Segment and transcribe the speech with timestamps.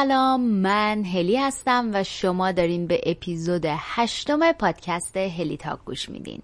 [0.00, 6.42] سلام من هلی هستم و شما دارین به اپیزود هشتم پادکست هلی تاک گوش میدین.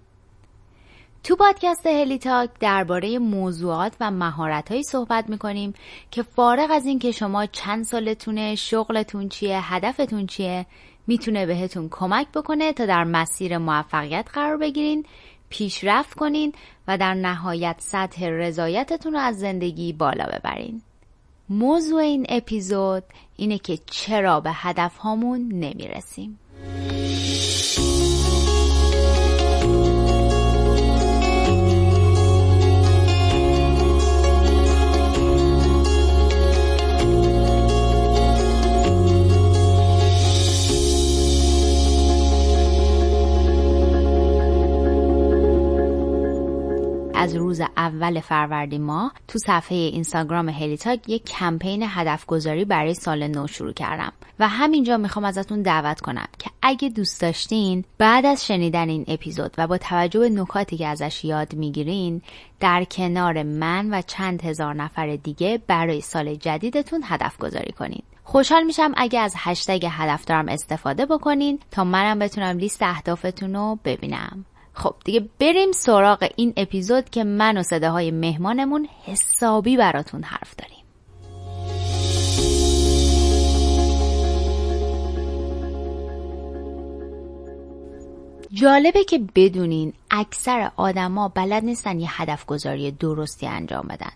[1.23, 5.73] تو پادکست هلی تاک درباره موضوعات و مهارتهایی صحبت می‌کنیم
[6.11, 10.65] که فارغ از این که شما چند سالتونه شغلتون چیه هدفتون چیه
[11.07, 15.05] می‌تونه بهتون کمک بکنه تا در مسیر موفقیت قرار بگیرین
[15.49, 16.53] پیشرفت کنین
[16.87, 20.81] و در نهایت سطح رضایتتون رو از زندگی بالا ببرین.
[21.49, 23.03] موضوع این اپیزود
[23.37, 26.39] اینه که چرا به هدف هامون نمی‌رسیم.
[47.17, 53.27] از روز اول فروردین ماه تو صفحه اینستاگرام هلیتاک یک کمپین هدف گذاری برای سال
[53.27, 58.45] نو شروع کردم و همینجا می‌خوام ازتون دعوت کنم که اگه دوست داشتین بعد از
[58.45, 62.21] شنیدن این اپیزود و با توجه به نکاتی که ازش یاد می‌گیرین
[62.59, 68.03] در کنار من و چند هزار نفر دیگه برای سال جدیدتون هدف گذاری کنین.
[68.23, 73.79] خوشحال میشم اگه از هشتگ هدف دارم استفاده بکنین تا منم بتونم لیست اهدافتون رو
[73.85, 74.45] ببینم.
[74.77, 80.77] خب دیگه بریم سراغ این اپیزود که من و صداهای مهمانمون حسابی براتون حرف داریم.
[88.51, 94.11] جالبه که بدونین اکثر آدما بلد نیستن یه هدف گذاری درستی انجام بدن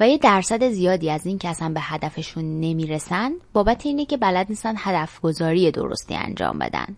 [0.00, 4.46] و یه درصد زیادی از این که اصلا به هدفشون نمی‌رسن بابت اینه که بلد
[4.48, 6.96] نیستن هدف گذاری درستی انجام بدن.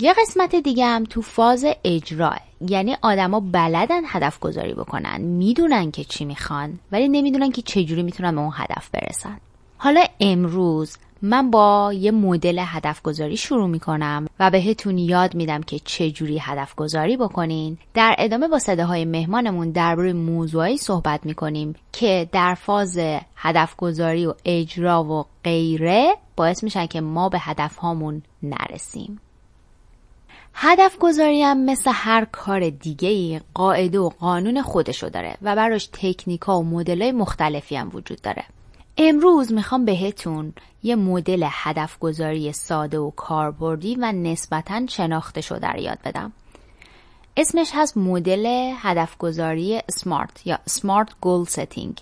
[0.00, 2.38] یه قسمت دیگه هم تو فاز اجراه
[2.68, 8.34] یعنی آدما بلدن هدف گذاری بکنن می‌دونن که چی می‌خوان ولی نمی‌دونن که چجوری می‌تونن
[8.34, 9.38] به اون هدف برسن.
[9.78, 15.78] حالا امروز من با یه مدل هدف گذاری شروع می‌کنم و بهتون یاد میدم که
[15.78, 17.78] چجوری هدف گذاری بکنین.
[17.94, 22.98] در ادامه با صداهای مهمانمون درباره موضوعی صحبت می‌کنیم که در فاز
[23.36, 29.20] هدف گذاری و اجرا و غیره باعث میشن که ما به هدف هامون نرسیم.
[30.54, 35.88] هدف گذاری هم مثل هر کار دیگه ای قاعده و قانون خودشو داره و براش
[35.92, 38.44] تکنیکا و مدلای مختلفی هم وجود داره.
[38.98, 45.80] امروز می‌خوام بهتون یه مدل هدف گذاری ساده و کاربردی و نسبتا شناخته شده رو
[45.80, 46.32] یاد بدم.
[47.36, 52.00] اسمش هست مدل هدف گذاری SMART یا SMART goal setting.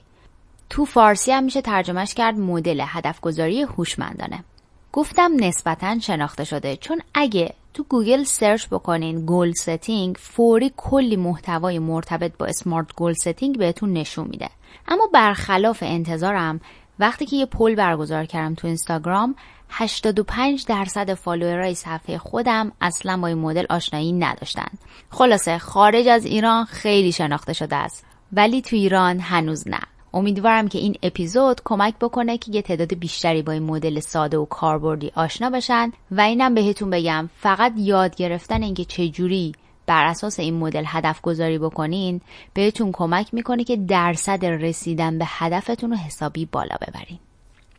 [0.71, 4.45] تو فارسی هم میشه ترجمهش کرد مدل هدف گذاری هوشمندانه.
[4.93, 11.79] گفتم نسبتا شناخته شده چون اگه تو گوگل search بکنین goal setting فوری کلی محتوای
[11.79, 14.49] مرتبط با SMART goal setting بهتون نشون میده.
[14.89, 16.61] اما برخلاف انتظارم
[16.99, 19.35] وقتی که یه poll برگزار کردم تو اینستاگرام
[19.71, 24.69] 85 درصد follower ای صفحه خودم اصلا با این مدل آشنایی نداشتن.
[25.11, 28.05] خلاصه خارج از ایران خیلی شناخته شده است.
[28.33, 29.81] ولی تو ایران هنوز نه.
[30.17, 34.45] امیدوارم که این اپیزود کمک بکنه که یه تعداد بیشتری با این مدل ساده و
[34.45, 35.93] کاربردی آشنا بشن.
[36.11, 39.53] و اینم بهتون بگم فقط یاد گرفتن اینکه چجوری
[39.87, 42.21] بر اساس این مدل هدف گذاری بکنین
[42.55, 47.19] بهتون کمک می‌کنه که درصد رسیدن به هدفتون رو حسابی بالا ببرین.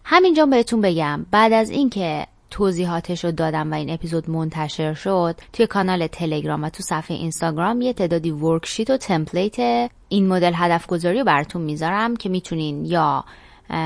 [0.03, 5.35] همینجا بهتون بگم بعد از اینکه توضیحاتش رو دادم و این اپیزود منتشر شد.
[5.53, 10.87] توی کانال تلگرام و تو صفحه اینستاگرام یه تعدادی ورکشیت و تمپلیت این مدل هدف
[10.87, 13.25] گذاری رو براتون می‌ذارم که می‌تونین یا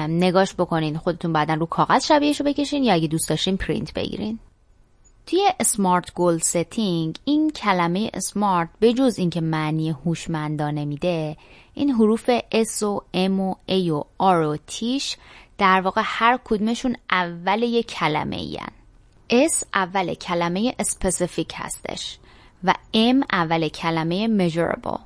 [0.08, 4.40] نگاش بکنین خودتون بعدا رو کاغذ شبیهش رو بکشین یا اگه دوست داشتین پرینت بگیرین.
[5.28, 11.38] توی SMART goal setting این کلمه smart به جز اینکه معنی هوشمندانه میده
[11.74, 15.18] این حروف S و M و A و R و T ش
[15.62, 18.60] در واقع هر کدومشون اول یک کلمه این
[19.50, 22.18] S اول کلمه specific هستش
[22.64, 25.00] و M اول کلمه measurable.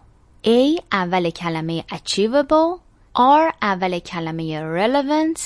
[0.46, 2.80] A اول کلمه achievable.
[3.18, 5.42] R اول کلمه relevant.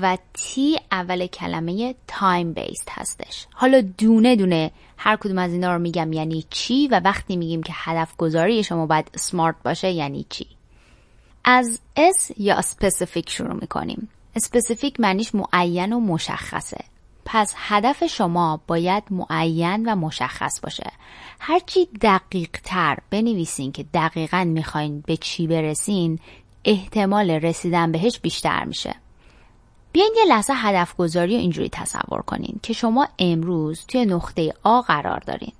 [0.00, 3.46] و T اول کلمه time based هستش.
[3.52, 7.72] حالا دونه دونه هر کدوم از اینا رو میگم یعنی چی و وقتی میگیم که
[7.76, 10.46] هدف گذاری شما باید سمارت باشه یعنی چی؟
[11.44, 14.08] از S یا specific شروع می‌کنیم.
[14.38, 16.84] اسپسیفیک معنیش معین و مشخصه.
[17.24, 20.92] پس هدف شما باید معین و مشخص باشه.
[21.40, 26.18] هرچی دقیق تر بنویسین که دقیقا می‌خواین به چی برسین
[26.64, 28.94] احتمال رسیدن بهش بیشتر میشه.
[29.92, 34.80] بیاین یه لحظه هدف گذاری و اینجوری تصور کنین که شما امروز توی نقطه آ
[34.80, 35.52] قرار دارین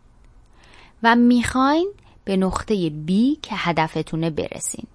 [1.03, 1.93] و می‌خواین
[2.25, 4.87] به نقطه B که هدفتونه برسین.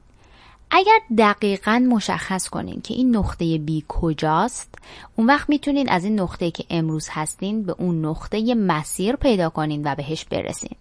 [0.75, 4.75] اگر دقیقا مشخص کنین که این نقطه بی کجاست
[5.15, 9.81] اون وقت می‌تونین از این نقطه که امروز هستین به اون نقطه مسیر پیدا کنین
[9.85, 10.75] و بهش برسین.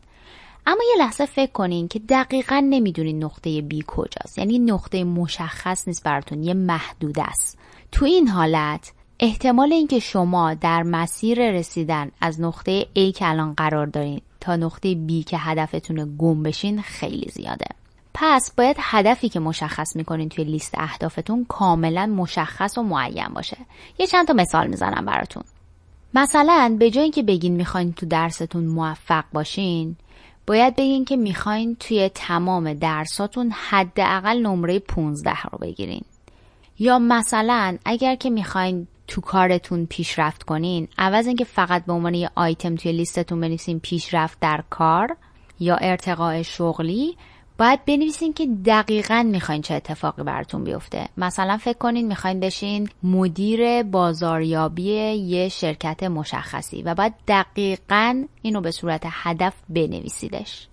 [0.66, 4.38] اما یه لحظه فکر کنین که دقیقا نمی‌دونین نقطه بی کجاست.
[4.38, 7.58] یعنی نقطه مشخص نیست براتون یه محدود است.
[7.92, 13.86] تو این حالت احتمال اینکه شما در مسیر رسیدن از نقطه A که الان قرار
[13.86, 17.81] دارین تا نقطه B که هدفتون گم بشین خیلی زیاده.
[18.14, 23.56] پس باید هدفی که مشخص می‌کنین توی لیست اهدافتون کاملا مشخص و معین باشه.
[23.98, 25.42] یه چند تا مثال می‌زنم براتون.
[26.14, 29.96] مثلا به جای اینکه بگین می‌خواین تو درستون موفق باشین
[30.46, 36.02] باید بگین که می‌خواین توی تمام درساتون حداقل نمره 15 رو بگیرین.
[36.78, 42.30] یا مثلا اگر که می‌خواین تو کارتون پیشرفت کنین عوض اینکه فقط به عنوان یه
[42.34, 45.16] آیتم توی لیستتون بنویسین پیشرفت در کار
[45.60, 47.16] یا ارتقاء شغلی
[47.62, 51.08] باید بنویسین که دقیقا می‌خواین چه اتفاقی براتون بیفته.
[51.16, 58.70] مثلا فکر کنین می‌خواین بشین مدیر بازاریابی یه شرکت مشخصی و باید دقیقا اینو به
[58.70, 60.66] صورت هدف بنویسیدش.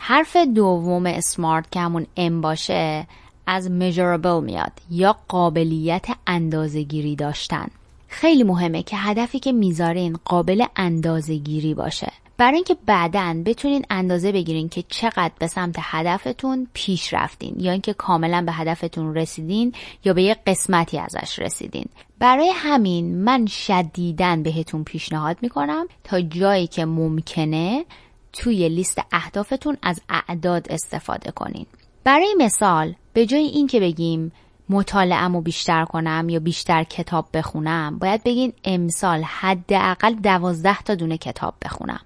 [0.00, 3.06] حرف دوم اسمارت که همون ام باشه
[3.46, 7.66] از measurable میاد یا قابلیت اندازهگیری داشتن.
[8.08, 12.12] خیلی مهمه که هدفی که می‌ذارین قابل اندازهگیری باشه.
[12.36, 17.92] برای اینکه بعدا بتونین اندازه بگیرین که چقدر به سمت هدفتون پیش رفتین یا اینکه
[17.92, 19.72] کاملا به هدفتون رسیدین
[20.04, 21.86] یا به یه قسمتی ازش رسیدین.
[22.18, 27.84] برای همین من شدیدن بهتون پیشنهاد می‌کنم تا جایی که ممکنه
[28.32, 31.66] توی لیست اهدافتون از اعداد استفاده کنین.
[32.04, 34.32] برای مثال به جای این که بگیم
[34.68, 41.54] مطالعهمو بیشتر کنم یا بیشتر کتاب بخونم باید بگین امسال حداقل دوازده تا دونه کتاب
[41.64, 42.00] بخونم.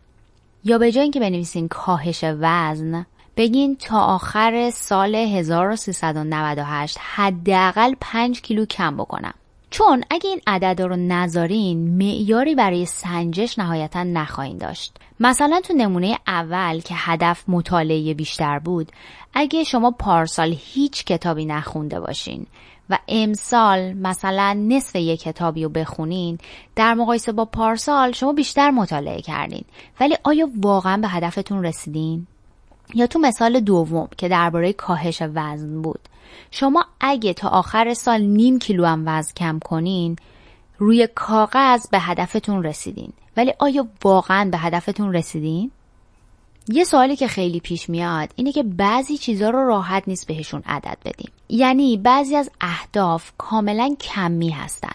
[0.68, 3.06] یا به جای اینکه بنویسین کاهش وزن
[3.36, 9.34] بگین تا آخر سال 1398 حداقل 5 کیلو کم بکنم.
[9.70, 14.96] چون اگه این عدد رو نذارین معیاری برای سنجش نهایتا نخواهید داشت.
[15.20, 18.92] مثلا تو نمونه اول که هدف مطالعه بیشتر بود
[19.34, 22.46] اگه شما پارسال هیچ کتابی نخونده باشین
[22.90, 26.38] و امسال مثلا نصف یک کتابی رو بخونین
[26.76, 29.64] در مقایسه با پارسال شما بیشتر مطالعه کردین
[30.00, 32.26] ولی آیا واقعا به هدفتون رسیدین؟
[32.94, 36.00] یا تو مثال دوم که درباره کاهش وزن بود
[36.50, 40.16] شما اگه تا آخر سال نیم کیلو هم وزن کم کنین
[40.78, 45.70] روی کاغذ به هدفتون رسیدین ولی آیا واقعا به هدفتون رسیدین؟
[46.68, 50.98] یه سوالی که خیلی پیش میاد اینه که بعضی چیزها رو راحت نیست بهشون عدد
[51.04, 51.30] بدیم.
[51.48, 54.92] یعنی بعضی از اهداف کاملا کمی هستن.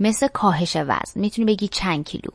[0.00, 1.20] مثل کاهش وزن.
[1.20, 2.30] می‌تونی بگی چند کیلو.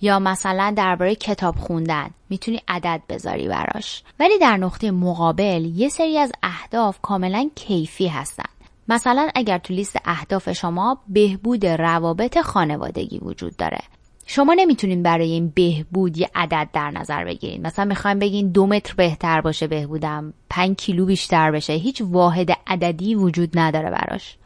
[0.00, 2.10] یا مثلا درباره کتاب خوندن.
[2.30, 4.02] می‌تونی عدد بذاری براش.
[4.20, 8.48] ولی در نقطه مقابل یه سری از اهداف کاملا کیفی هستن.
[8.88, 13.80] مثلا اگر تو لیست اهداف شما بهبود روابط خانوادگی وجود داره.
[14.26, 17.66] شما نمی‌تونین برای این بهبود یه عدد در نظر بگیرین.
[17.66, 21.72] مثلا می‌خوایم بگین دو متر بهتر باشه بهبودم پنج کیلو بیشتر بشه.
[21.72, 24.36] هیچ واحد عددی وجود نداره براش.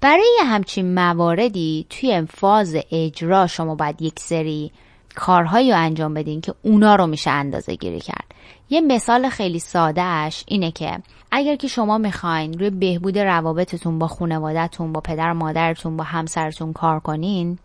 [0.00, 4.72] برای همچین مواردی توی فاز اجرا شما باید یک سری
[5.14, 8.34] کارهایی رو انجام بدین که اونا رو میشه اندازه گیری کرد.
[8.70, 10.98] یه مثال خیلی سادهش اینه که
[11.30, 16.72] اگر که شما می‌خواین روی بهبود روابطتون با خانوادهتون با پدر و مادرتون با همسرتون
[16.72, 17.58] کار کنین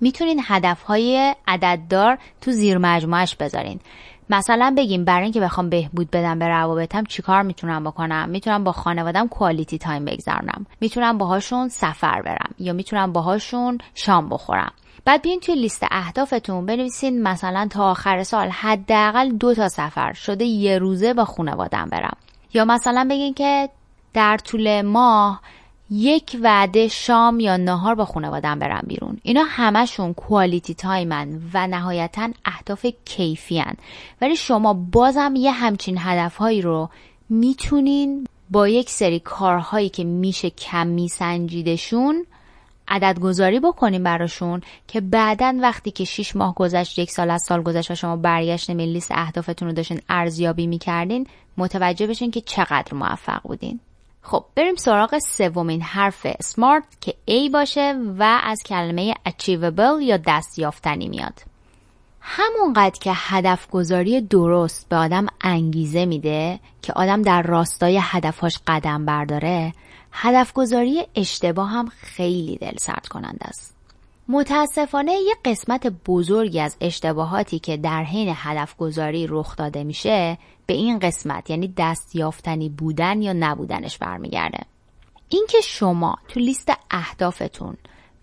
[0.00, 3.80] می‌تونین هدفهای عدددار تو زیر مجموعش بذارین.
[4.30, 9.28] مثلا بگیم برای اینکه بخوام بهبود بدم به روابطم چیکار می‌تونم بکنم؟ می‌تونم با خانوادم
[9.28, 14.72] کوالیتی تایم بگذرونم می‌تونم باهاشون سفر برم یا می‌تونم باهاشون شام بخورم.
[15.04, 20.44] بعد بیاین توی لیست اهدافتون بنویسین مثلا تا آخر سال حداقل دو تا سفر شده
[20.44, 22.16] یه روزه با خانوادم برم.
[22.54, 23.68] یا مثلا بگین که
[24.14, 25.40] در طول ماه
[25.90, 29.18] یک وعده شام یا نهار با خانوادم برم بیرون.
[29.22, 33.64] اینا همشون کوالیتی تایمن و نهایتا اهداف کیفی
[34.20, 36.88] ولی شما بازم یه همچین هدفهایی رو
[37.28, 42.26] می‌تونین با یک سری کارهایی که میشه کم میسنجیدشون
[42.88, 47.62] عدد گذاری بکنیم براشون که بعدا وقتی که 6 ماه گذشت یک سال از سال
[47.62, 53.40] گذشت و شما برگشت لیست اهدافتون رو داشتین ارزیابی می‌کردین متوجه بشین که چقدر موفق
[53.42, 53.80] بودین.
[54.22, 61.08] خب بریم سراغ سومین حرف سمارت که A باشه و از کلمه achievable یا دستیافتنی
[61.08, 61.42] میاد.
[62.20, 69.04] همونقدر که هدف گذاری درست به آدم انگیزه میده که آدم در راستای هدفهاش قدم
[69.04, 69.72] برداره
[70.12, 73.79] هدف گذاری اشتباه هم خیلی دل سرد کننده است.
[74.32, 80.74] متاسفانه یه قسمت بزرگی از اشتباهاتی که در حین هدف گذاری رخ داده میشه به
[80.74, 84.58] این قسمت یعنی دست یافتنی بودن یا نبودنش برمیگرده.
[85.28, 87.76] اینکه شما تو لیست اهدافتون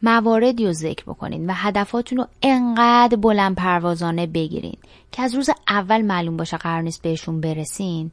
[0.04, 4.78] مواردی رو ذکر بکنین و هدفاتون رو انقدر بلند پروازانه بگیرین
[5.12, 8.12] که از روز اول معلوم باشه قرار نیست بهشون برسین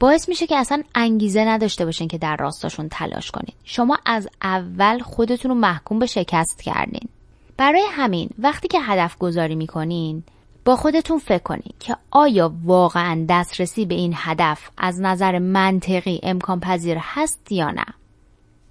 [0.00, 3.54] باعث میشه که اصلا انگیزه نداشته باشین که در راستاشون تلاش کنین.
[3.64, 7.08] شما از اول خودتون رو محکوم به شکست کردین.
[7.56, 10.22] برای همین وقتی که هدف گذاری می‌کنین
[10.64, 16.60] با خودتون فکر کنین که آیا واقعا دسترسی به این هدف از نظر منطقی امکان
[16.60, 17.84] پذیر هست یا نه؟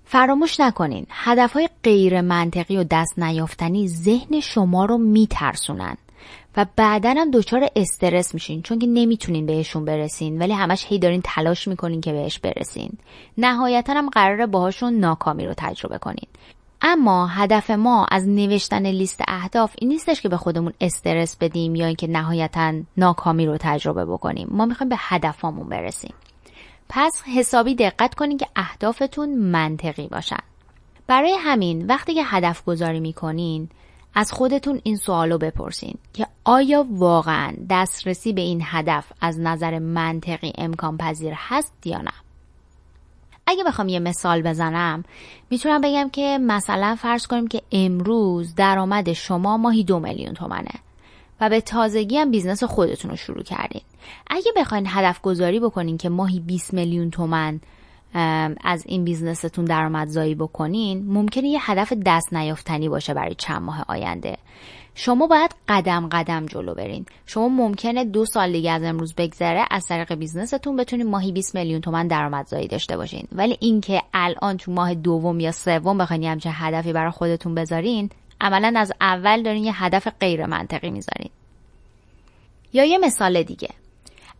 [0.05, 5.97] فراموش نکنین هدفهای غیر منطقی و دست نیافتنی ذهن شما رو میترسونن
[6.57, 11.21] و بعدا هم دچار استرس میشین چون که نمی‌تونین بهشون برسین ولی همش هی دارین
[11.23, 12.91] تلاش می‌کنین که بهش برسین.
[13.37, 16.27] نهایتا هم قراره باهاشون ناکامی رو تجربه کنین.
[16.87, 21.85] اما هدف ما از نوشتن لیست اهداف این نیستش که به خودمون استرس بدیم یا
[21.85, 24.47] اینکه نهایتا ناکامی رو تجربه بکنیم.
[24.51, 26.13] ما می‌خوایم به هدفامون برسیم.
[26.89, 30.39] پس حسابی دقت کنین که اهدافتون منطقی باشن.
[31.07, 33.69] برای همین وقتی که هدف گذاری می‌کنین
[34.13, 40.53] از خودتون این سوالو بپرسین که آیا واقعا دسترسی به این هدف از نظر منطقی
[40.57, 42.11] امکان پذیر هست یا نه؟
[43.47, 45.03] اگه بخوام یه مثال بزنم
[45.49, 50.71] می‌تونم بگم که مثلا فرض کنیم که امروز درآمد شما ماهی دو میلیون تومنه
[51.41, 53.81] و به تازگی هم business خودتون رو شروع کردین.
[54.27, 57.59] اگه بخواین هدف گذاری بکنین که ماهی 20 میلیون تومن
[58.63, 63.85] از این business تون درآمدزایی بکنین ممکنه یه هدف دست نیافتنی باشه برای چند ماه
[63.87, 64.37] آینده.
[64.97, 67.05] شما باید قدم قدم جلو برین.
[67.25, 71.55] شما ممکنه دو سال دیگه از امروز بگذره از طریق business تون بتونین ماهی 20
[71.55, 73.27] میلیون تومن درآمدزایی داشته باشین.
[73.31, 78.09] ولی اینکه الان تو ماه دوم یا سوم بخواین همچین هدفی برای خودتون بذارین
[78.41, 81.29] عملا از اول دارین یه هدف غیر منطقی می‌ذارین.
[82.73, 83.69] یا یه مثال دیگه.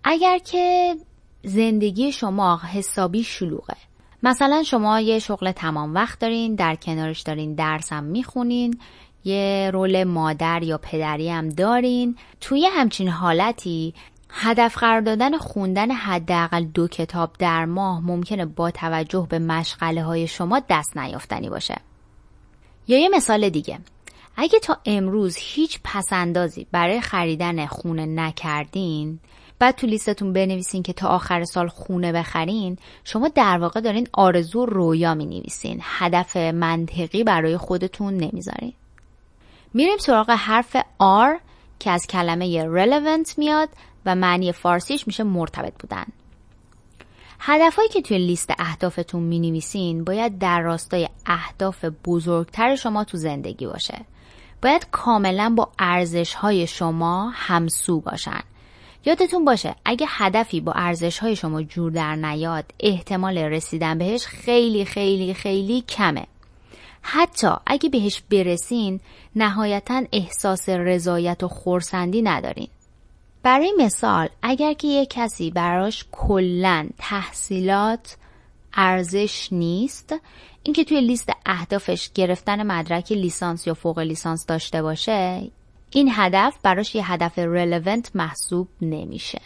[0.04, 0.96] اگر که
[1.44, 3.76] زندگی شما حسابی شلوغه
[4.24, 8.80] مثلا شما یه شغل تمام وقت دارین در کنارش دارین درسم می‌خونین
[9.26, 12.16] یه رول مادر یا پدری هم دارین.
[12.42, 13.94] توی همچین حالتی
[14.30, 20.28] هدف قرار دادن خوندن حداقل دو کتاب در ماه ممکنه با توجه به مشغله های
[20.28, 21.76] شما دست نیافتنی باشه.
[22.88, 23.80] یا یه مثال دیگه.
[24.38, 29.20] اگه تا امروز هیچ پسندازی برای خریدن خونه نکردین
[29.60, 34.66] بعد تو لیستتون بنویسین که تا آخر سال خونه بخرین شما در واقع دارین آرزو
[34.66, 38.74] رویا می نویسین هدف منطقی برای خودتون نمی‌ذارین.
[39.76, 41.42] میریم سراغ حرف R
[41.80, 43.70] که از کلمه relevant میاد
[44.06, 46.06] و معنی فارسیش میشه مرتبط بودن.
[47.40, 53.68] هدفهایی که توی لیست اهدافتون می نویسین باید در راستای اهداف بزرگتر شما تو زندگی
[53.68, 54.06] باشه.
[54.62, 58.42] باید کاملا با ارزش های شما همسو باشن.
[59.06, 64.86] یادتون باشه اگه هدفی با ارزش های شما جور در نیاد احتمال رسیدن بهش خیلی
[64.86, 66.28] خیلی خیلی کمه.
[67.08, 69.00] حتی اگه بهش برسین
[69.36, 72.68] نهایتا احساس رضایت و خورسندی ندارین.
[73.44, 78.18] برای مثال اگر که یک کسی براش کلا تحصیلات
[78.74, 80.16] ارزش نیست
[80.64, 85.52] اینکه توی لیست اهدافش گرفتن مدرک لیسانس یا فوق لیسانس داشته باشه
[85.92, 89.42] این هدف براش یه هدف رلوونت محسوب نمیشه.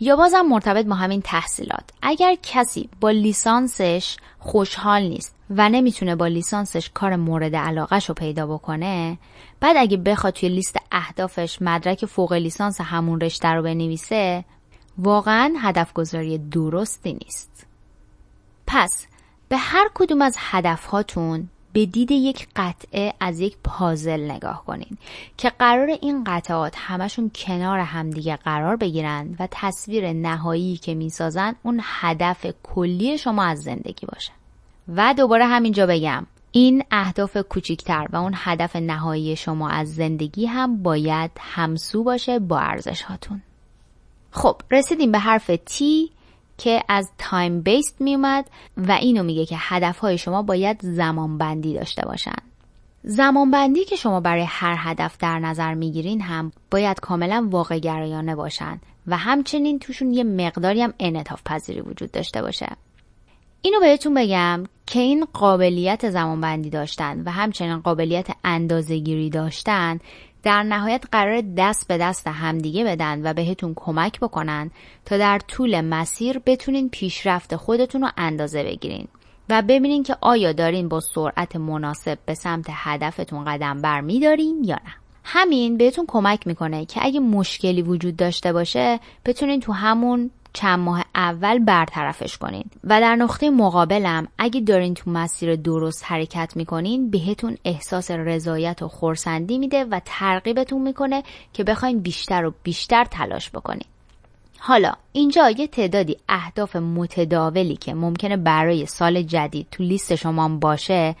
[0.00, 1.90] یا بازم مرتبط با همین تحصیلات.
[2.02, 8.46] اگر کسی با لیسانسش خوشحال نیست و نمی‌تونه با لیسانسش کار مورد علاقهش رو پیدا
[8.46, 9.18] بکنه
[9.60, 14.44] بعد اگه بخواد توی لیست اهدافش مدرک فوق لیسانس همون رشته رو بنویسه
[14.98, 17.66] واقعا هدف گذاری درستی نیست.
[18.66, 19.06] پس
[19.48, 24.98] به هر کدوم از هدفهاتون به دید یک قطعه از یک پازل نگاه کنین
[25.36, 31.80] که قرار این قطعات همشون کنار همدیگه قرار بگیرن و تصویر نهایی که می‌سازن اون
[31.82, 34.32] هدف کلی شما از زندگی باشه.
[34.88, 40.82] و دوباره همینجا بگم این اهداف کوچیکتر و اون هدف نهایی شما از زندگی هم
[40.82, 43.42] باید همسو باشه با ارزش هاتون
[44.30, 45.82] خب رسیدیم به حرف T.
[46.58, 52.02] که از تایم بیست میومد و اینو میگه که هدفهای شما باید زمان بندی داشته
[52.06, 52.36] باشن.
[53.02, 58.34] زمان بندی که شما برای هر هدف در نظر می‌گیرین هم باید کاملا واقع گرایانه
[58.34, 62.66] باشن و همچنین توشون یه مقداری هم انعطاف پذیری وجود داشته باشه.
[63.62, 69.98] اینو بهتون بگم که این قابلیت زمان بندی داشتن و همچنین قابلیت اندازه گیری داشتن
[70.48, 74.70] در نهایت قرار دست به دست همدیگه بدن و بهتون کمک بکنن
[75.04, 79.08] تا در طول مسیر بتونین پیشرفت خودتون رو اندازه بگیرین
[79.48, 84.76] و ببینین که آیا دارین با سرعت مناسب به سمت هدفتون قدم بر میدارین یا
[84.84, 84.94] نه.
[85.24, 91.04] همین بهتون کمک می‌کنه که اگه مشکلی وجود داشته باشه بتونین تو همون چند ماه
[91.14, 92.64] اول برطرفش کنین.
[92.84, 98.88] و در نقطه مقابلم اگه دارین تو مسیر درست حرکت می‌کنین بهتون احساس رضایت و
[98.88, 103.86] خورسندی میده و ترغیبتون می‌کنه که بخواین بیشتر و بیشتر تلاش بکنین.
[104.58, 111.16] حالا اینجا یه تعدادی اهداف متداولی که ممکنه برای سال جدید تو لیست شما باشه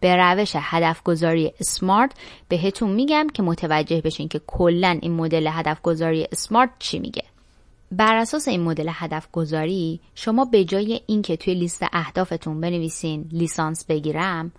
[0.00, 2.12] به روش هدف گذاری اسمارت
[2.48, 7.22] بهتون میگم که متوجه بشین که کلا این مدل هدف گذاری اسمارت چی میگه.
[7.92, 13.84] بر اساس این مدل هدف گذاری شما به جای اینکه توی لیست اهدافتون بنویسین لیسانس
[13.84, 14.52] بگیرم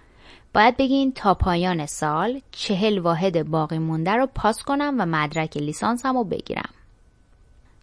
[0.53, 6.17] باید بگین تا پایان سال چهل واحد باقی مونده رو پاس کنم و مدرک لیسانسم
[6.17, 6.69] رو بگیرم.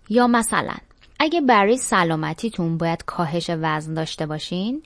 [0.09, 0.75] یا مثلا
[1.19, 4.83] اگه برای سلامتیتون باید کاهش وزن داشته باشین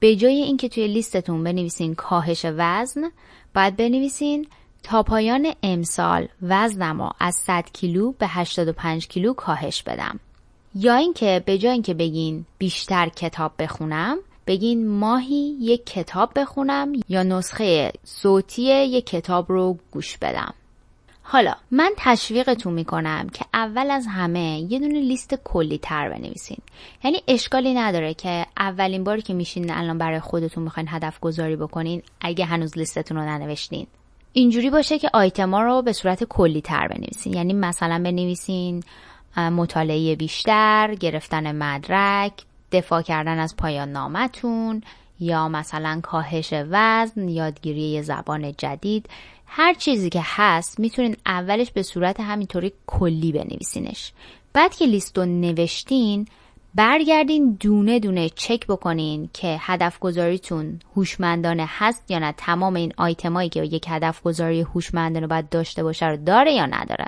[0.00, 3.10] به جای اینکه توی لیستتون بنویسین کاهش وزن
[3.54, 4.46] باید بنویسین
[4.82, 10.20] تا پایان امسال وزنم از 100 کیلو به 85 کیلو کاهش بدم.
[10.74, 17.22] یا اینکه به جای اینکه بگین بیشتر کتاب بخونم بگین ماهی یک کتاب بخونم یا
[17.22, 20.54] نسخه صوتی یک کتاب رو گوش بدم.
[21.22, 26.58] حالا من تشویقتون می‌کنم که اول از همه یه دونه لیست کلی تر بنویسین.
[27.04, 32.02] یعنی اشکالی نداره که اولین باری که میشین الان برای خودتون می‌خواین هدف گذاری بکنین
[32.20, 33.86] اگه هنوز لیستتون رو ننوشتین.
[34.38, 37.34] اینجوری باشه که آیتما رو به صورت کلی تر بنویسین.
[37.34, 38.82] یعنی مثلا بنویسین
[39.36, 42.32] مطالعه بیشتر گرفتن مدرک
[42.72, 44.82] دفاع کردن از پایان نامتون
[45.20, 49.08] یا مثلا کاهش وزن یادگیری زبان جدید.
[49.46, 54.12] هر چیزی که هست می‌تونین اولش به صورت همینطوری کلی بنویسینش.
[54.52, 56.26] بعد که لیست رو نوشتین
[56.76, 62.34] برگردین دونه دونه چک بکنین که هدف گذاریتون هوشمندانه هست یا نه.
[62.36, 67.04] تمام این آیتمایی که یک هدف گذاری هوشمندانه باید داشته باشه رو داره یا نداره؟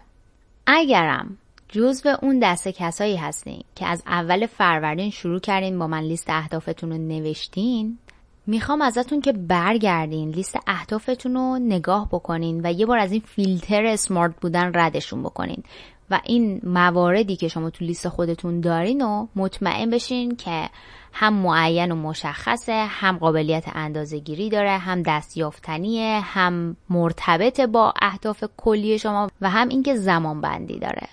[0.67, 1.39] اگرم
[1.69, 6.91] جزو اون دسته کسایی هستین که از اول فروردین شروع کردین با من لیست اهدافتون
[6.91, 7.99] رو نوشتین
[8.47, 13.85] می‌خوام ازتون که برگردین لیست اهدافتون رو نگاه بکنین و یه بار از این فیلتر
[13.85, 15.63] اسمارت بودن ردشون بکنین.
[16.11, 20.69] و این مواردی که شما تو لیست خودتون دارین و مطمئن بشین که
[21.13, 28.45] هم معین و مشخصه هم قابلیت اندازه گیری داره هم دستیافتنیه هم مرتبط با اهداف
[28.57, 31.09] کلی شما و هم اینکه زمان بندی داره.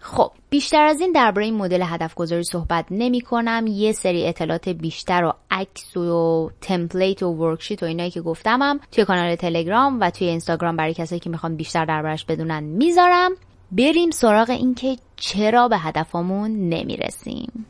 [0.00, 4.68] خب بیشتر از این درباره این مدل هدف گذاری صحبت نمی کنم یه سری اطلاعات
[4.68, 10.10] بیشتر و عکس و تمپلیت و ورکشیت و اینایی که گفتمم توی کانال تلگرام و
[10.10, 13.32] توی اینستاگرام برای کسایی که می‌خوان بیشتر دربارش بدونن می‌ذارم.
[13.72, 17.66] بریم سراغ اینکه چرا به هدفمون نمی‌رسیم.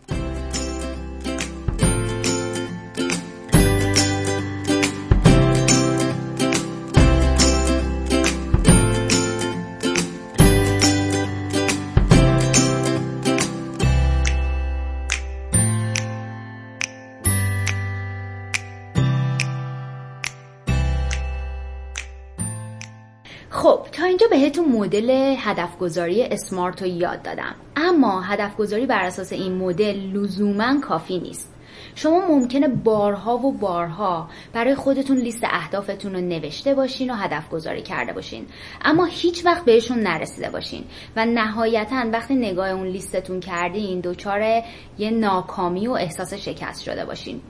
[23.59, 27.55] خب تا اینجا بهتون مدل هدف گذاری اسمارت رو یاد دادم.
[27.77, 31.55] اما هدف گذاری بر اساس این مدل لزوما کافی نیست.
[31.95, 37.83] شما ممکنه بارها و بارها برای خودتون لیست اهدافتون رو نوشته باشین و هدف گذاری
[37.83, 38.47] کرده باشین.
[38.85, 40.85] اما هیچ وقت بهشون نرسیده باشین
[41.17, 44.63] و نهایتا وقتی نگاه اون لیستتون کردین دچار
[44.99, 47.41] یه ناکامی و احساس شکست شده باشین.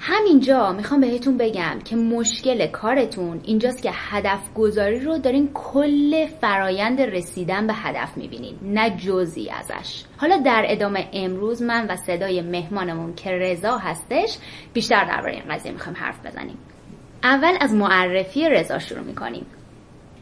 [0.00, 7.00] همینجا می‌خوام بهتون بگم که مشکل کارتون اینجاست که هدف گذاری رو دارین کل فرایند
[7.00, 10.04] رسیدن به هدف می‌بینین نه جزی ازش.
[10.16, 14.38] حالا در ادامه امروز من و صدای مهمانمون که رضا هستش
[14.72, 16.58] بیشتر درباره این قضیه می‌خوام حرف بزنیم.
[17.22, 19.46] اول از معرفی رضا شروع می‌کنیم.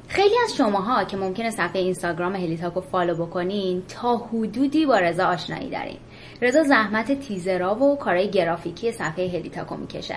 [0.08, 5.70] خیلی از شماها که ممکنه صفحه اینستاگرام هلیتاکو follow بکنین تا حدودی با رضا آشنایی
[5.70, 5.98] دارین.
[6.42, 10.16] رضا زحمت تیزرا و کارهای گرافیکی صفحه هلیتاکو می‌کشه.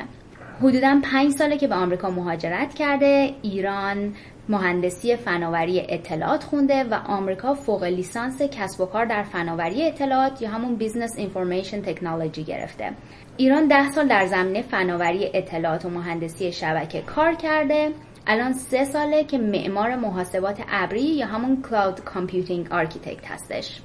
[0.61, 4.13] حدودا پنج ساله که به آمریکا مهاجرت کرده ایران
[4.49, 10.49] مهندسی فناوری اطلاعات خونده و آمریکا فوق لیسانس کسب و کار در فناوری اطلاعات یا
[10.49, 12.91] همون business information technology گرفته.
[13.37, 17.91] ایران ده سال در زمینه فناوری اطلاعات و مهندسی شبکه کار کرده.
[18.27, 23.81] الان سه ساله که معمار محاسبات ابری یا همون cloud computing architect هستش.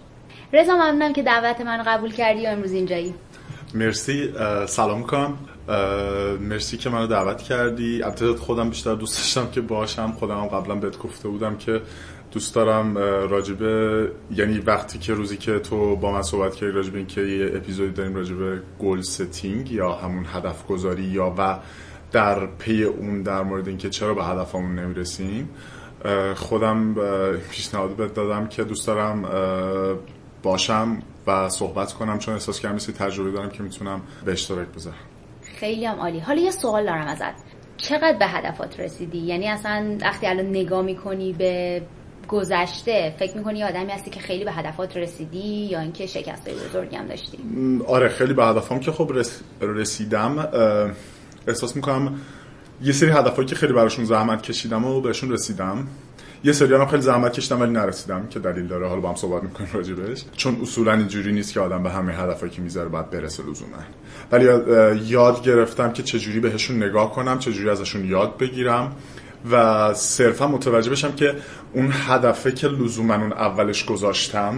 [0.55, 3.15] رضا ممنونم که دعوت من قبول کردی و امروز اینجایی.
[3.75, 4.33] مرسی
[4.67, 5.39] سلام کنم
[6.41, 8.03] مرسی که منو دعوت کردی.
[8.03, 10.13] البته خودم بیشتر دوست داشتم که باشم.
[10.13, 11.81] خودم هم قبلا بهت گفته بودم که
[12.33, 17.21] دوست دارم راجبه یعنی وقتی که روزی که تو با من صحبت کردی راجبه اینکه
[17.21, 21.59] یه اپیزودی داریم راجبه goal setting یا همون هدف گذاری یا و
[22.13, 25.51] در پی اون در مورد اینکه چرا به هدفمون نمی‌رسیم
[26.35, 26.95] خودم
[27.51, 29.25] پیشنهاد بهت دادم که دوست دارم
[30.45, 34.97] باشم و صحبت کنم چون احساس کردم تجربه دارم که می‌تونم به اشتراک بذارم.
[35.61, 36.21] خیلی هم عالی.
[36.21, 37.35] حالا یه سوال دارم ازت.
[37.77, 41.83] چقدر به هدفات رسیدی؟ یعنی اصلا وقتی الان نگاه می‌کنی به
[42.29, 47.07] گذشته فکر می‌کنی آدمی هستی که خیلی به هدفات رسیدی یا اینکه شکسته بزرگی هم
[47.07, 47.39] داشتی؟
[47.87, 49.13] آره خیلی به هدفام که خب
[49.61, 50.49] رسیدم.
[51.49, 52.21] احساس می‌کنم
[52.83, 55.87] یه سری هدفهایی که خیلی براشون زحمت کشیدم و بهشون رسیدم.
[56.45, 58.89] یه سری هم خیلی زحمت کشیدم ولی نرسیدم که دلیل داره.
[58.89, 62.53] حالا با هم صحبت می‌کنیم راجبش چون اصولا اینجوری نیست که آدم به همه هدفایی
[62.53, 63.77] که می‌ذاره باید برسه لزوما.
[64.33, 64.45] ولی
[65.07, 68.93] یاد گرفتم که چجوری بهشون نگاه کنم چجوری ازشون یاد بگیرم.
[69.51, 71.35] و صرفا متوجه بشم که
[71.73, 74.55] اون هدفه که لزوما اون اولش گذاشتم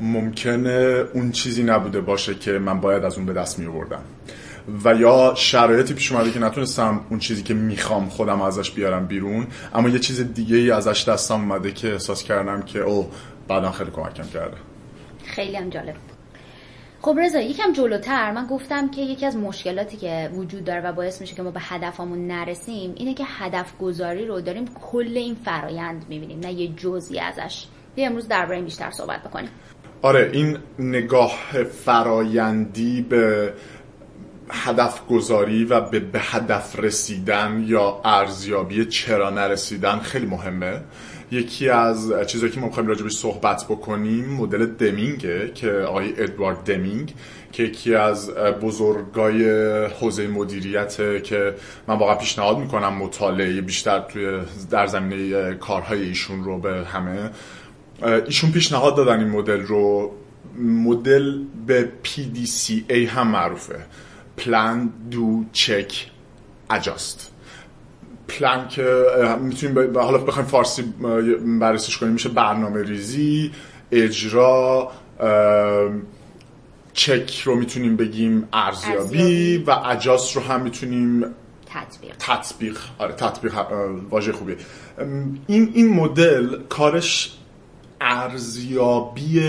[0.00, 4.02] ممکنه اون چیزی نبوده باشه که من باید از اون به دست می آوردم
[4.84, 9.46] و یا شرایطی پیش اومده که نتونستم اون چیزی که می‌خوام خودم ازش بیارم بیرون
[9.74, 13.10] اما یه چیز دیگه ای ازش دستم اومده که احساس کردم که او
[13.48, 14.56] بعدا خیلی کمکم کرده.
[15.24, 15.94] خیلی هم جالب.
[17.02, 21.20] خب رضا یکم جلوتر من گفتم که یکی از مشکلاتی که وجود داره و باعث
[21.20, 26.04] میشه که ما به هدفمون نرسیم اینه که هدف گذاری رو داریم کل این فرایند
[26.08, 27.64] می‌بینیم نه یه جزئی ازش.
[27.94, 29.50] بیا امروز درباره این بیشتر صحبت بکنیم.
[30.02, 31.32] آره این نگاه
[31.84, 33.52] فرایندی به
[34.52, 40.80] هدف گذاری و به, به هدف رسیدن یا ارزیابی چرا نرسیدن خیلی مهمه.
[41.32, 47.14] یکی از چیزهایی که ما می‌خوایم راجبش صحبت بکنیم مدل دمینگه که آقای ادوارد دمینگ
[47.52, 49.44] که یکی از بزرگای
[49.86, 51.54] حوزه مدیریت که
[51.88, 57.30] من واقعا پیشنهاد می‌کنم مطالعه بیشتر توی در زمینه کارهای ایشون رو به همه
[58.26, 60.12] ایشون پیشنهاد دادن این مدل رو.
[60.58, 63.78] مدل به PDCA هم معروفه.
[64.36, 66.10] پلان دو چک
[66.70, 67.30] اجاست.
[68.28, 69.04] پلان که
[69.40, 70.82] می‌تونیم حالا بخوایم فارسی
[71.60, 72.12] بررسیش کنیم.
[72.12, 73.52] میشه برنامه ریزی
[73.92, 74.92] اجرا
[76.92, 81.24] چک رو می‌تونیم بگیم ارزیابی و اجاست رو هم می‌تونیم
[81.66, 82.14] تطبیق.
[82.18, 82.78] تطبیق.
[82.98, 83.54] آره تطبیق
[84.10, 84.56] واژه خوبیه
[85.46, 87.36] این این مدل کارش
[88.00, 89.40] ارزیابی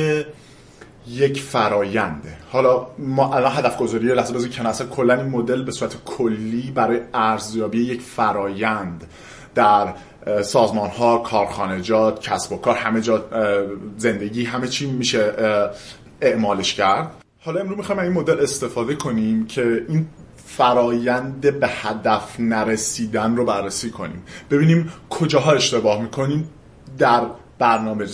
[1.07, 5.71] یک فراینده حالا ما الان هدف گذاری لحظه بازی کنه اصلا کلا این مدل به
[5.71, 9.07] صورت کلی برای ارزیابی یک فرایند
[9.55, 9.93] در
[10.41, 13.25] سازمان ها کارخانجات کسب و کار همه جا
[13.97, 15.33] زندگی همه چی میشه
[16.21, 17.11] اعمالش کرد.
[17.39, 20.07] حالا امروز می‌خوایم این مدل استفاده کنیم که این
[20.45, 24.23] فرایند به هدف نرسیدن رو بررسی کنیم.
[24.51, 26.49] ببینیم کجاها اشتباه می‌کنیم
[26.97, 27.21] در
[27.59, 28.05] برنامه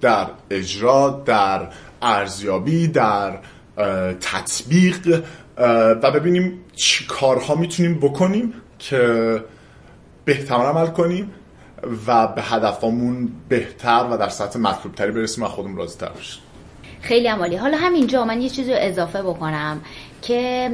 [0.00, 1.68] در اجرا در
[2.02, 3.38] ارزیابی در
[4.20, 5.24] تطبیق
[6.02, 9.44] و ببینیم چی کارها می‌تونیم بکنیم که
[10.24, 11.30] بهتر عمل کنیم
[12.06, 16.42] و به هدفمون بهتر و در سطح مطلوب تری برسیم و خودمون راضی تر بشیم.
[17.00, 17.56] خیلی عمالی.
[17.56, 19.80] حالا همینجا من یه چیزی رو اضافه بکنم.
[20.22, 20.70] که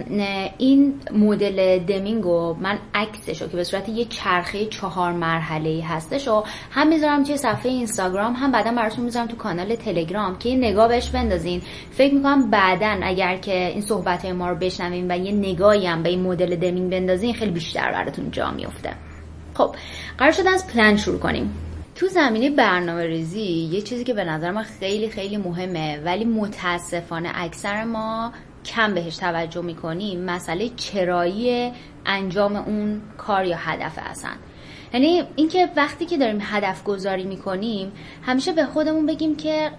[0.58, 6.88] این مدل دمینگو من عکسشو که به صورت یه چرخه چهار مرحله هستش و هم
[6.88, 11.10] می‌ذارم توی صفحه اینستاگرام هم بعدا براتون می‌ذارم تو کانال تلگرام که یه نگاه بهش
[11.10, 11.62] بندازین.
[11.90, 16.08] فکر می‌کنم بعدا اگر که این صحبت ما رو بشنویم و یه نگاهی هم به
[16.08, 18.90] این مدل دمینگ بندازین خیلی بیشتر براتون جا میفته
[19.54, 19.74] خب
[20.18, 21.54] قرار شد از پلان شروع کنیم.
[21.94, 27.30] تو زمینه برنامه ریزی یه چیزی که به نظر من خیلی خیلی مهمه ولی متاسفانه
[27.34, 28.32] اکثر ما
[28.64, 31.72] کم بهش توجه می‌کنیم مسئله چرایی
[32.06, 34.30] انجام اون کار یا هدف اصلا.
[34.92, 37.92] یعنی اینکه وقتی که داریم هدف گذاری می‌کنیم
[38.22, 39.70] همیشه به خودمون بگیم که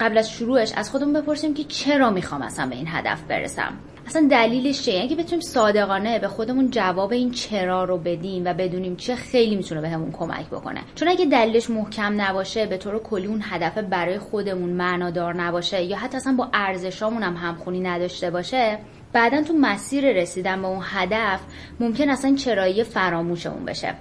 [0.00, 3.72] قبل از شروعش از خودمون بپرسیم که چرا می‌خوام اصلا به این هدف برسم.
[4.06, 8.96] اصلا دلیلش چیه؟ اگه بتونیم صادقانه به خودمون جواب این چرا رو بدیم و بدونیم
[8.96, 10.80] چه خیلی می‌تونه بهمون کمک بکنه.
[10.94, 15.96] چون اگه دلیلش محکم نباشه به طور کلی اون هدف برای خودمون معنادار نباشه یا
[15.96, 18.78] حتی اصلا با ارزشامون هم همخونی نداشته باشه
[19.12, 21.40] بعدا تو مسیر رسیدن به اون هدف
[21.80, 23.94] ممکن اصلا چرایی فراموشمون بشه.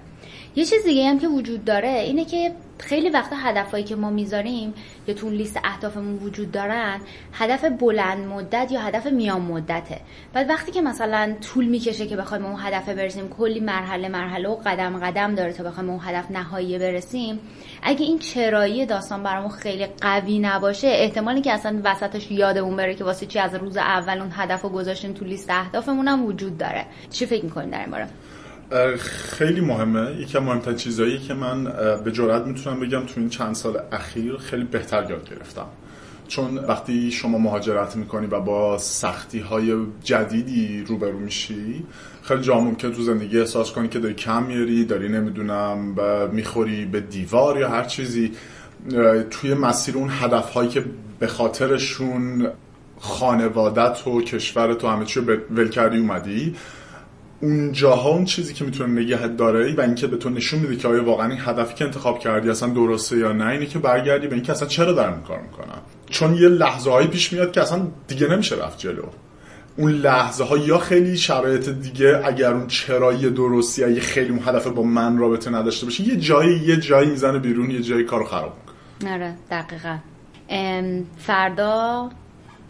[0.56, 4.74] یه چیز دیگه هم که وجود داره اینه که خیلی وقتا هدفهایی که ما می‌ذاریم
[5.08, 7.02] یا تو لیست اهدافمون وجود دارن
[7.34, 10.00] هدف بلند مدت یا هدف میان مدته.
[10.34, 14.56] بعد وقتی که مثلا طول می‌کشه که بخوایم اون هدف برسیم کلی مرحله مرحله و
[14.56, 17.39] قدم قدم داره تا بخوایم اون هدف نهایی برسیم
[17.84, 23.04] اگه این چرایی داستان برامون خیلی قوی نباشه احتمالی که اصلا وسطش یادمون بره که
[23.04, 26.86] واسه چی از روز اول اون هدف رو گذاشتیم تو لیست اهدافمون هم وجود داره.
[27.10, 28.08] چی فکر می‌کنین در این باره؟
[28.98, 30.22] خیلی مهمه.
[30.22, 31.64] یکی از مهمترین چیزهایی که من
[32.04, 35.66] به جرات می‌تونم بگم تو این چند سال اخیر خیلی بهتر یاد گرفتم.
[36.28, 41.84] چون وقتی شما مهاجرت می‌کنی و با سختی های جدیدی روبرو میشی
[42.24, 45.96] خیلی جا ممکن تو زندگی احساس کنی که داری کم میاری داری نمی‌دونم
[46.32, 48.32] می‌خوری به دیوار یا هر چیزی.
[49.32, 50.86] توی مسیر اون هدف هایی که
[51.20, 52.48] به خاطرشون
[53.00, 56.56] خانوادت و کشورت و همه چی ول کردی اومدی.
[57.44, 60.88] اون جاها اون چیزی که می‌تونه نگهت داره و اینکه به تو نشون میده که
[60.88, 64.36] آیا واقعا این هدفی که انتخاب کردی اصلا درسته یا نه اینه که برگردی به
[64.36, 65.82] اینکه اصلا چرا دارم کار می‌کنم.
[66.10, 69.04] چون یه لحظه هایی پیش میاد که اصلا دیگه نمیشه رفت جلو.
[69.78, 74.68] اون لحظه ها یا خیلی شرایط دیگه اگر اون چرایی درستی اگه خیلی اون هدف
[74.68, 78.54] با من رابطه نداشته باشه یه جایی یه جایی می‌زنه بیرون یه جایی کارو خراب
[78.60, 79.14] می‌کنه.
[79.14, 79.98] آره دقیقا.
[81.18, 82.10] فردا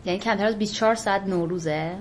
[0.06, 1.92] یعنی کمتر از 24 ساعت نوروزه.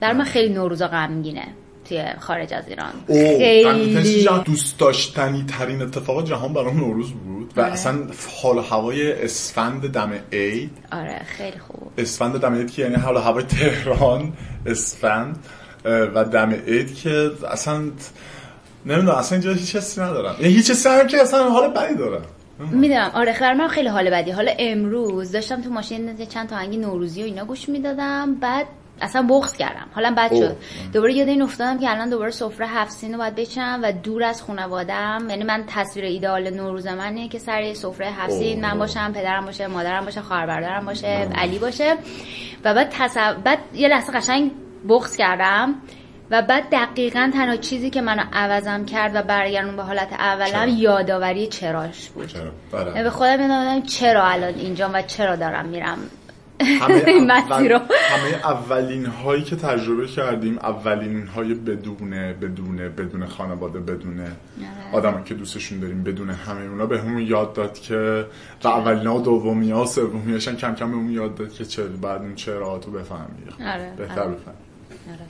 [0.00, 1.46] در من خیلی نوروزا غمگینه.
[1.88, 2.92] توی خارج از ایران.
[3.08, 4.28] خیلی.
[4.44, 7.72] دوست داشتنی ترین اتفاق جهان برام نوروز بود و آره.
[7.72, 7.98] اصلا
[8.42, 10.70] حال هوای اسفند دم عید.
[10.92, 11.92] آره خیلی خوب.
[11.98, 14.32] اسفند دم عید که یعنی حال هوای تهران
[14.66, 15.44] اسفند
[15.84, 17.90] و دم عید که اصلا
[18.86, 20.36] نمی‌دونم اصلا اینجا هیچ حسی ندارم.
[20.40, 22.22] یعنی هیچ حسی ندارم که اصلا حال بدی دارم.
[22.58, 23.10] می‌دونم.
[23.14, 24.30] آره خیلی من خیلی حال بدی.
[24.30, 28.34] حالا امروز داشتم تو ماشین چند تا آهنگ نوروزی و اینا گوش می‌دادم.
[28.34, 28.66] بعد
[29.00, 29.86] اصلا بغض کردم.
[29.94, 30.56] حالا بد شد.
[30.92, 34.24] دوباره یاد این افتادم که الان دوباره سفره هفت سین رو باید بچم و دور
[34.24, 39.12] از خانوادم یعنی من تصویر ایدئال نوروز منه که سر سفره هفت سین من باشم
[39.12, 41.96] پدرم باشه مادرم باشه خواهر برادرم باشه علی باشه.
[42.64, 43.34] و بعد تصو...
[43.44, 44.50] بعد یه لحظه قشنگ
[44.88, 45.74] بغض کردم
[46.30, 51.46] و بعد دقیقا تنها چیزی که منو عوضم کرد و برگردون به حالت اولم یادآوری
[51.46, 52.26] چراش بود.
[52.26, 52.86] چرا؟ بله.
[52.86, 55.98] یعنی به خودم چرا الان اینجا و چرا دارم میرم.
[56.60, 56.94] همه,
[57.32, 57.72] اول...
[57.72, 64.96] همه اولین هایی که تجربه کردیم اولین های بدونه بدونه بدون خانواده بدونه آره.
[64.96, 68.26] آدم که دوستشون داریم بدون همه اونا به همون یاد داد که
[68.64, 72.20] و اولین ها دومی ها سومی کم کم به همون یاد داد که چه بعد
[72.20, 73.92] اون چرا تو بفهمی آره.
[73.96, 74.30] بهتر آره.
[74.30, 74.54] بفهم
[75.08, 75.26] آره.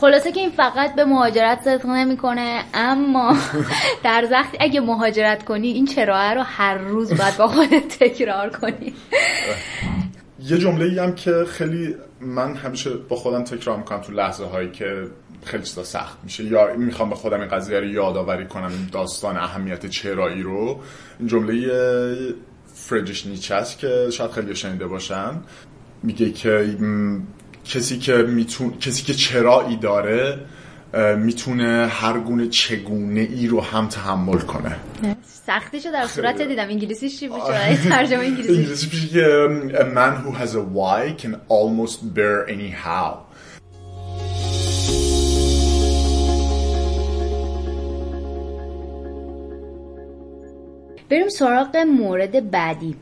[0.00, 3.36] خلاصه که این فقط به مهاجرت صدق نمی‌کنه اما
[4.04, 8.94] در وقتی اگه مهاجرت کنی این چرا رو هر روز باید با خودت تکرار کنی
[10.48, 15.06] یه جمله هم که خیلی من همیشه با خودم تکرار می‌کنم تو لحظه هایی که
[15.44, 19.86] خیلی چیزا سخت میشه یا می‌خوام به خودم این قضیه رو یادآوری کنم داستان اهمیت
[19.86, 20.80] چرایی رو.
[21.18, 21.70] این جمله
[22.74, 25.40] فریدریش نیچه است که شاید خیلی شنیده باشن.
[26.02, 26.76] میگه که
[27.64, 30.38] کسی که میتون کسی که چرایی داره
[31.18, 34.76] می‌تونه هر گونه چگونه ای رو هم تحمل کنه.
[35.46, 36.68] سختیشو در صورت دیدم.
[36.68, 37.40] انگلیسیش چی بود؟
[37.88, 39.20] ترجمه انگلیسی انگلیسی
[39.72, 43.26] a man who has a why can almost bear any how.
[51.10, 52.96] بریم سراغ مورد بعدی.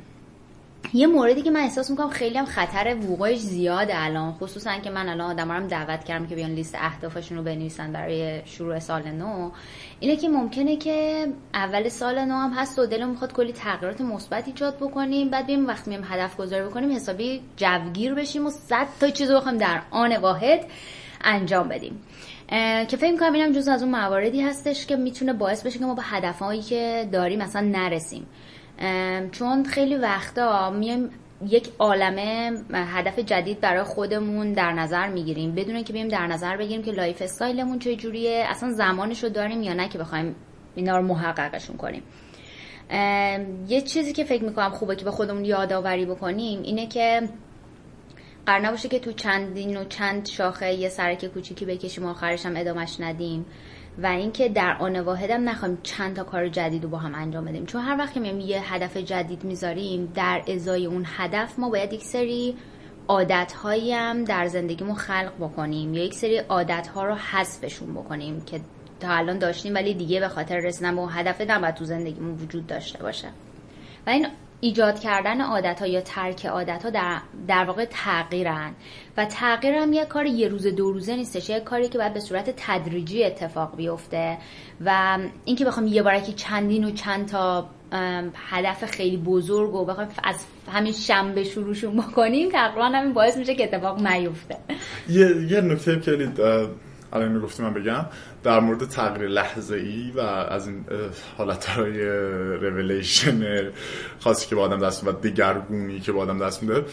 [0.95, 5.09] یه موردی که من احساس می‌کنم خیلی هم خطر وقوعش زیاده الان خصوصا که من
[5.09, 9.51] الان آدم هم دعوت کردم که بیان لیست اهدافشون رو بنویسن برای شروع سال نو.
[10.01, 14.47] اینه که ممکنه که اول سال نو هم هست و دلمون می‌خواد کلی تغییرات مثبت
[14.47, 19.11] ایجاد بکنیم بعد بیم وقتی میم هدف گذاری بکنیم حسابی جوگیر بشیم و صد تا
[19.11, 20.67] چیز رو بخوایم در آن واحد
[21.25, 22.03] انجام بدیم.
[22.89, 25.95] که فکر می‌کنم اینم جز از اون مواردی هستش که می‌تونه باعث بشه که ما
[25.95, 28.27] به هدفهایی که داریم اصلا نرسیم.
[29.33, 31.11] چون خیلی وقتا میایم
[31.49, 35.55] یک عالمه هدف جدید برای خودمون در نظر می‌گیریم.
[35.55, 39.63] بدون که بیم در نظر بگیریم که lifestyle مون چه جوریه اصلا زمانش رو داریم
[39.63, 40.35] یا نه که بخوایم
[40.75, 42.03] اینا رو محققشون کنیم.
[43.69, 47.29] یه چیزی که فکر می‌کنم خوبه که به خودمون یادآوری بکنیم اینه که
[48.47, 52.57] قرار نباشه که تو چندین و چند شاخه یه سرک کوچیکی بکشیم و آخرش هم
[52.57, 53.47] ادامش ندیم.
[54.03, 57.67] و اینکه در آن واحدم نخوایم چند تا کار جدید رو با هم انجام بدیم.
[57.67, 61.93] چون هر وقت که میایم یه هدف جدید می‌ذاریم در ازای اون هدف ما باید
[61.93, 62.57] یک سری
[63.09, 65.95] عادت هم در زندگیمون خلق بکنیم.
[65.95, 68.61] یا یک سری عادت ها رو حذفشون بکنیم که
[69.01, 73.03] تا الان داشتیم ولی دیگه به خاطر رسیدن به هدف نباید تو زندگیمون وجود داشته
[73.03, 73.29] باشه.
[74.07, 74.27] و این
[74.65, 78.73] ایجاد کردن عادت ها یا ترک عادت ها در, در واقع تغییرن.
[79.17, 81.51] و تغییر هم یه کار یه روز دو روزه نیستش.
[81.51, 84.39] یه کاری که باید به صورت تدریجی اتفاق بیفته.
[84.85, 87.69] و اینکه بخوام یه بارکی چندین و چند تا
[88.51, 93.65] هدف خیلی بزرگ و بخوایم از همین شنبه شروعشون بکنیم تقریبا همین باعث میشه که
[93.65, 94.57] اتفاق نیفته.
[95.09, 96.29] یه, یه نکته که
[97.13, 98.07] الان گفتیم من بگم.
[98.45, 100.85] در مورد تغییر لحظه ای و از این
[101.39, 102.01] حالت های
[102.61, 103.71] ریولیشن
[104.21, 106.85] خاصی که با آدم دست و دگرگونی که با آدم دست میده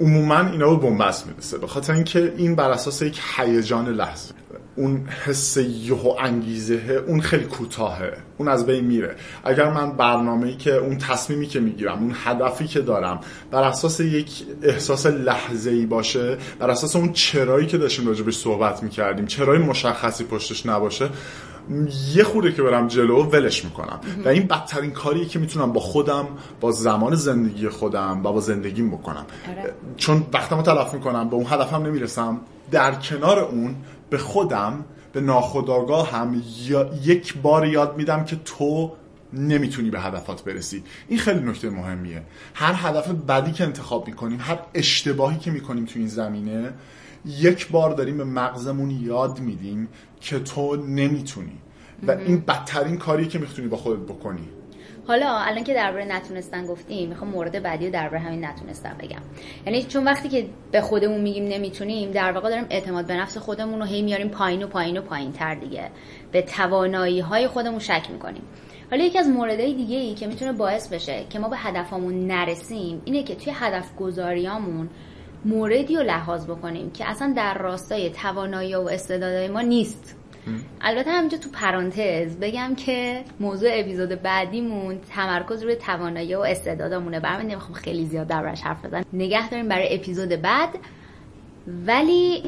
[0.00, 1.58] عموما اینا رو بنبست می‌رسه.
[1.58, 4.34] به خاطر اینکه این بر اساس یک هیجان لحظه.
[4.76, 9.16] اون حس یهو انگیزه اون خیلی کوتاهه اون از بین میره.
[9.44, 14.30] اگر من برنامه‌ای که اون تصمیمی که می‌گیرم اون هدفی که دارم بر اساس یک
[14.62, 20.24] احساس لحظه ای باشه بر اساس اون چرایی که داشتیم راجبش صحبت می‌کردیم چرای مشخصی
[20.24, 21.08] پشتش نباشه
[22.14, 24.00] یه خوره که برم جلو ولش می‌کنم.
[24.24, 26.26] و این بدترین کاریه که می‌تونم با خودم
[26.60, 29.26] با زمان زندگی خودم و با زندگیم بکنم.
[29.48, 29.74] آره.
[29.96, 32.40] چون وقتمو تلف می‌کنم به اون هدفم نمی‌رسم.
[32.70, 33.74] در کنار اون
[34.14, 36.42] به خودم به ناخداگاه هم
[37.04, 38.92] یک بار یاد میدم که تو
[39.32, 40.82] نمی‌تونی به هدفات برسی.
[41.08, 42.22] این خیلی نکته مهمیه.
[42.54, 46.72] هر هدف بدی که انتخاب می‌کنیم هر اشتباهی که می‌کنیم تو این زمینه
[47.26, 49.88] یک بار داریم به مغزمون یاد میدیم
[50.20, 51.58] که تو نمی‌تونی.
[52.06, 54.48] و این بدترین کاری که می‌تونی با خودت بکنی.
[55.06, 59.22] حالا الان که درباره نتونستن گفتیم می‌خوام مورد بعدی درباره همین نتونستن بگم.
[59.66, 63.80] یعنی چون وقتی که به خودمون میگیم نمی‌تونیم در واقع داریم اعتماد به نفس خودمون
[63.80, 65.90] رو هی میاریم پایین و پایین و پایین تر دیگه.
[66.32, 68.42] به توانایی های خودمون شک می‌کنیم.
[68.90, 73.02] حالا یکی از موردهای دیگه ای که می‌تونه باعث بشه که ما به هدفمون نرسیم
[73.04, 74.88] اینه که توی هدف گذاریامون
[75.44, 80.16] موردی رو لحاظ بکنیم که اصلا در راستای توانایی و استعدادهای ما نیست.
[80.80, 87.40] البته همینجا تو پرانتز بگم که موضوع اپیزود بعدیمون تمرکز روی توانایی و استعدادامونه برام
[87.40, 89.04] نمی‌خوام خیلی زیاد دربارش حرف بزنم.
[89.12, 90.68] نگه داریم برای اپیزود بعد.
[91.86, 92.42] ولی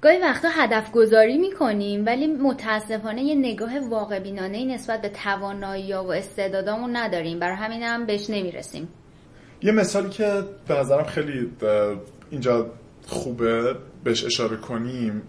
[0.00, 5.96] گاهی وقتا هدف گذاری می‌کنیم ولی متاسفانه یه نگاه واقع بینانه نسبت به توانایی و
[5.96, 7.38] استعدادامون نداریم.
[7.38, 8.88] برای همینم بهش نمی‌رسیم.
[9.62, 11.50] یه مثالی که به نظرم خیلی
[12.30, 12.70] اینجا
[13.06, 15.22] خوبه بهش اشاره کنیم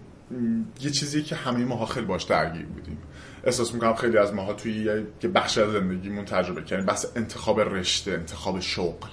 [0.80, 2.98] یه چیزی که همه ماها خیلی باش درگیر بودیم.
[3.44, 4.72] احساس می‌کنم خیلی از ماها توی
[5.22, 6.86] یه بخش از زندگیمون تجربه کردیم.
[6.86, 9.08] بس انتخاب رشته انتخاب شغل.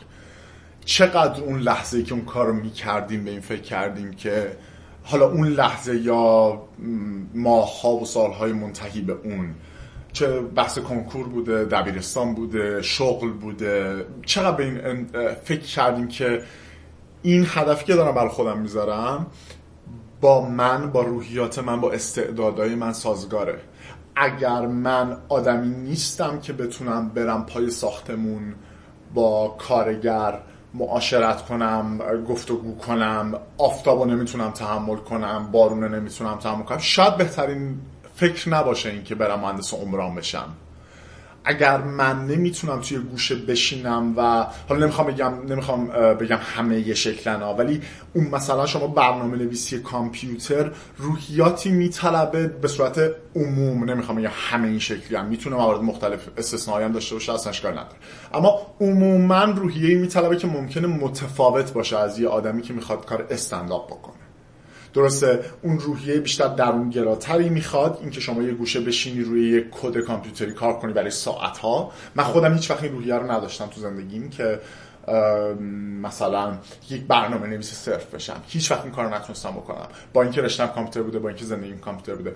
[0.86, 4.58] چقدر اون لحظه که اون کار رو می‌کردیم به این فکر کردیم که
[5.04, 6.62] حالا اون لحظه یا
[7.34, 9.56] ماها و سالهای منتهی به اون.
[10.14, 14.06] چه بحث کنکور بوده دبیرستان بوده شغل بوده.
[14.26, 15.08] چقدر به این
[15.44, 16.42] فکر کردیم که
[17.22, 19.28] این هدفی که دارم برای خودم می‌ذارم
[20.22, 23.60] با من با روحیات من با استعدادهای من سازگاره.
[24.16, 28.56] اگر من آدمی نیستم که بتونم برم پای ساختمون
[29.14, 30.40] با کارگر
[30.74, 31.98] معاشرت کنم
[32.30, 37.80] گفتگو کنم آفتابو نمی‌تونم تحمل کنم بارونه نمی‌تونم تحمل کنم شاید بهترین
[38.16, 40.50] فکر نباشه این که برم مهندس عمران بشم.
[41.46, 45.88] اگر من نمی‌تونم توی گوشه بشینم و حالا نمی‌خوام بگم نمی‌خوام
[46.20, 47.82] بگم همه یه شکلن ها ولی
[48.14, 54.80] اون مثلا شما برنامه نویسی کامپیوتر روحیاتی میطلبه به صورت عموم نمی‌خوام بگم همه این
[54.80, 55.26] شکلی هم.
[55.26, 57.96] می‌تونه موارد مختلف استثنایی هم داشته باشه اصلا اشکال نداره
[58.34, 63.88] اما عموما روحیه میطلبه که ممکنه متفاوت باشه از یه آدمی که می‌خواد کار استنداپ
[63.88, 64.15] بکنه.
[64.96, 70.54] درسته اون روحیه بیشتر درونگراتری می‌خواد اینکه شما یه گوشه بشینی روی یه کد کامپیوتری
[70.54, 74.30] کار کنی برای ساعت ها من خودم هیچ وقت این روحیه رو نداشتم تو زندگیم
[74.30, 74.60] که
[76.02, 76.58] مثلا
[76.90, 78.42] یک برنامه نویس صرف بشم.
[78.48, 79.88] هیچ وقت این کار نتونستم بکنم.
[80.14, 82.36] با اینکه رشتم کامپیوتر بوده با اینکه زندگیم کامپیوتر بوده.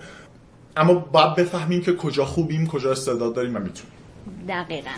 [0.76, 3.92] اما باید بفهمیم که کجا خوبیم کجا استعداد داریم و می‌تونیم.
[4.48, 4.90] دقیقا.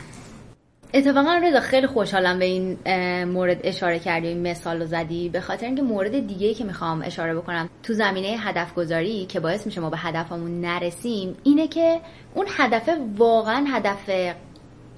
[0.94, 2.78] اتفاقا رضا خیلی خوشحالم به این
[3.24, 5.28] مورد اشاره کردی این مثال رو زدی.
[5.28, 9.66] به خاطر اینکه مورد دیگه که می‌خوام اشاره بکنم تو زمینه هدف گذاری که باعث
[9.66, 12.00] میشه ما به هدفمون نرسیم اینه که
[12.34, 14.34] اون هدف واقعا هدف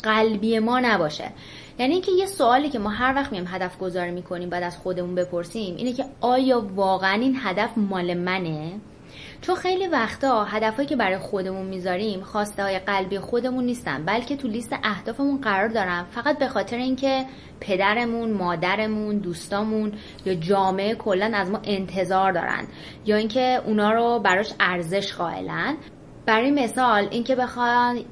[0.02, 1.30] قلبی ما نباشه.
[1.78, 5.14] یعنی اینکه یه سوالی که ما هر وقت میام هدف گذاری می‌کنیم بعد از خودمون
[5.14, 8.72] بپرسیم اینه که آیا واقعا این هدف مال منه؟
[9.40, 14.48] چون خیلی وقتا هدفهایی که برای خودمون می‌ذاریم خواسته های قلبی خودمون نیستن بلکه تو
[14.48, 16.04] لیست اهدافمون قرار دارن.
[16.10, 17.24] فقط به خاطر اینکه
[17.60, 19.92] پدرمون مادرمون دوستامون
[20.24, 22.66] یا جامعه کلا از ما انتظار دارن
[23.06, 25.76] یا اینکه اونا رو براش ارزش قائلن.
[26.26, 28.04] برای مثال اینکه بخوان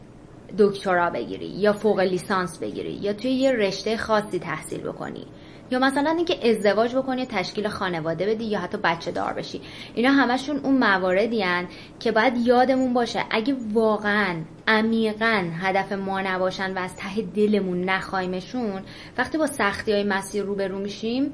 [0.58, 5.26] دکترا بگیری یا فوق لیسانس بگیری یا توی یه رشته خاصی تحصیل بکنی.
[5.72, 9.61] یا مثلا اینکه ازدواج بکنی تشکیل خانواده بدی یا حتی بچه دار بشی.
[9.94, 11.68] اینا همشون اون مواردی هن
[12.00, 13.24] که باید یادمون باشه.
[13.30, 14.37] اگه واقعا
[14.68, 18.82] عمیقا هدف ما نباشن و از ته دلمون نخوایمشون
[19.18, 21.32] وقتی با سختی های مسیر روبرو میشیم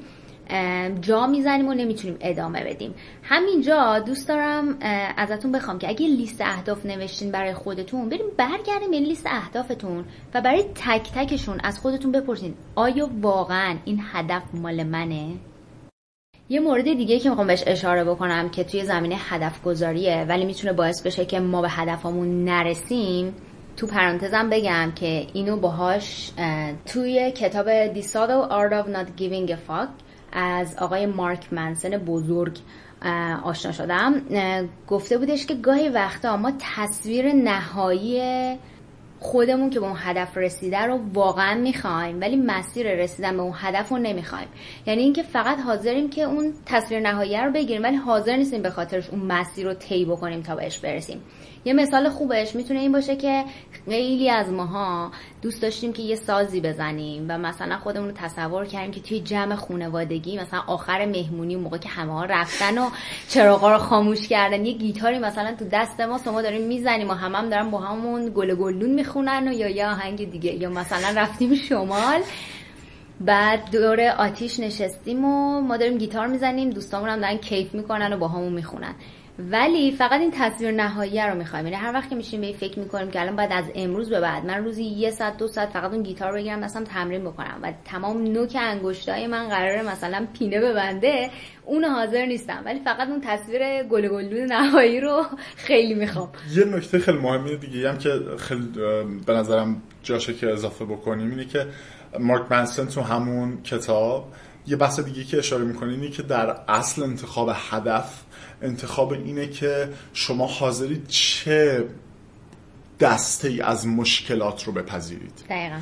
[1.00, 4.76] جا می‌زنیم و نمی‌تونیم ادامه بدیم همینجا دوست دارم
[5.16, 10.40] ازتون بخوام که اگه لیست اهداف نوشتین برای خودتون بریم برگردیم به لیست اهدافتون و
[10.40, 15.26] برای تک تکشون از خودتون بپرسین آیا واقعا این هدف مال منه؟
[16.48, 20.72] یه مورد دیگه که می‌خوام بهش اشاره بکنم که توی زمینه هدف گذاریه ولی می‌تونه
[20.72, 23.34] باعث بشه که ما به هدفمون نرسیم
[23.76, 26.30] تو پرانتزم بگم که اینو باهاش
[26.86, 32.58] توی کتاب The Subtle Art of Not Giving a Fuck از آقای مارک منسن بزرگ
[33.42, 34.22] آشنا شدم.
[34.88, 38.22] گفته بودش که گاهی وقتا ما تصویر نهایی
[39.20, 43.88] خودمون که به اون هدف رسیده رو واقعا می‌خوایم ولی مسیر رسیدن به اون هدف
[43.88, 44.48] رو نمی‌خوایم.
[44.86, 49.10] یعنی اینکه فقط حاضریم که اون تصویر نهایی رو بگیریم ولی حاضر نیستیم به خاطرش
[49.10, 51.22] اون مسیر رو طی بکنیم تا بهش برسیم.
[51.64, 53.44] یه مثال خوبش می‌تونه این باشه که
[53.84, 55.10] خیلی از ماها
[55.42, 59.54] دوست داشتیم که یه سازی بزنیم و مثلا خودمون رو تصور کردیم که توی جمع
[59.54, 62.90] خونوادگی مثلا آخر مهمونی موقع که همه ها رفتن و
[63.28, 67.34] چراغا رو خاموش کردن یه گیتاری مثلا تو دست ما ما داریم می‌زنیم و هم
[67.34, 71.54] هم دارن با همون گل گلدون می‌خونن و یا یه آهنگ دیگه یا مثلا رفتیم
[71.54, 72.20] شمال.
[73.20, 78.16] بعد دور آتیش نشستیم و ما داریم گیتار می‌زنیم دوستامون هم دارن کیف می‌کنن و
[78.16, 78.94] با همون می‌خونن.
[79.38, 81.66] ولی فقط این تصویر نهایی رو می‌خوایم.
[81.66, 84.46] یعنی هر وقت که میشیم به فکر می‌کنیم که الان بعد از امروز به بعد
[84.46, 87.58] من روزی یه ساعت دو ساعت فقط اون گیتار بگیرم مثلا تمرین بکنم.
[87.62, 91.30] و تمام نوک انگشتای من قراره مثلا پینه ببنده
[91.64, 92.62] اون حاضر نیستم.
[92.64, 95.24] ولی فقط اون تصویر گل گلدون نهایی رو
[95.56, 96.28] خیلی می‌خوام.
[96.54, 98.68] یه نکته خیلی مهمی دیگه هم که خیلی
[99.26, 101.66] به نظرم جاشه که اضافه بکنیم اینه که
[102.20, 104.32] مارک منسن تو همون کتاب
[104.66, 108.22] یه بحث دیگه که اشاره می‌کنه اینه که در اصل انتخاب هدف
[108.62, 111.84] انتخاب اینه که شما حاضرید چه
[113.00, 115.32] دسته ای از مشکلات رو بپذیرید.
[115.50, 115.76] دقیقا.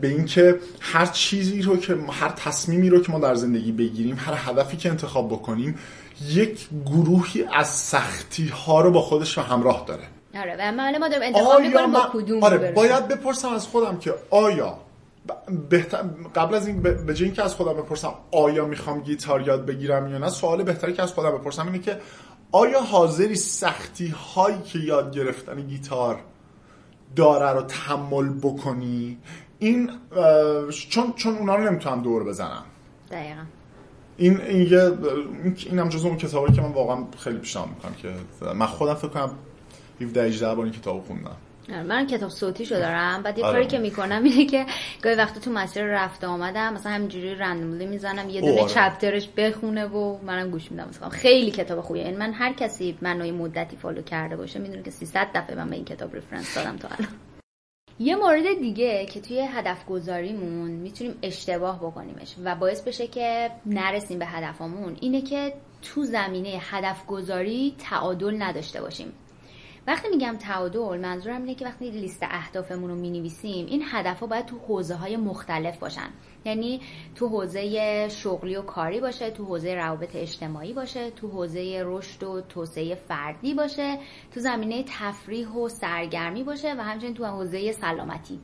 [0.00, 4.34] به اینکه هر چیزی رو که هر تصمیمی رو که ما در زندگی بگیریم هر
[4.36, 5.78] هدفی که انتخاب بکنیم
[6.28, 10.04] یک گروهی از سختی ها رو با خودش همراه داره.
[10.34, 10.82] آره و ما
[11.22, 14.78] انتخاب می‌کنیم با کدوم آره باید بپرسم از خودم که آیا
[15.70, 16.02] بهتر
[16.34, 20.18] قبل از این به جای اینکه از خودم بپرسم آیا می‌خوام گیتار یاد بگیرم یا
[20.18, 22.00] نه سوال بهتری که از خودم بپرسم اینه که
[22.52, 26.20] آیا حاضری سختی هایی که یاد گرفتن گیتار
[27.16, 29.18] داره رو تحمل بکنی؟
[29.58, 29.90] این
[30.90, 32.64] چون چون اونا رو نمی‌تونم دور بزنم.
[33.10, 33.40] دقیقا.
[34.16, 34.92] این این یه
[35.66, 38.14] این هم جزو اون کتابی که من واقعا خیلی پیشنهاد می‌کنم که
[38.54, 39.30] من خودم فکر کنم
[40.00, 41.36] 17 18 بار این کتابو خوندم.
[41.68, 43.22] من کتاب صوتی شو دارم.
[43.22, 43.52] بعد یه آره.
[43.52, 44.66] کاری که می‌کنم اینه که
[45.02, 48.70] گاهی وقتی تو مسیر رفته آمدم مثلا همینجوری رندوملی می‌زنم یه دونه آره.
[48.70, 50.88] چپترش بخونه و منم گوش میدم.
[50.88, 52.04] مثلا خیلی کتاب خوبیه.
[52.04, 55.76] این من هر کسی منو مدتی فالو کرده باشه می‌دونه که 300 دفعه من به
[55.76, 57.08] این کتاب رفرنس دادم تا الان.
[57.98, 64.18] یه مورد دیگه که توی هدف گذاریمون می‌تونیم اشتباه بکنیمش و باعث بشه که نرسیم
[64.18, 65.52] به هدفمون اینه که
[65.82, 69.12] تو زمینه هدف گذاری تعادل نداشته باشیم.
[69.86, 74.46] وقتی میگم تعادل منظورم اینه که وقتی لیست اهدافمون رو می‌نویسیم این هدف ها باید
[74.46, 76.08] تو حوزه های مختلف باشن.
[76.44, 76.80] یعنی
[77.14, 82.40] تو حوزه شغلی و کاری باشه تو حوزه روابط اجتماعی باشه تو حوزه رشد و
[82.40, 83.98] توسعه فردی باشه
[84.34, 88.40] تو زمینه تفریح و سرگرمی باشه و همچنین تو حوزه سلامتی.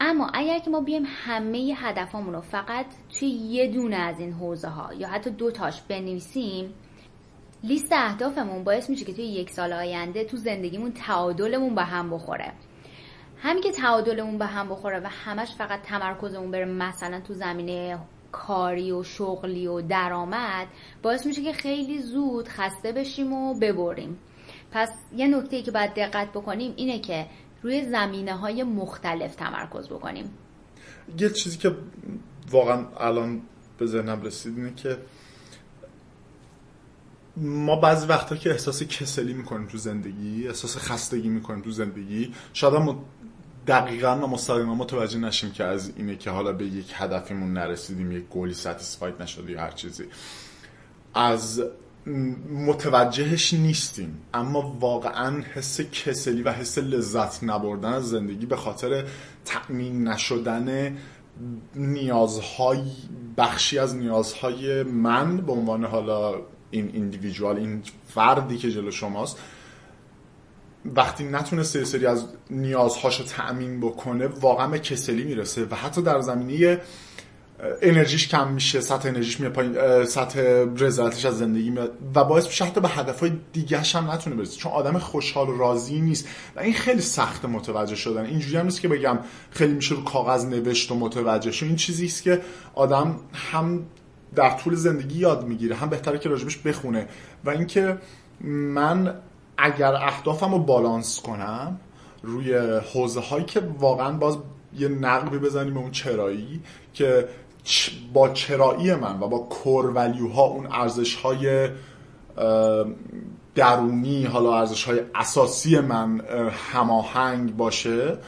[0.00, 2.86] اما اگر که ما بیایم همه هدفامون رو فقط
[3.18, 6.74] توی یه دونه از این حوزه ها یا حتی دو تاش بنویسیم
[7.64, 12.52] لیست اهدافمون باعث میشه که توی یک سال آینده تو زندگیمون تعادلمون به هم بخوره.
[13.38, 17.98] همین که تعادلمون به هم بخوره و همش فقط تمرکزمون بره مثلا تو زمینه
[18.32, 20.66] کاری و شغلی و درآمد
[21.02, 24.18] باعث میشه که خیلی زود خسته بشیم و ببریم.
[24.72, 27.26] پس یه نکته که باید دقت بکنیم اینه که
[27.62, 30.30] روی زمینه های مختلف تمرکز بکنیم.
[31.18, 31.76] یه چیزی که
[32.50, 33.42] واقعا الان
[33.78, 34.98] به ذهنم رسید اینه که
[37.40, 42.74] ما بعضی وقتا که احساس کسلی می‌کنیم تو زندگی احساس خستگی می‌کنیم تو زندگی شاید
[42.74, 42.98] هم
[43.66, 48.24] دقیقا و مستقیما متوجه نشیم که از اینه که حالا به یک هدفمون نرسیدیم یک
[48.24, 50.04] گولی ستیسفاید نشده یا هر چیزی.
[51.14, 51.62] از
[52.66, 59.04] متوجهش نیستیم اما واقعا حس کسلی و حس لذت نبردن از زندگی به خاطر
[59.44, 60.96] تأمین نشدن
[61.74, 62.82] نیازهای
[63.36, 66.34] بخشی از نیازهای من به عنوان حالا
[66.70, 69.38] این ایندیویدوال این فردی که جلو شماست
[70.84, 76.20] وقتی نتونسته یه سری از نیازهاشو تأمین بکنه واقعا به کسلی می‌رسه و حتی در
[76.20, 76.80] زمینه
[77.82, 80.40] انرژیش کم میشه سطح انرژیش میاد پایین سطح
[80.76, 84.56] رضایتش از زندگی میاد و باعث میشه حتی به هدفهای دیگهش هم نتونه برسه.
[84.56, 88.24] چون آدم خوشحال و راضی نیست و این خیلی سخت متوجه شدن.
[88.24, 89.18] اینجوری هم نیست که بگم
[89.50, 91.66] خیلی میشه رو کاغذ نوشت و متوجه شد.
[91.66, 92.40] این چیزی است که
[92.74, 93.86] آدم هم
[94.34, 95.76] در طول زندگی یاد می‌گیره.
[95.76, 97.08] هم بهتره که راجبش بخونه.
[97.44, 97.98] و اینکه
[98.44, 99.14] من
[99.58, 101.80] اگر اهدافم رو بالانس کنم
[102.22, 102.54] روی
[102.94, 104.38] حوزه هایی که واقعا باز
[104.78, 106.60] یه نقبی بزنیم به اون چرایی
[106.94, 107.28] که
[108.12, 109.98] با چرایی من و با کور
[110.34, 111.68] ها اون ارزش های
[113.54, 116.20] درونی حالا ارزش های اساسی من
[116.72, 118.18] هماهنگ باشه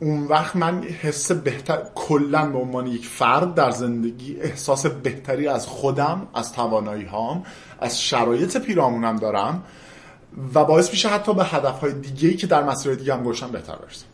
[0.00, 5.66] اون وقت من حس بهتر کلا به عنوان یک فرد در زندگی احساس بهتری از
[5.66, 7.44] خودم از توانایی هام
[7.80, 9.62] از شرایط پیرامونم دارم
[10.54, 13.50] و باعث میشه حتی به هدف های دیگه ای که در مسیر دیگه هم گوشم
[13.50, 14.06] بهتر برسم.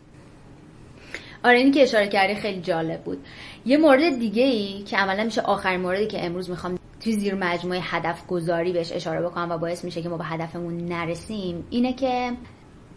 [1.45, 3.26] آره اینی که اشاره کردی خیلی جالب بود.
[3.66, 7.80] یه مورد دیگه ای که عملا میشه آخرین موردی که امروز می‌خوام توی زیر مجموعه
[7.82, 12.32] هدف گذاری بهش اشاره بکنم و باعث میشه که ما به هدفمون نرسیم اینه که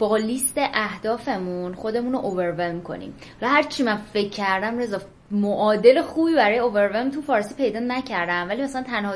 [0.00, 3.14] با لیست اهدافمون خودمون رو اوورولم کنیم.
[3.42, 8.48] و هر چی من فکر کردم رضا معادل خوبی برای اوورولم تو فارسی پیدا نکردم.
[8.48, 9.14] ولی مثلا تنها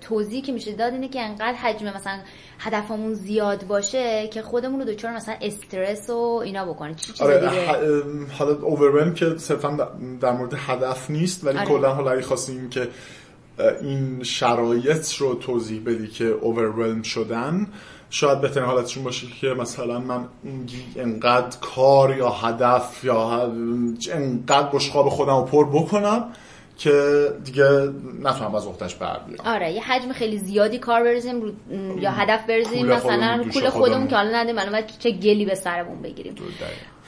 [0.00, 2.18] توضیحی که میشه داد اینه که انقدر حجم مثلا
[2.58, 7.40] هدفمون زیاد باشه که خودمون رو دچار مثلا استرس و اینا بکنه چی چیز آره
[7.40, 7.72] دیگه؟
[8.38, 9.88] حالا اوورولم که صرفا
[10.20, 11.68] در مورد هدف نیست ولی آره.
[11.68, 12.88] کلا حالا اگه خواستیم که
[13.82, 17.66] این شرایط رو توضیح بدی که اوورولم شدن
[18.10, 20.28] شاید بهترین حالتشون باشه که مثلا من
[20.96, 23.52] انقدر کار یا هدف یا
[24.12, 26.32] انقدر بشقاب خودم رو پر بکنم
[26.78, 27.92] که دیگه
[28.22, 31.52] نتونم از اختش بر بیام آره یه حجم خیلی زیادی کار بریزیم رو...
[31.98, 33.70] یا هدف خودمون، مثلا پول خودمون.
[33.70, 36.34] خودمون که حالا ندیم الان چه گلی به سرمون بگیریم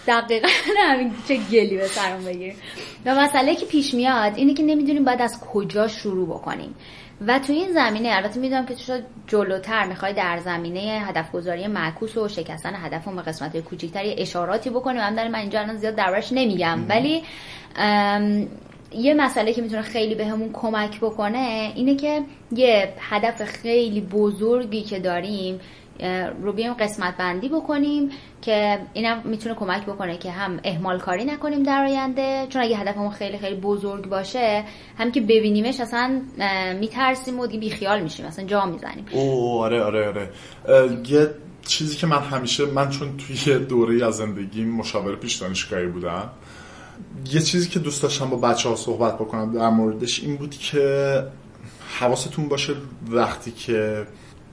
[0.06, 0.48] دقیقاً.
[0.90, 2.56] همین چه گلی به سرمون بگیریم
[3.06, 6.74] و مسئله که پیش میاد اینه که نمی‌دونیم باید از کجا شروع بکنیم
[7.26, 11.66] و تو این زمینه البته می‌دونم که تو شاید جلوتر می‌خوای در زمینه هدف گذاری
[11.66, 15.94] معکوس و شکستن هدف به قسمت های کوچیکتری اشاراتی بکنیم هم من اینجا الان زیاد
[15.94, 16.78] دربارش نمیگم.
[16.88, 17.22] ولی
[18.92, 24.98] یه مسئله که می‌تونه خیلی بهمون کمک بکنه اینه که یه هدف خیلی بزرگی که
[24.98, 25.60] داریم
[26.42, 28.10] رو بیایم قسمت بندی بکنیم
[28.42, 32.46] که اینم می‌تونه کمک بکنه که هم اهمال کاری نکنیم در آینده.
[32.48, 34.64] چون اگه هدفمون خیلی خیلی بزرگ باشه
[34.98, 36.22] هم که ببینیمش اصلا
[36.80, 39.06] میترسیم و دیگه بیخیال میشیم اصلا جا می‌زنیم.
[39.12, 40.30] اوه آره آره آره.
[41.08, 41.30] یه
[41.66, 46.30] چیزی که من همیشه من چون توی دوره از زندگی مشاور پیش دانشگاهی بودم
[47.32, 51.24] یه چیزی که دوست داشتم با بچه ها صحبت بکنم در موردش این بود که
[51.98, 52.74] حواستون باشه
[53.10, 54.06] وقتی که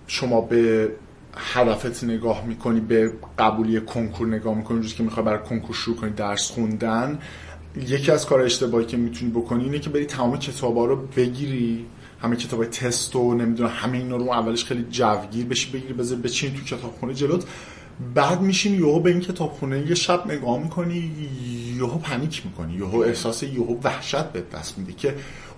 [0.08, 0.92] شما به
[1.38, 6.10] هدفت نگاه می‌کنی به قبولی کنکور نگاه می‌کنی روزی که می‌خوای برای کنکور شروع کنی
[6.10, 7.20] درس خوندن
[7.88, 11.86] یکی از کار اشتباهی که می‌تونی بکنی اینه که بری تمام کتابا رو بگیری
[12.22, 16.54] همه کتاب تست و نمی‌دونم همه اینا رو اولش خیلی جوگیر بشی بگیری بذاری بچین
[16.54, 17.46] تو کتابخونه جلوت.
[18.16, 21.12] بعد میشین یهو به این کتابخونه یه شب نگاه می‌کنی
[21.78, 25.16] یهو پنیک می‌کنی یهو احساس یهو وحشت به دست میده که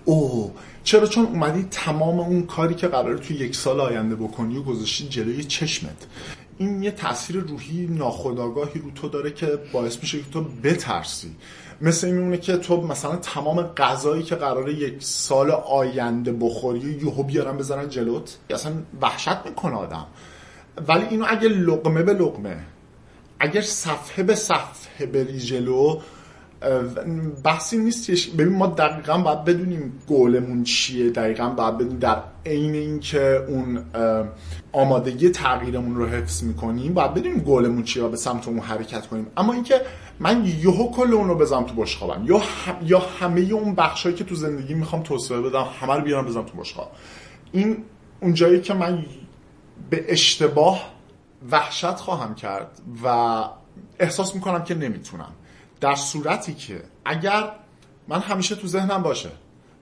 [0.08, 0.54] او
[0.84, 5.08] چرا چون اومدی تمام اون کاری که قراره تو یک سال آینده بکنی و گذاشتی
[5.08, 6.06] جلوی چشمت؟
[6.58, 11.30] این یه تاثیر روحی ناخودآگاهی رو تو داره که باعث میشه که تو بترسی.
[11.80, 17.22] مثل این میمونه که تو مثلا تمام غذایی که قراره یک سال آینده بخوری یهو
[17.22, 20.06] بیارن بذارن جلوت اصلا وحشت می‌کنه آدم.
[20.88, 22.56] ولی اینو اگه لقمه به لقمه
[23.40, 26.00] اگر صفحه به صفحه بری جلو
[27.44, 28.28] بحثی نیستش.
[28.28, 31.10] ببین ما دقیقا باید بدونیم گولمون چیه.
[31.10, 33.84] دقیقا باید بدونیم در عین اینکه اون
[34.72, 39.26] آمادگی تغییرمون رو حفظ می‌کنیم باید بدونیم گولمون چیه و به سمت اون حرکت کنیم.
[39.36, 39.80] اما اینکه
[40.20, 42.42] من یهو کل اون رو بزنم تو بشقابم یا
[42.82, 46.58] یا همه اون بخشایی که تو زندگی می‌خوام توسعه بدم همه رو بیارم بزنم تو
[46.58, 46.92] بشقاب.
[47.52, 47.76] این
[48.20, 49.04] اون جایی که من
[49.90, 50.94] به اشتباه
[51.50, 53.44] وحشت خواهم کرد و
[53.98, 55.32] احساس می‌کنم که نمی‌تونم.
[55.80, 57.50] در صورتی که اگر
[58.08, 59.30] من همیشه تو ذهنم باشه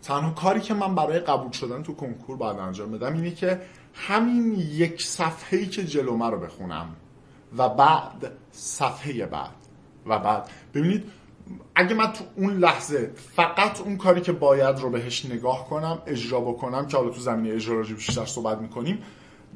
[0.03, 3.61] تنها کاری که من برای قبول شدن تو کنکور باید انجام بدم اینه که
[3.95, 6.97] همین یک صفحه‌ای که جلو من رو بخونم
[7.57, 9.55] و بعد صفحه بعد
[10.07, 10.51] و بعد.
[10.75, 11.05] ببینید
[11.75, 16.41] اگه من تو اون لحظه فقط اون کاری که باید رو بهش نگاه کنم اجرا
[16.41, 19.03] بکنم که حالا تو زمینه اجرا راجع بیشتر صحبت می‌کنیم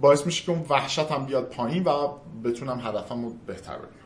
[0.00, 2.08] باعث میشه که اون وحشتم بیاد پایین و
[2.44, 3.99] بتونم هدفم رو بهتر ببینم.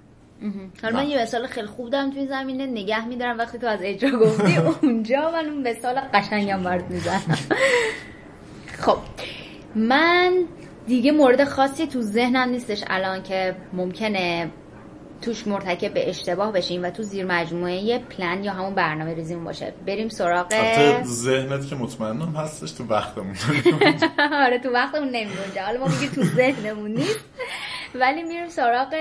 [0.82, 2.66] حالا من یه مثال خیلی خوب دارم تو این زمینه.
[2.66, 4.56] نگه میدارم وقتی تو از اجرا گفتی.
[4.82, 7.38] اونجا من اون مثال قشنگم برات می‌زنم.
[8.78, 8.98] خب.
[9.74, 10.44] من
[10.86, 14.50] دیگه مورد خاصی تو ذهنم نیستش الان که ممکنه
[15.22, 19.72] توش مرتکب به اشتباه بشیم و تو زیر مجموعه پلن یا همون برنامه ریزیمون باشه.
[19.86, 20.54] بریم سراغ
[21.04, 23.36] ذهنت که مطمئنم هستش تو وقتمون.
[24.44, 27.24] آره تو وقتمون نمیره اونجا حالا ما میگیم تو ذهنمون نیست.
[27.94, 28.94] ولی میریم سراغ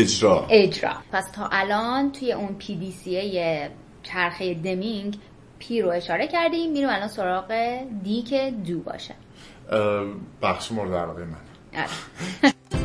[0.00, 0.46] اجرا.
[0.50, 0.92] اجرا.
[1.12, 3.40] پس تا الان توی اون پی دی سی
[4.02, 5.16] چرخه دمینگ
[5.58, 7.52] پی رو اشاره کردیم میریم الان سراغ
[8.04, 9.14] دی که دو باشه.
[10.42, 11.38] بخش مورد علاقه من.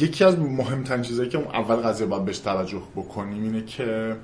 [0.00, 4.16] یکی از مهمترین چیزهایی که اول قضیه باید بهش توجه بکنیم اینه که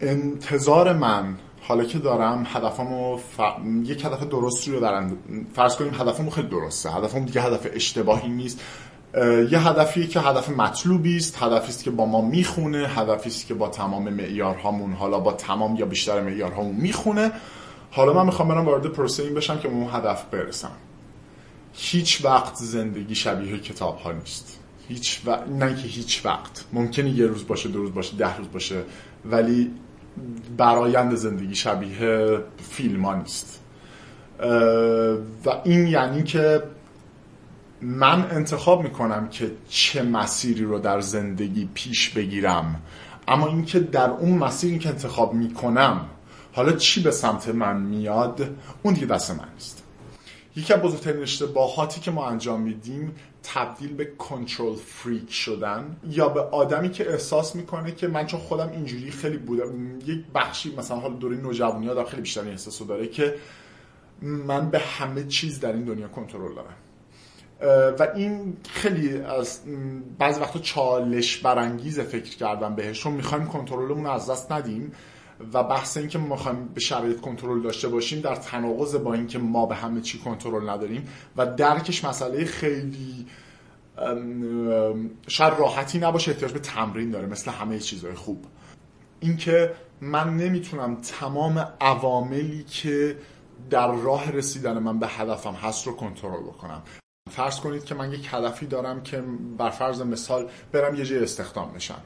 [0.00, 3.40] انتظار من حالا که دارم هدفمو ف...
[3.84, 5.12] یک هدف درست رو دارن
[5.54, 8.60] فرض کنیم هدفمو خیلی درسته هدفم دیگه هدف اشتباهی نیست.
[9.50, 13.54] یه هدفی که هدف مطلوبی است هدفی است که با ما می‌خونه هدفی است که
[13.54, 17.32] با تمام معیارهامون حالا با تمام یا بیشتر معیارهامون می‌خونه.
[17.90, 20.72] حالا من می‌خوام برم وارد پروسه این بشم که به اون هدف برسم.
[21.72, 24.59] هیچ وقت زندگی شبیه کتاب ها نیست.
[24.90, 25.36] هیچ و...
[25.58, 26.64] نه که هیچ وقت.
[26.72, 28.82] ممکنه یه روز باشه دو روز باشه ده روز باشه
[29.24, 29.70] ولی
[30.56, 32.38] برایند زندگی شبیه
[32.70, 33.60] فیلم ها نیست
[35.44, 36.62] و این یعنی که
[37.82, 42.82] من انتخاب می‌کنم که چه مسیری رو در زندگی پیش بگیرم.
[43.28, 46.00] اما اینکه در اون مسیری که انتخاب می‌کنم
[46.52, 48.50] حالا چی به سمت من میاد
[48.82, 49.79] اون دیگه دست من نیست.
[50.56, 56.40] یکی از بزرگترین اشتباهاتی که ما انجام میدیم تبدیل به کنترل فریک شدن یا به
[56.40, 61.16] آدمی که احساس می‌کنه که من چون خودم اینجوری خیلی بودم یک بخشی مثلا حال
[61.16, 63.34] دوره نوجوانی ها خیلی بیشتر این احساسو داره که
[64.22, 66.76] من به همه چیز در این دنیا کنترل دارم.
[67.98, 69.60] و این خیلی از
[70.18, 74.92] بعضی وقتا چالش برانگیز فکر کردم بهش چون می‌خوایم کنترلمون از دست ندیم.
[75.52, 79.38] و بحث این که ما می‌خوایم به شرایط کنترل داشته باشیم در تناقض با اینکه
[79.38, 83.26] ما به همه چی کنترل نداریم و درکش مسئله خیلی
[85.28, 88.46] شاید راحتی نباشه احتیاج به تمرین داره مثل همه چیزهای خوب.
[89.20, 93.16] اینکه من نمی‌تونم تمام عواملی که
[93.70, 96.82] در راه رسیدن من به هدفم هست رو کنترل بکنم.
[97.30, 99.22] فرض کنید که من یک هدفی دارم که
[99.58, 102.00] بر فرض مثال برم یه جای استخدام بشم.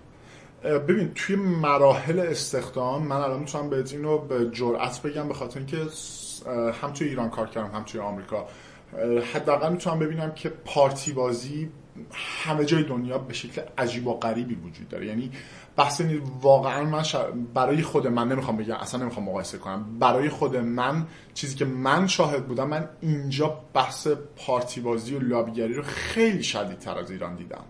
[0.64, 5.76] ببین توی مراحل استخدام من الان می‌تونم بهت اینو به جرأت بگم به خاطر اینکه
[6.82, 8.46] هم توی ایران کار کردم هم توی آمریکا.
[9.34, 11.70] حداقل می‌تونم ببینم که پارتی بازی
[12.12, 15.06] همه جای دنیا به شکل عجیب و غریبی وجود داره.
[15.06, 15.30] یعنی
[15.76, 16.02] بحث
[16.40, 17.02] واقعا من
[17.54, 19.98] برای خود من نمی‌خوام بگم اصلا نمی‌خوام مقایسه کنم.
[19.98, 25.74] برای خود من چیزی که من شاهد بودم من اینجا بحث پارتی بازی و لابیگری
[25.74, 27.64] رو خیلی شدیدتر از ایران دیدم.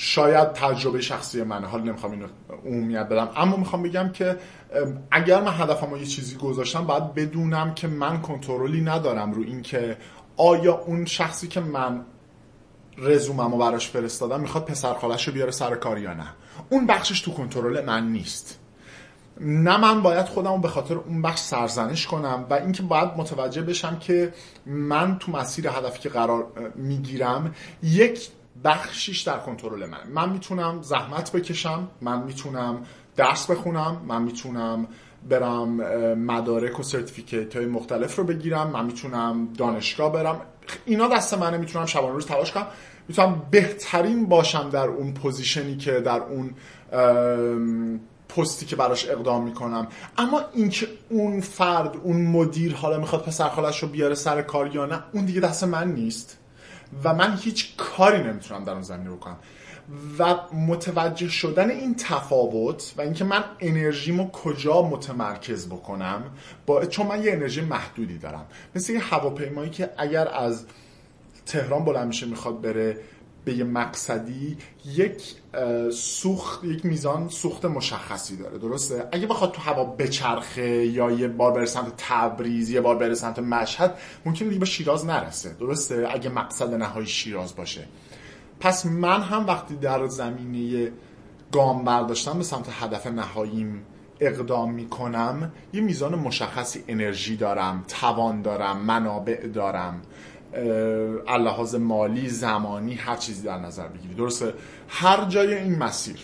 [0.00, 1.66] شاید تجربه شخصی منه.
[1.66, 2.26] حالا نمی‌خوام اینو
[2.66, 3.28] عمومیت بدم.
[3.36, 4.36] اما می‌خوام بگم که
[5.10, 9.96] اگر من هدفم یه چیزی گذاشتم باید بدونم که من کنترلی ندارم رو اینکه
[10.36, 12.04] آیا اون شخصی که من
[12.98, 16.26] رزوممو براش فرستادم می‌خواد پسر خالش رو بیاره سر کار یا نه.
[16.70, 18.58] اون بخشش تو کنترل من نیست.
[19.40, 23.98] نه من باید خودم به خاطر اون بخش سرزنش کنم و اینکه باید متوجه بشم
[23.98, 24.34] که
[24.66, 28.28] من تو مسیر هدفی که قرار می‌گیرم یک
[28.64, 32.84] بخشیش در کنترل من من می‌تونم زحمت بکشم من می‌تونم
[33.16, 34.88] درس بخونم من می‌تونم
[35.28, 35.68] برم
[36.14, 40.40] مدارک و certificate های مختلف رو بگیرم من می‌تونم دانشگاه برم.
[40.84, 42.66] اینا دست منه می‌تونم شبانه روز تلاش کنم.
[43.08, 46.54] می‌تونم بهترین باشم در اون position ی که در اون
[48.28, 49.86] پستی که براش اقدام می‌کنم.
[50.18, 55.02] اما اینکه اون فرد اون مدیر حالا می‌خواد پسر رو بیاره سر کار یا نه
[55.12, 56.37] اون دیگه دست من نیست.
[57.04, 59.36] و من هیچ کاری نمی‌تونم در اون زمینه بکنم.
[60.18, 66.22] و متوجه شدن این تفاوت و اینکه من انرژیمو کجا متمرکز بکنم
[66.66, 68.46] با چون من یه انرژی محدودی دارم.
[68.74, 70.66] مثل یه هواپیمایی که اگر از
[71.46, 72.96] تهران بلند میشه می‌خواد بره
[73.44, 75.34] به یه مقصدی یک
[75.92, 81.52] سوخت یک میزان سوخت مشخصی داره درسته؟ اگه بخواد تو هوا بچرخه یا یه بار
[81.52, 86.30] بره سمت تبریز یه بار بره سمت مشهد ممکنه دیگه به شیراز نرسه درسته؟ اگه
[86.30, 87.84] مقصد نهایی شیراز باشه.
[88.60, 90.92] پس من هم وقتی در زمینه
[91.52, 93.82] گام برداشتن به سمت هدف نهاییم
[94.20, 100.02] اقدام می‌کنم یه میزان مشخصی انرژی دارم توان دارم منابع دارم.
[101.28, 104.14] لحاظ مالی زمانی هر چیزی در نظر بگیری.
[104.14, 104.54] درسته؟
[104.88, 106.16] هر جای این مسیر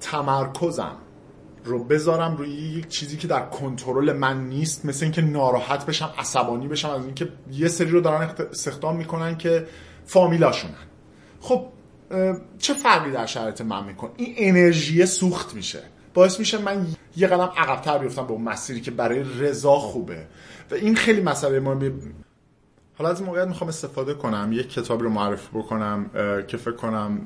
[0.00, 0.96] تمرکزم
[1.64, 6.68] رو بذارم روی یک چیزی که در کنترل من نیست مثل اینکه ناراحت بشم عصبانی
[6.68, 9.66] بشم از اینکه یه سری رو دارن استخدام می‌کنن که
[10.04, 10.74] فامیلاشونن.
[11.40, 11.66] خب
[12.58, 15.82] چه فرقی در شرایط من میکن این انرژی سوخت میشه.
[16.14, 20.26] باعث میشه من یه قدم عقبتر بیفتم به اون مسیری که برای رضا خوبه.
[20.70, 21.92] و این خیلی مسئله مهمه.
[22.98, 26.10] حالا از موقعیت می‌خوام استفاده کنم یک کتاب رو معرفی بکنم
[26.48, 27.20] که فکر کنم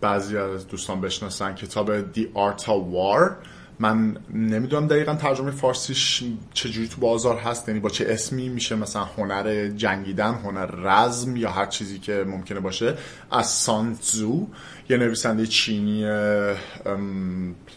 [0.00, 3.30] بعضی از دوستان بشناسن کتاب The Art of War.
[3.78, 6.24] من نمی‌دونم دقیقا ترجمه فارسیش
[6.54, 11.50] چجوری تو بازار هست یعنی با چه اسمی میشه مثلا هنر جنگیدن هنر رزم یا
[11.50, 12.94] هر چیزی که ممکنه باشه.
[13.30, 14.46] از سانتزو
[14.88, 16.04] یه نویسنده چینی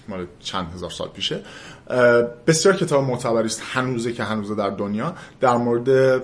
[0.08, 1.44] مال چند هزار سال پیشه.
[2.48, 5.14] بسیار کتاب معتبری است هنوزه که هنوزه در دنیا.
[5.42, 6.22] در مورد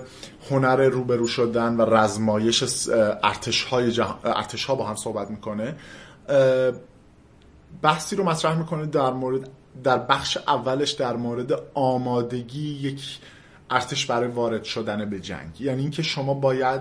[0.50, 2.88] هنر روبرو شدن و رزمایش
[3.22, 5.76] ارتش, های ارتش ها با هم صحبت می‌کنه.
[7.82, 9.48] بحثی رو مطرح می‌کنه در مورد
[9.84, 13.18] در بخش اولش در مورد آمادگی یک
[13.70, 15.60] ارتش برای وارد شدن به جنگ.
[15.60, 16.80] یعنی اینکه شما باید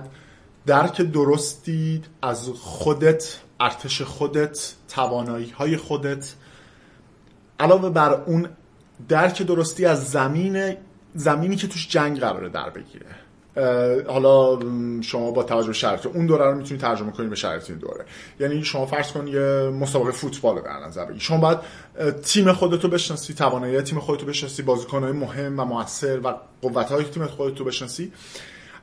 [0.66, 6.34] درک درستی از خودت ارتش خودت توانایی های خودت
[7.60, 8.50] علاوه بر اون
[9.08, 10.76] درک درستی از زمین
[11.16, 13.06] زمینی که توش جنگ قراره در بگیره.
[14.08, 14.60] حالا
[15.02, 18.06] شما با توجه به شرط اون دوره رو می‌تونید ترجمه کنید به شرایط این دوره.
[18.40, 21.22] یعنی شما فرض کنید یه مسابقه فوتبال رو در نظر بگیرید.
[21.22, 21.60] شما باید
[22.22, 27.64] تیم خودتو بشناسی توانایی تیم خودتو بشناسی بازیکنهای مهم و موثر و قوت‌های تیم خودتو
[27.64, 28.12] بشناسی.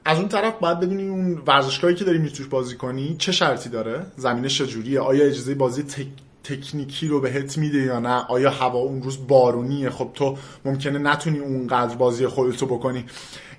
[0.05, 4.07] از اون طرف باید بدونی اون ورزشگاهی که داری می‌تونی بازی کنی چه شرطی داره؟
[4.17, 6.07] زمینش چجوریه؟ آیا اجازه بازی تک...
[6.49, 11.39] تکنیکی رو بهت میده یا نه؟ آیا هوا اون روز بارونیه؟ خب تو ممکنه نتونی
[11.39, 13.05] اونقدر بازی خودتو بکنی.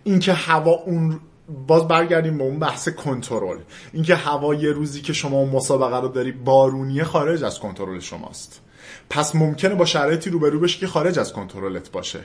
[0.04, 1.20] اینکه هوا اون
[1.68, 3.58] باز برگردیم به اون بحث کنترل.
[3.94, 8.62] اینکه هوا یه روزی که شما اون مسابقه رو داری بارونیه خارج از کنترل شماست.
[9.10, 12.20] پس ممکنه با شرایطی روبرو بشی که خارج از کنترلت باشه.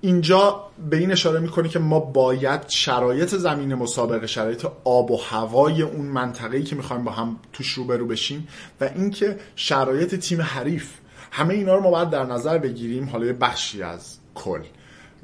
[0.00, 5.82] اینجا به این اشاره می‌کنه که ما باید شرایط زمین مسابقه شرایط آب و هوای
[5.82, 8.48] اون منطقه‌ای که می‌خوایم با هم توش روبرو بشیم
[8.80, 10.92] و اینکه شرایط تیم حریف.
[11.32, 14.60] همه اینا رو ما باید در نظر بگیریم حالا یه بخشی از کل.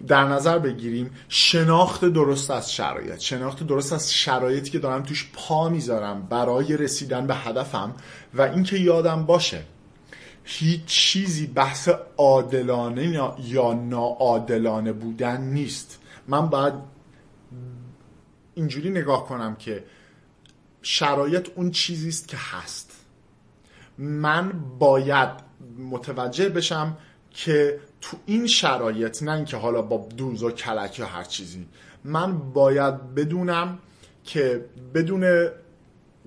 [0.08, 3.18] در نظر بگیریم شناخت درست از شرایط.
[3.18, 7.94] شناخت درست از شرایطی که دارم توش پا می‌ذارم برای رسیدن به هدفم
[8.34, 9.62] و اینکه یادم باشه
[10.48, 15.98] هیچ چیزی بحث عادلانه یا ناعادلانه بودن نیست.
[16.28, 16.74] من باید
[18.54, 19.84] اینجوری نگاه کنم که
[20.82, 22.92] شرایط اون چیزی است که هست.
[23.98, 25.28] من باید
[25.90, 26.96] متوجه بشم
[27.30, 31.66] که تو این شرایط نه اینکه حالا با دوز و کلک یا هر چیزی
[32.04, 33.78] من باید بدونم
[34.24, 35.48] که بدون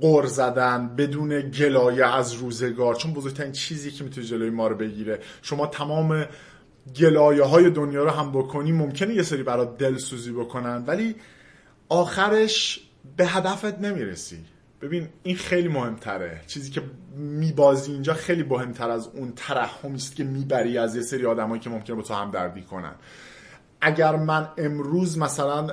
[0.01, 2.95] قر زدن بدون گلایه از روزگار.
[2.95, 5.19] چون بزرگترین چیزی که می‌تونه جلوی ما رو بگیره.
[5.41, 6.25] شما تمام
[6.99, 11.15] گلایه های دنیا رو هم بکنی ممکنه یه سری برات دلسوزی بکنن ولی
[11.89, 12.79] آخرش
[13.17, 14.37] به هدفت نمی‌رسی.
[14.81, 16.41] ببین این خیلی مهمتره.
[16.47, 16.81] چیزی که
[17.15, 21.69] میبازی اینجا خیلی مهمتر از اون ترحمی است که می‌بری از یه سری آدمایی که
[21.69, 22.95] ممکنه با تو هم دردی کنن.
[23.81, 25.67] اگر من امروز مثلا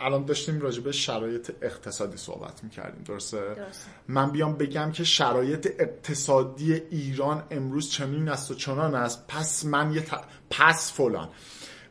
[0.00, 3.86] الان داشتیم راجع به شرایط اقتصادی صحبت می‌کردیم درسته؟ درسته.
[4.08, 9.24] من بیام بگم که شرایط اقتصادی ایران امروز چنین است و چنان است.
[9.28, 10.04] پس من یه
[10.50, 11.28] پس فلان.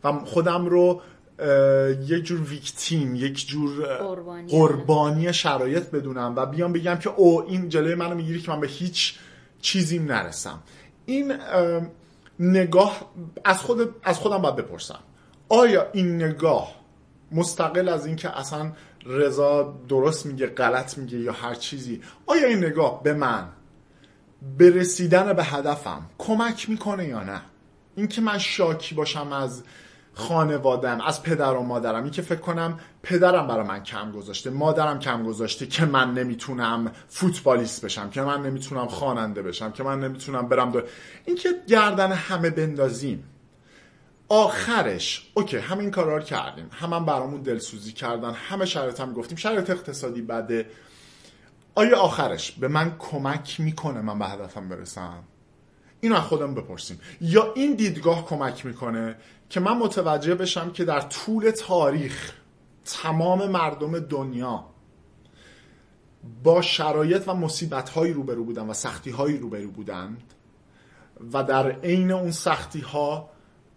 [0.04, 1.02] و خودم رو
[2.08, 7.70] یک جور ویکتیم یک جور قربانی, قربانی شرایط بدونم و بیام بگم که او این
[7.70, 9.14] جلوی منو می‌گیری که من به هیچ
[9.62, 10.60] چیزیم نرسم.
[11.06, 11.34] این
[12.42, 13.12] نگاه
[13.46, 15.00] از, خود از خودم باید بپرسم.
[15.50, 16.76] آیا این نگاه
[17.32, 18.72] مستقل از اینکه اصلا
[19.06, 23.50] رضا درست میگه غلط میگه یا هر چیزی آیا این نگاه به من
[24.58, 27.42] به رسیدن به هدفم کمک می‌کنه یا نه؟
[27.96, 29.64] اینکه من شاکی باشم از
[30.14, 32.04] خانوادم از پدر و مادرم.
[32.04, 36.92] این که فکر کنم پدرم برای من کم گذاشته مادرم کم گذاشته که من نمی‌تونم
[37.08, 40.82] فوتبالیست بشم که من نمی‌تونم خواننده بشم که من نمی‌تونم برم دو...
[41.26, 43.24] این که گردن همه بندازیم.
[44.30, 46.70] آخرش اوکی همه این کارا رو کردیم.
[46.72, 48.32] همه هم برامون دلسوزی کردن.
[48.32, 49.38] همه شرایط هم گفتیم.
[49.38, 50.70] شرایط اقتصادی بده.
[51.76, 55.24] آیا آخرش به من کمک می‌کنه من به هدفم برسم؟
[56.02, 57.00] اینو از خودم بپرسیم.
[57.22, 59.16] یا این دیدگاه کمک می‌کنه
[59.50, 62.34] که من متوجه بشم که در طول تاریخ
[62.86, 64.66] تمام مردم دنیا
[66.44, 70.34] با شرایط و مصیبت هایی روبرو بودن و سختی هایی روبرو بودند
[71.34, 73.30] و در عین اون سختی ها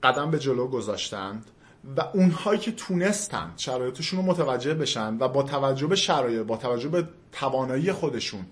[0.03, 1.51] قدم به جلو گذاشتند
[1.97, 6.89] و اونهایی که تونستند شرایطشون رو متوجه بشن و با توجه به شرایط با توجه
[6.89, 8.47] به توانایی خودشون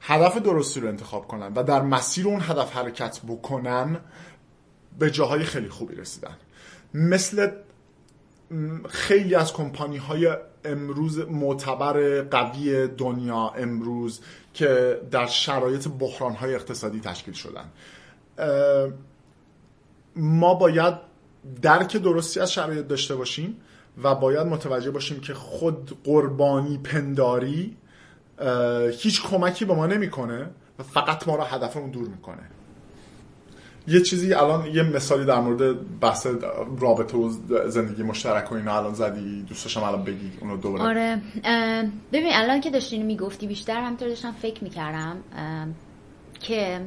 [0.00, 4.00] هدف درستی رو انتخاب کنن و در مسیر اون هدف حرکت بکنن
[4.98, 6.36] به جاهای خیلی خوبی رسیدن.
[6.94, 7.50] مثل
[8.88, 14.20] خیلی از کمپانی های امروز معتبر قوی دنیا امروز
[14.54, 17.64] که در شرایط بحران های اقتصادی تشکیل شدن.
[20.16, 20.94] ما باید
[21.62, 23.56] درک درستی از شرایط داشته باشیم
[24.02, 27.76] و باید متوجه باشیم که خود قربانی پنداری
[28.98, 30.46] هیچ کمکی به ما نمی‌کنه
[30.78, 32.42] و فقط ما را هدفمون دور می‌کنه.
[33.88, 36.26] یه چیزی الان یه مثالی در مورد بحث
[36.78, 37.30] رابطه و
[37.68, 39.42] زندگی مشترک و اینا الان زدی.
[39.42, 40.84] دوست داشتم الان بگی اونو دوباره.
[40.84, 41.20] آره.
[42.12, 45.16] ببین الان که داشتین می‌گفتی بیشتر همطور داشتم فکر می‌کردم
[46.40, 46.80] که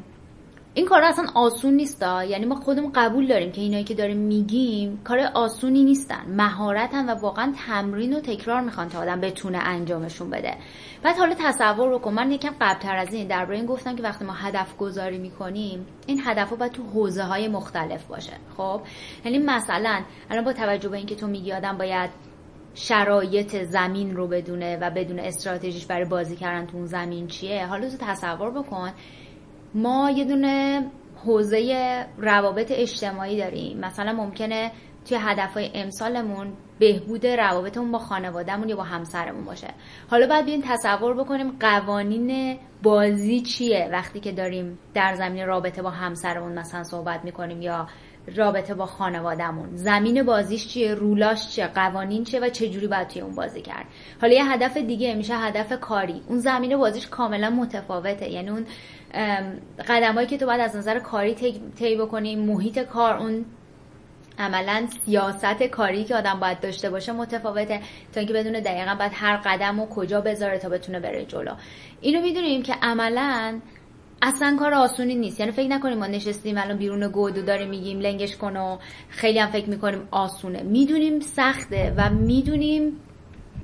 [0.74, 5.02] این کار اصلا آسون نیست یعنی ما خودمون قبول داریم که اینایی که داریم میگیم
[5.04, 6.26] کار آسونی نیستن.
[6.28, 10.58] مهارتن و واقعا تمرین و تکرار می‌خوان تا آدم بتونه انجامشون بده.
[11.04, 14.26] بعد حالا تصور رو کن من یکم قبلتر از این درباره این گفتم که وقتی
[14.26, 18.34] ما هدف گذاری می‌کنیم این هدف باید تو حوزه های مختلف باشه.
[18.58, 18.82] خب؟
[19.26, 22.10] یعنی مثلا الان با توجه به اینکه تو میگی آدم باید
[22.74, 27.90] شرایط زمین رو بدونه و بدون استراتژیش برای بازی کردن تو اون زمین چیه حالا
[27.90, 28.92] تو تصور بکن
[29.74, 30.86] ما یه دونه
[31.26, 33.78] حوزه روابط اجتماعی داریم.
[33.78, 34.72] مثلا ممکنه
[35.06, 39.68] توی هدفهای امسالمون بهبود روابطمون با خانوادهمون یا با همسرمون باشه.
[40.10, 45.90] حالا باید بیاین تصور بکنیم قوانین بازی چیه وقتی که داریم در زمین رابطه با
[45.90, 47.88] همسرمون مثلا صحبت می‌کنیم یا
[48.36, 49.76] رابطه با خانوادهمون.
[49.76, 53.86] زمین بازیش چیه؟ رولاش چیه؟ قوانین چیه؟ و چه جوری باید توی اون بازی کرد؟
[54.22, 56.22] حالا یه هدف دیگه میشه هدف کاری.
[56.28, 58.30] اون زمین بازیش کاملا متفاوته.
[58.30, 58.66] یعنی اون
[59.88, 61.34] قدمایی که تو باید از نظر کاری
[61.78, 63.46] طی بکنی محیط کار اون
[64.40, 67.82] عملا سیاست کاری که آدم باید داشته باشه متفاوته.
[68.14, 71.52] تا اینکه بدونه دقیقا باید هر قدم و کجا بذاره تا بتونه بره جلو.
[72.02, 73.60] اینو می‌دونیم که عملا
[74.22, 75.40] اصلا کار آسونی نیست.
[75.40, 78.78] یعنی فکر نکنیم ما نشستیم الان بیرون گودو داریم میگیم لنگش کن و
[79.10, 80.64] خیلی هم فکر می‌کنیم آسونه.
[80.64, 83.00] می‌دونیم سخته و می‌دونیم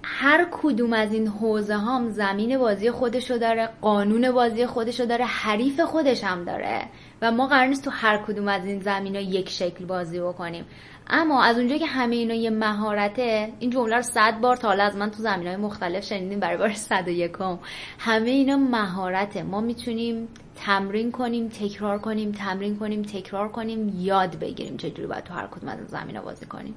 [0.03, 5.80] هر کدوم از این حوزه هم زمین بازی خودشو داره قانون بازی خودشو داره حریف
[5.80, 6.82] خودش هم داره.
[7.22, 10.66] و ما قرار نیست تو هر کدوم از این زمین یک شکل بازی بکنیم.
[11.10, 14.95] اما از اونجا که همه اینا یه مهارته این جمله رو صد بار تا از
[14.95, 17.60] من تو زمین های مختلف شنیدیم برای بار صد و یکم.
[17.99, 19.43] همه اینا مهارته.
[19.43, 25.34] ما می‌تونیم تمرین کنیم تکرار کنیم تمرین کنیم تکرار کنیم یاد بگیریم چجوری باید تو
[25.34, 26.76] هر کدوم از زمین بازی کنیم.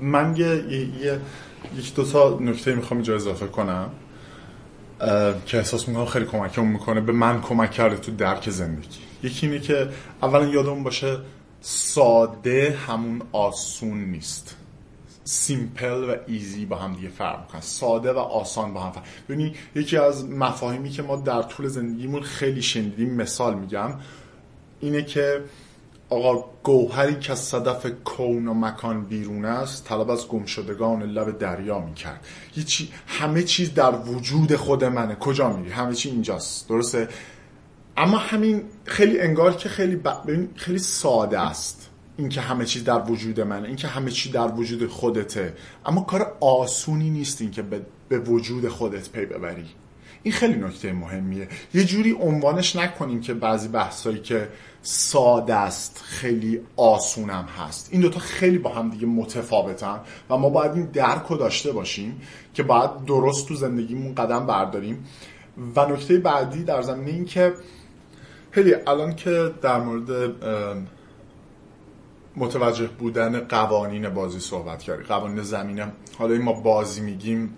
[0.00, 1.20] من یه, یه
[1.76, 3.90] یک دو تا نکته می‌خوام اینجا اضافه کنم
[5.46, 8.98] که احساس می‌کنم خیلی کمکمون می‌کنه به من کمک کرده تو درک زندگی.
[9.22, 9.88] یکی اینه که
[10.22, 11.18] اولا یادمون باشه
[11.60, 14.56] ساده همون آسون نیست.
[15.24, 17.60] سیمپل و ایزی با هم دیگه فرق می‌کنن.
[17.60, 19.04] ساده و آسان با هم فرق.
[19.28, 23.94] ببینی یکی از مفاهیمی که ما در طول زندگیمون خیلی شنیدیم مثال میگم
[24.80, 25.44] اینه که
[26.10, 31.78] آقا گوهری که از صدف کون و مکان بیرون است طلب از گمشدگان لب دریا
[31.78, 32.26] می‌کرد.
[32.66, 35.14] چی همه چیز در وجود خود منه.
[35.14, 36.68] کجا میری؟ همه چی اینجاست.
[36.68, 37.08] درسته؟
[37.96, 40.08] اما همین خیلی انگار که خیلی ب...
[40.54, 41.90] خیلی ساده است.
[42.16, 45.54] اینکه همه چیز در وجود منه اینکه همه چیز در وجود خودته.
[45.86, 49.66] اما کار آسونی نیست اینکه به, به وجود خودت پی ببری.
[50.22, 51.48] این خیلی نکته مهمیه.
[51.74, 54.48] یه جوری عنوانش نکنیم که بعضی بحثایی که
[54.82, 57.88] ساده است خیلی آسونم هست.
[57.92, 62.20] این دوتا خیلی با هم دیگه متفاوتن و ما باید این درک رو داشته باشیم
[62.54, 65.04] که باید درست تو زندگیمون قدم برداریم.
[65.76, 67.52] و نکته بعدی در زمینه این که
[68.50, 70.34] خیلی الان که در مورد
[72.36, 77.56] متوجه بودن قوانین بازی صحبت کردی قوانین زمینه حالا این ما بازی میگیم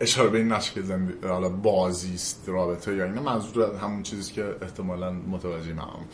[0.00, 4.32] اشاره به این نشه که زندگی حالا بازی است رابطه یا اینا منظور همون چیزی
[4.32, 6.06] که احتمالا متوجه هم.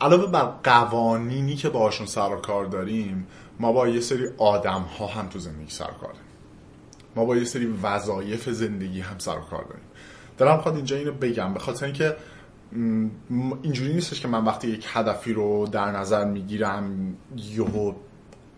[0.00, 3.26] علاوه بر قوانینی که باشون سر کار داریم
[3.60, 6.24] ما با یه سری آدم ها هم تو زندگی سر کار داریم
[7.16, 9.84] ما با یه سری وظایف زندگی هم سر کار داریم.
[10.38, 12.16] دارم خواهد اینجا اینو بگم به خاطر اینکه
[13.62, 17.92] اینجوری نیستش که من وقتی یک هدفی رو در نظر می‌گیرم یهو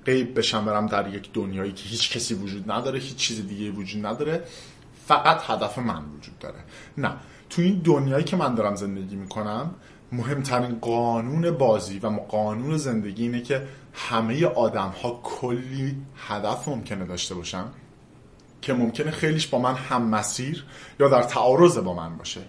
[0.04, 4.06] قیب بشم برم در یک دنیایی که هیچ کسی وجود نداره هیچ چیز دیگه وجود
[4.06, 4.44] نداره.
[5.06, 6.58] فقط هدف من وجود داره.
[6.98, 7.12] نه.
[7.50, 9.74] تو این دنیایی که من دارم زندگی می‌کنم
[10.12, 17.34] مهمترین قانون بازی و قانون زندگی اینه که همه آدم ها کلی هدف ممکنه داشته
[17.34, 17.64] باشن
[18.62, 20.64] که ممکنه خیلیش با من هم مسیر
[21.00, 22.40] یا در تعارض با من باشه.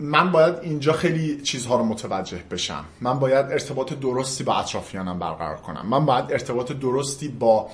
[0.00, 2.84] من باید اینجا خیلی چیزها رو متوجه بشم.
[3.00, 5.86] من باید ارتباط درستی با اطرافیانم برقرار کنم.
[5.88, 7.70] من باید ارتباط درستی با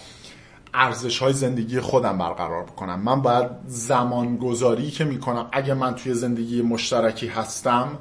[0.74, 3.00] ارزش های زندگی خودم برقرار بکنم.
[3.00, 7.98] من باید زمان گذاری که می‌کنم اگه من توی زندگی مشترکی هستم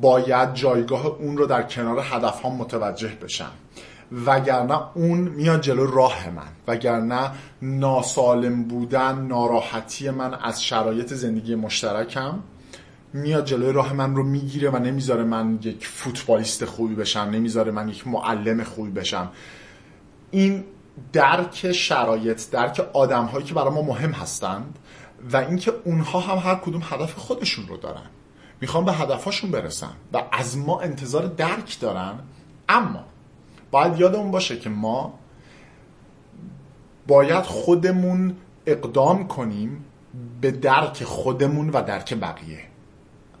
[0.00, 3.50] باید جایگاه اون رو در کنار هدف ها متوجه بشم.
[4.26, 6.48] وگرنه اون میاد جلو راه من.
[6.68, 7.30] وگرنه
[7.62, 12.38] ناسالم بودن ناراحتی من از شرایط زندگی مشترکم.
[13.12, 17.88] میاد جلوی راه من رو می‌گیره و نمی‌ذاره من یک فوتبالیست خوبی بشم نمی‌ذاره من
[17.88, 19.30] یک معلم خوبی بشم.
[20.30, 20.64] این
[21.12, 24.78] درک شرایط درک آدم هایی که برای ما مهم هستند
[25.32, 28.06] و اینکه اونها هم هر کدوم هدف خودشون رو دارن.
[28.60, 32.14] می‌خوام به هدفهاشون برسن و از ما انتظار درک دارن.
[32.68, 33.04] اما
[33.70, 35.18] باید یادمون باشه که ما
[37.06, 39.84] باید خودمون اقدام کنیم
[40.40, 42.60] به درک خودمون و درک بقیه.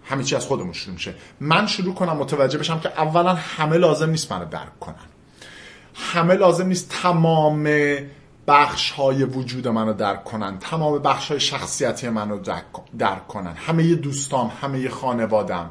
[0.04, 1.14] همه چی از خودمون شروع میشه.
[1.40, 4.94] من شروع کنم متوجه بشم که اولا همه لازم نیست منو درک کنن.
[5.94, 7.68] همه لازم نیست تمام
[8.46, 10.58] بخش های وجود منو درک کنن.
[10.58, 12.38] تمام بخش های شخصیتی منو
[12.98, 13.54] درک کنن.
[13.56, 15.70] همه دوستام همه خانوادم.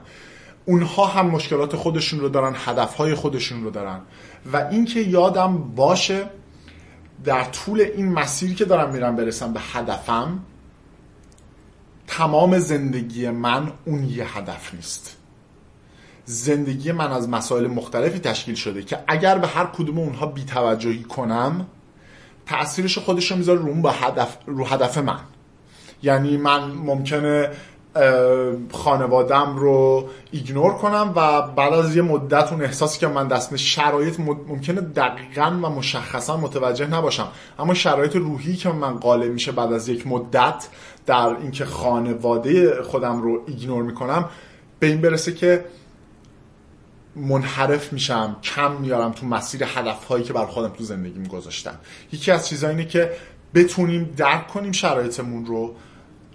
[0.66, 4.00] اونها هم مشکلات خودشون رو دارن هدف های خودشون رو دارن.
[4.54, 6.26] و اینکه یادم باشه
[7.24, 10.40] در طول این مسیری که دارم میرم برسم به هدفم
[12.08, 15.18] تمام زندگی من اون یه هدف نیست.
[16.26, 21.68] زندگی من از مسائل مختلفی تشکیل شده که اگر به هر کدوم اونها بیتوجهی کنم
[22.46, 25.20] تأثیرش خودش رو می‌ذاره رو, هدف، رو هدف من.
[26.04, 27.50] یعنی من ممکنه
[28.72, 34.20] خانوادم رو ایگنور کنم و بعد از یه مدت اون احساسی که من دست شرایط
[34.20, 37.28] ممکنه دقیقا و مشخصا متوجه نباشم.
[37.60, 40.68] اما شرایط روحی که من قالب میشه بعد از یک مدت
[41.06, 44.30] در اینکه خانواده خودم رو ایگنور می‌کنم
[44.80, 45.66] به این برسه که
[47.16, 51.76] منحرف میشم کم میارم تو مسیر هدفهایی که بر خودم تو زندگیم گذاشتم.
[52.12, 53.12] یکی از چیزها اینه که
[53.54, 55.76] بتونیم درک کنیم شرایطمون رو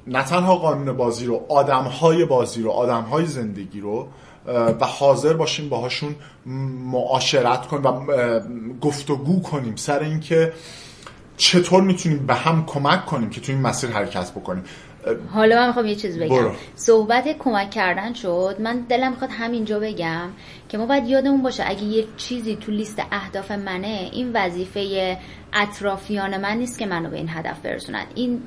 [0.07, 4.09] نه تنها قانون بازی رو آدمهای بازی رو آدمهای زندگی رو
[4.81, 6.17] و حاضر باشیم باهاشون
[6.93, 8.41] معاشرت کنیم و
[8.81, 9.77] گفتگو کنیم.
[9.77, 10.53] سر اینکه
[11.37, 14.65] چطور می‌تونیم به هم کمک کنیم که تو این مسیر حرکت بکنیم.
[15.35, 16.51] حالا من می‌خوام یه چیز بگم.
[16.77, 18.57] صحبت کمک کردن شد.
[18.61, 20.29] من دلم می‌خواد همینجا بگم
[20.69, 25.17] که ما باید یادمون باشه اگه یه چیزی تو لیست اهداف منه این وظیفه
[25.53, 28.05] اطرافیان من نیست که منو به این هدف برسونن.
[28.15, 28.43] این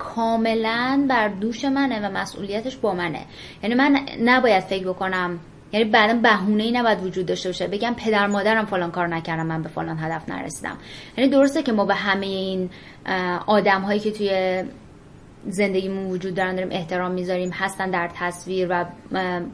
[0.00, 3.20] کاملا بر دوش منه و مسئولیتش با منه.
[3.62, 5.40] یعنی من نباید فکر بکنم
[5.72, 7.66] یعنی بعدا بهونه ای نباید وجود داشته باشه.
[7.66, 10.78] بگم پدر مادرم فلان کار نکردم من به فلان هدف نرسیدم.
[11.16, 12.70] یعنی درسته که ما به همه این
[13.46, 14.62] آدم هایی که توی
[15.46, 18.84] زندگیمون وجود دارن داریم احترام می‌ذاریم هستن در تصویر و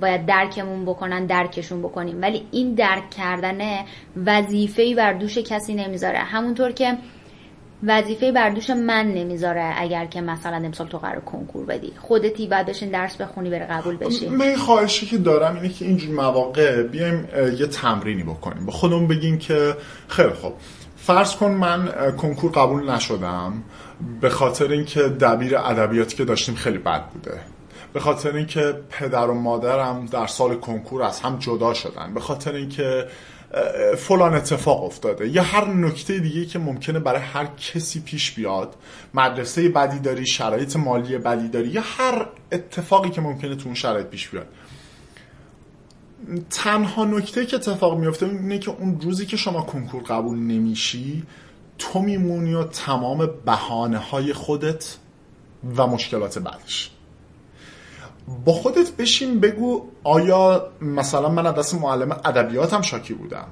[0.00, 2.22] باید درکمون بکنن درکشون بکنیم.
[2.22, 3.58] ولی این درک کردن
[4.26, 6.18] وظیفه‌ای بر دوش کسی نمی‌ذاره.
[6.18, 6.98] همونطور که
[7.82, 11.92] وظیفه بر دوش من نمی‌ذاره اگر که مثلا امسال تو قرار کنکور بدی.
[11.98, 14.28] خودتی بعد بشین درس بخونی بره قبول بشی.
[14.28, 18.66] من خواهشی که دارم اینه که اینجور مواقع بیایم یه تمرینی بکنیم.
[18.66, 19.76] با خودمون بگیم که
[20.08, 20.52] خیلی خوب
[20.96, 23.62] فرض کن من کنکور قبول نشدم
[24.20, 27.40] به خاطر اینکه دبیر ادبیاتی که داشتیم خیلی بد بوده.
[27.92, 32.14] به خاطر اینکه پدر و مادرم در سال کنکور از هم جدا شدن.
[32.14, 33.06] به خاطر اینکه
[33.98, 35.28] فلان اتفاق افتاده.
[35.28, 38.74] یا هر نکته دیگه که ممکنه برای هر کسی پیش بیاد.
[39.14, 44.06] مدرسه بدی داری شرایط مالی بدی داری یا هر اتفاقی که ممکنه تو اون شرایط
[44.06, 44.46] پیش بیاد.
[46.50, 51.22] تنها نکته که اتفاق میفته اینه که اون روزی که شما کنکور قبول نمیشی
[51.78, 54.96] تو میمونی و تمام بهانه های خودت
[55.76, 56.90] و مشکلات بعدش.
[58.44, 63.46] با خودت بشین بگو آیا مثلا من دست معلم ادبیاتم شاکی بودم؟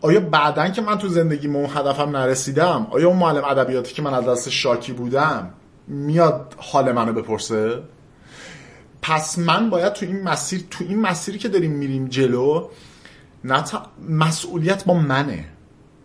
[0.00, 4.14] آیا بعدا که من تو زندگی اون هدفم نرسیدم آیا اون معلم ادبیاتی که من
[4.14, 5.50] از دست شاکی بودم
[5.88, 7.82] میاد حال منو بپرسه؟
[9.02, 12.68] پس من باید تو این مسیر تو این مسیری که داریم میریم جلو
[13.44, 13.64] نه
[14.08, 15.44] مسئولیت با منه.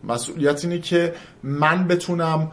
[0.03, 1.13] مسئولیت اینه که
[1.43, 2.51] من بتونم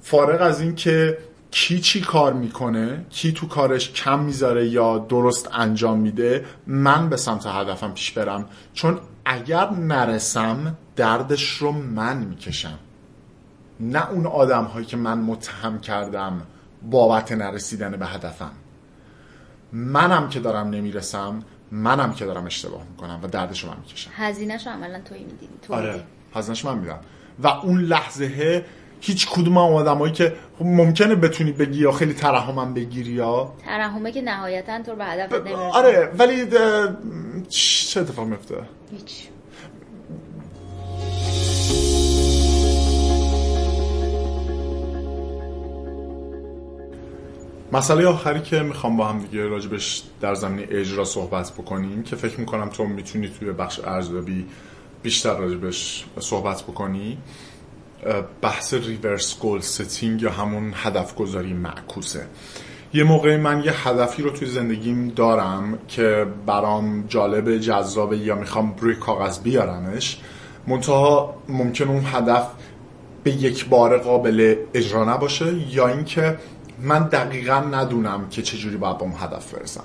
[0.00, 1.18] فارغ از این که
[1.52, 7.16] کی چی کار می‌کنه کی تو کارش کم می‌ذاره یا درست انجام میده من به
[7.16, 8.48] سمت هدفم پیش برم.
[8.74, 12.78] چون اگر نرسم دردش رو من می‌کشم.
[13.80, 16.42] نه اون آدم هایی که من متهم کردم
[16.90, 18.52] بابت نرسیدن به هدفم.
[19.72, 24.10] منم که دارم نمی‌رسم منم که دارم اشتباه می‌کنم و دردش رو من می‌کشم.
[24.14, 26.02] هزینهش عملا توی میدی تو آره
[26.34, 26.98] هزینهش من میدم.
[27.42, 28.64] و اون لحظه
[29.04, 34.12] هیچ کدوم هم آدمایی که خب ممکنه بتونی بگی یا خیلی ترحمم بگیری یا؟ ترحمه
[34.12, 36.46] که نهایتا تو به هدف نمی‌رسه آره ولی
[37.48, 38.54] چه اتفاق میفته
[38.92, 39.28] هیچ.
[47.72, 52.40] مسئله آخری که می‌خوام با هم دیگه راجبش در زمینه اجرا صحبت بکنیم که فکر
[52.40, 54.46] می‌کنم تو می‌تونی توی بخش ارزیابی
[55.02, 57.18] بیشتر راجبش صحبت بکنی
[58.42, 62.26] بحث reverse goal setting یا همون هدف گذاری معکوسه.
[62.94, 68.74] یه موقع من یه هدفی رو توی زندگیم دارم که برام جالب جذابه یا می‌خوام
[68.80, 70.18] روی کاغذ بیارمش.
[70.66, 72.46] منتها ممکن اون هدف
[73.24, 76.38] به یک بار قابل اجرا نباشه یا اینکه
[76.78, 79.84] من دقیقا ندونم که چجوری باید با اون هدف برسم.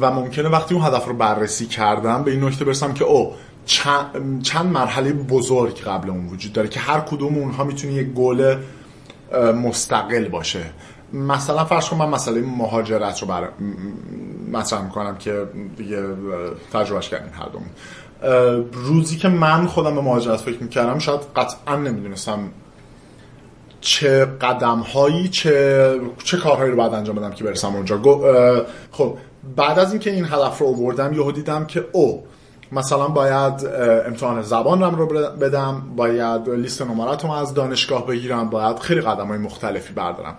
[0.00, 3.32] و ممکنه وقتی اون هدف رو بررسی کردم به این نکته برسم که او
[4.42, 8.56] چند مرحله بزرگ قبل اون وجود داره که هر کدوم اونها می‌تونه یک گل
[9.62, 10.64] مستقل باشه.
[11.12, 13.48] مثلا فرض کنم من مسئله مهاجرت رو بر
[14.52, 15.46] مطرح می‌کنم که
[15.76, 16.02] دیگه
[16.72, 17.70] تجربهش کردیم هر دوم
[18.72, 22.38] روزی که من خودم به مهاجرت فکر می‌کردم شاید قطعا نمی‌دونستم
[23.80, 28.00] چه قدم هایی چه چه کارهایی رو باید انجام بدم که برسم اونجا.
[28.90, 29.16] خب
[29.56, 32.24] بعد از اینکه این هدف رو آوردم یهو دیدم که او
[32.74, 33.66] مثلا باید
[34.06, 35.06] امتحان زبانم رو
[35.40, 40.36] بدم باید لیست نمراتم از دانشگاه بگیرم باید خیلی قدم های مختلفی بردارم.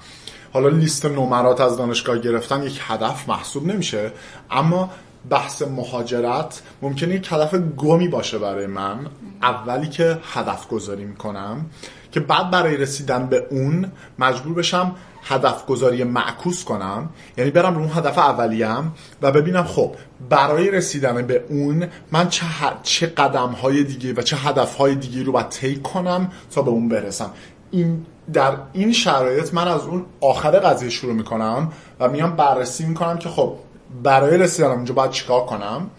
[0.54, 4.12] حالا لیست نمرات از دانشگاه گرفتن یک هدف محسوب نمیشه
[4.52, 4.90] اما
[5.30, 9.08] بحث مهاجرت ممکنه یک هدف گمی باشه برای من.
[9.42, 11.66] اولی که هدف گذاری می‌کنم
[12.12, 14.96] که بعد برای رسیدن به اون مجبور بشم
[15.26, 19.96] هدف گذاری معکوس کنم یعنی برم رو اون هدف اولیم و ببینم خب
[20.30, 22.46] برای رسیدن به اون من چه,
[22.84, 26.72] چه قدم های دیگه و چه هدف های دیگه رو باید طی کنم تا به
[26.72, 27.32] اون برسم.
[27.72, 33.18] این در این شرایط من از اون آخر قضیه شروع می‌کنم و میام بررسی می‌کنم
[33.18, 33.56] که خب
[34.04, 35.90] برای رسیدن اونجا باید چیکار کنم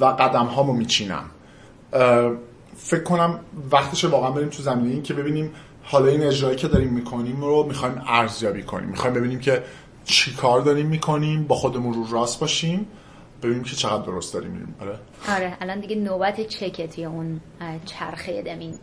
[0.00, 1.24] و قدم هامو میچینم
[2.76, 5.50] فکر کنم وقتش واقعا بریم تو زمینه این که ببینیم
[5.88, 8.88] حالا این اجرایی که داریم می‌کنیم رو می‌خوایم ارزیابی کنیم.
[8.88, 9.62] می‌خوایم ببینیم که
[10.04, 12.86] چی کار داریم می‌کنیم با خودمون رو راست باشیم
[13.42, 14.74] ببینیم که چقدر درست داریم میریم.
[14.80, 14.98] آره؟
[15.36, 17.40] آره الان دیگه نوبت چکه توی اون
[17.84, 18.78] چرخه دمین.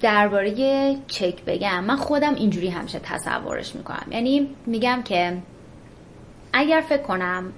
[0.00, 1.84] درباره چک بگم.
[1.84, 4.06] من خودم اینجوری همیشه تصورش می‌کنم.
[4.10, 5.38] یعنی میگم که
[6.52, 7.52] اگر فکر کنم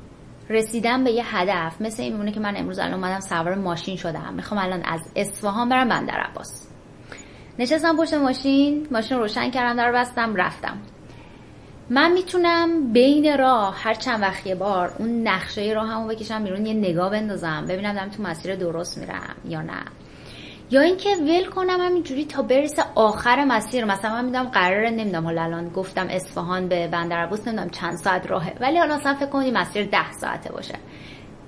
[0.51, 4.35] رسیدم به یه هدف مثل این میمونه که من امروز الان اومدم سوار ماشین شدم.
[4.37, 6.69] می‌خوام الان از اصفهان برم بندر عباس.
[7.59, 10.79] نشستم پشت ماشین ماشین روشن کردم در بستم رفتم.
[11.91, 16.67] من می‌تونم بین راه هر چند وقت یه بار اون نقشه راه همو بکشم بیرون
[16.67, 19.85] یه نگاه بندازم ببینم دارم تو مسیر درست میرم یا نه.
[20.71, 23.85] یا اینکه ول کنم همینجوری تا برسه آخر مسیر.
[23.85, 28.31] مثلا من میدم قراره نمی‌دونم حالا الان گفتم اصفهان به بندر عباس نمی‌دونم چند ساعت
[28.31, 28.53] راهه.
[28.61, 30.75] ولی حالا اصلا فکر کنید مسیر ده ساعته باشه.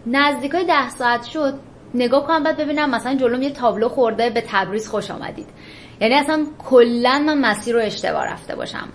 [0.06, 1.54] نزدیکای ده ساعت شد
[1.94, 5.46] نگاه کنم بعد ببینم مثلا جلوم یه تابلو خورده به تبریز خوش آمدید.
[6.00, 8.88] یعنی اصلا کلا من مسیر رو اشتباه رفته باشم.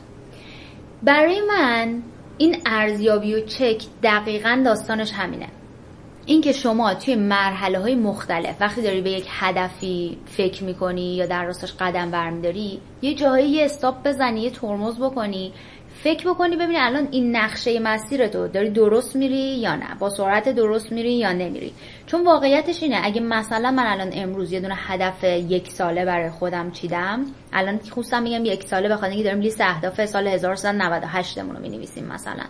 [1.03, 2.03] برای من
[2.38, 5.47] این ارزیابی و چک دقیقا داستانش همینه.
[6.26, 11.45] اینکه شما توی مرحله های مختلف وقتی داری به یک هدفی فکر می‌کنی یا در
[11.45, 15.53] راستش قدم برمیداری یه جاهایی یه استاپ بزنی یه ترمز بکنی
[16.03, 20.49] فکر بکنی ببینی الان این نقشه مسیر تو داری درست میری یا نه با سرعت
[20.49, 21.74] درست میری یا نمیری.
[22.05, 26.71] چون واقعیتش اینه اگه مثلا من الان امروز یه دونه هدف یک ساله برای خودم
[26.71, 31.61] چیدم الان خصوصا میگم یک ساله بخاطر اینکه داریم لیست اهداف سال 1398 مون رو
[31.61, 32.43] می‌نویسیم مثلا.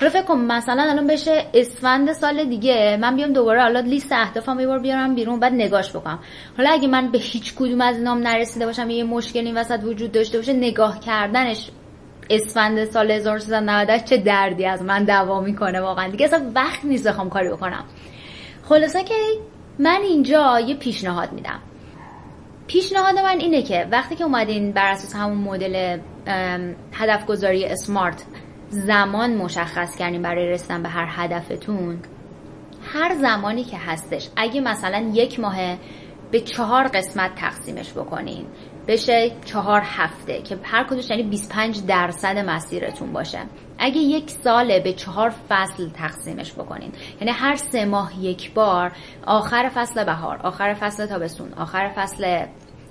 [0.00, 2.98] حالا فکر کن مثلا الان بشه اسفند سال دیگه.
[3.00, 6.18] من بیام دوباره حالا لیست اهدافم یه بیارم بیرون بعد نگاش بکنم.
[6.56, 10.38] حالا اگه من به هیچ کدوم از اینام نرسیده باشم یه مشکلی وسط وجود داشته
[10.38, 11.70] باشه نگاه کردنش
[12.30, 16.08] اسفند سال 1398 چه دردی از من دوا می‌کنه واقعا.
[16.08, 17.84] دیگه اصلا وقت نیست بخوام کاری بکنم.
[18.62, 19.14] خلاصه که
[19.78, 21.60] من اینجا یه پیشنهاد میدم.
[22.66, 25.98] پیشنهاد من اینه که وقتی که اومدین بر اساس همون مدل
[26.92, 28.24] هدف گذاری اسمارت
[28.68, 31.98] زمان مشخص کردیم برای رسیدن به هر هدفتون
[32.92, 35.56] هر زمانی که هستش اگه مثلا یک ماه
[36.30, 38.46] به چهار قسمت تقسیمش بکنین
[38.88, 43.38] بشه چهار هفته که هر کدوش یعنی 25 درصد مسیرتون باشه.
[43.78, 48.92] اگه یک ساله به چهار فصل تقسیمش بکنین یعنی هر سه ماه یک بار
[49.26, 52.46] آخر فصل بهار آخر فصل تابستون آخر فصل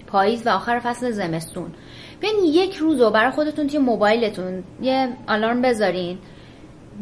[0.07, 1.72] پاییز و آخر فصل زمستون
[2.19, 6.18] بیاین یک روز رو برای خودتون توی موبایلتون یه آلارم بذارین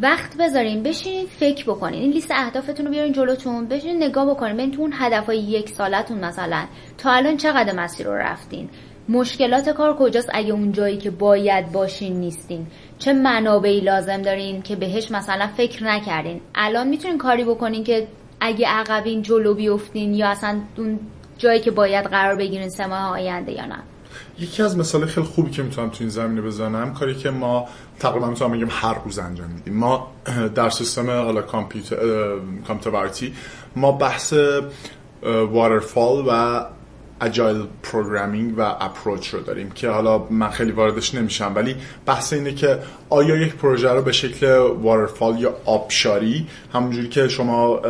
[0.02, 2.02] وقت بذارین بشینین فکر بکنین.
[2.02, 4.54] این لیست اهدافتون رو بیارین جلوتون بشینین نگاه بکنین.
[4.54, 4.94] ببین تو اون
[5.36, 6.66] یک سالتون مثلا
[6.98, 8.70] تا الان چقدر مسیر رو رفتین؟
[9.10, 12.68] مشکلات کار کجاست اگه اون جایی که باید باشین نیستین؟
[13.00, 18.08] چه منابعی لازم دارین که بهش مثلا فکر نکردین؟ الان می‌تونین کاری بکنین که
[18.40, 21.00] اگه عقبین جلو بیفتین یا اصلا اون
[21.38, 23.84] جایی که باید قرار بگیرین سه ماه آینده یا نه.
[24.40, 27.68] یکی از مثال خیلی خوبی که می‌تونم تو این زمینه بزنم کاری که ما
[28.00, 29.74] تقریبا می‌تونم بگم هر روز انجام میدیم.
[29.74, 30.12] ما
[30.56, 31.98] در سیستم حالا کامپیوتر
[33.76, 34.34] ما بحث
[35.24, 36.66] waterfall و
[37.22, 41.76] agile programming و approach رو داریم که حالا من خیلی واردش نمیشم ولی
[42.06, 42.80] بحث اینه که
[43.10, 47.82] آیا یک پروژه رو به شکل waterfall یا آبشاری همونجوری که شما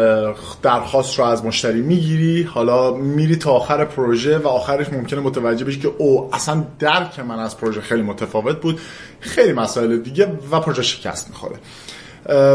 [0.62, 5.80] درخواست رو از مشتری می‌گیری حالا میری تا آخر پروژه و آخرش ممکنه متوجه بشی
[5.80, 8.80] که او اصلا درک من از پروژه خیلی متفاوت بود
[9.20, 11.56] خیلی مسائل دیگه و پروژه شکست می‌خوره.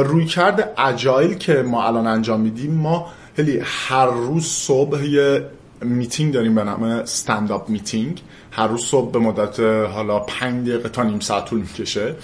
[0.02, 3.06] رویکرد agile که ما الان انجام میدیم ما
[3.36, 5.44] خیلی هر روز صبح یه
[5.82, 10.88] میتینگ داریم به نام stand up meeting هر روز صبح به مدت حالا پنج دقیقه
[10.88, 12.16] تا نیم ساعت طول می‌کشه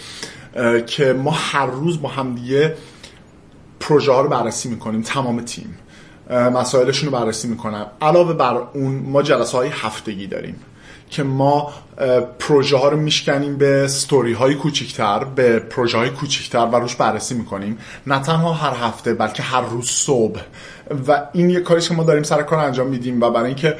[0.86, 2.76] که ما هر روز با هم دیگه
[3.80, 5.78] پروژه ها رو بررسی می‌کنیم تمام تیم.
[6.30, 7.86] مسائلشون رو بررسی می‌کنم.
[8.02, 10.56] علاوه بر اون ما جلسه های هفتگی داریم
[11.10, 11.72] که ما
[12.38, 17.34] پروژه ها رو میشکنیم به ستوری های کوچیکتر به پروژه های کوچیکتر و روش بررسی
[17.34, 17.78] می‌کنیم.
[18.06, 20.40] نه تنها هر هفته بلکه هر روز صبح.
[21.08, 23.76] و این یه کاریش که ما داریم سر کار انجام میدیم و برای اینکه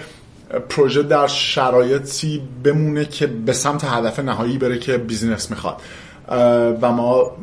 [0.69, 5.77] پروژه در شرایطی بمونه که به سمت هدف نهایی بره که بیزینس می‌خواد.
[6.83, 7.37] و ما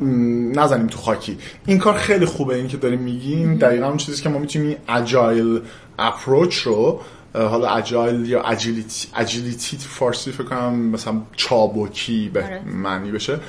[0.56, 1.38] نزنیم تو خاکی.
[1.66, 3.58] این کار خیلی خوبه این که داریم میگیم.
[3.58, 5.62] دقیقا اون چیزی که ما می‌تونیم اجایل
[6.00, 7.00] اپروچ رو
[7.34, 12.62] حالا اجایل یا اجیلیتی اجیلیتی فارسی فکر کنم مثلا چابکی به آره.
[12.66, 13.40] معنی بشه.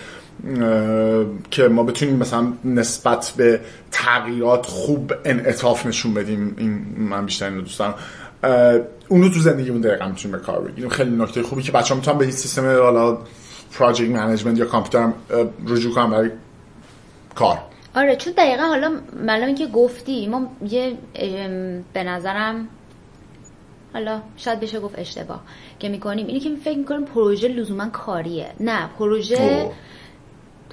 [1.50, 6.54] که ما بتونیم مثلا نسبت به تغییرات خوب انعطاف نشون بدیم.
[6.58, 7.94] این من بیشتر اینو دوست دارم.
[9.08, 10.88] اون رو تو زندگیمون دقیقا می‌تونیم به کار بگیریم.
[10.88, 13.18] خیلی نکته خوبی که بچه‌ها می‌تونن به این سیستم حالا
[13.72, 15.12] پراجکت منیجمنت یا کامپیوتر
[15.66, 16.30] رجوع کنم برای
[17.34, 17.58] کار.
[17.96, 18.92] آره چون دقیقا حالا
[19.26, 20.26] معلومه که گفتی.
[20.26, 20.92] ما یه
[21.92, 22.68] به نظرم
[23.92, 25.42] حالا شاید بشه گفت اشتباه
[25.78, 26.26] که می‌کنیم.
[26.26, 28.46] اینی که فکر می‌کنیم پروژه لزوما کاریه.
[28.60, 29.70] نه پروژه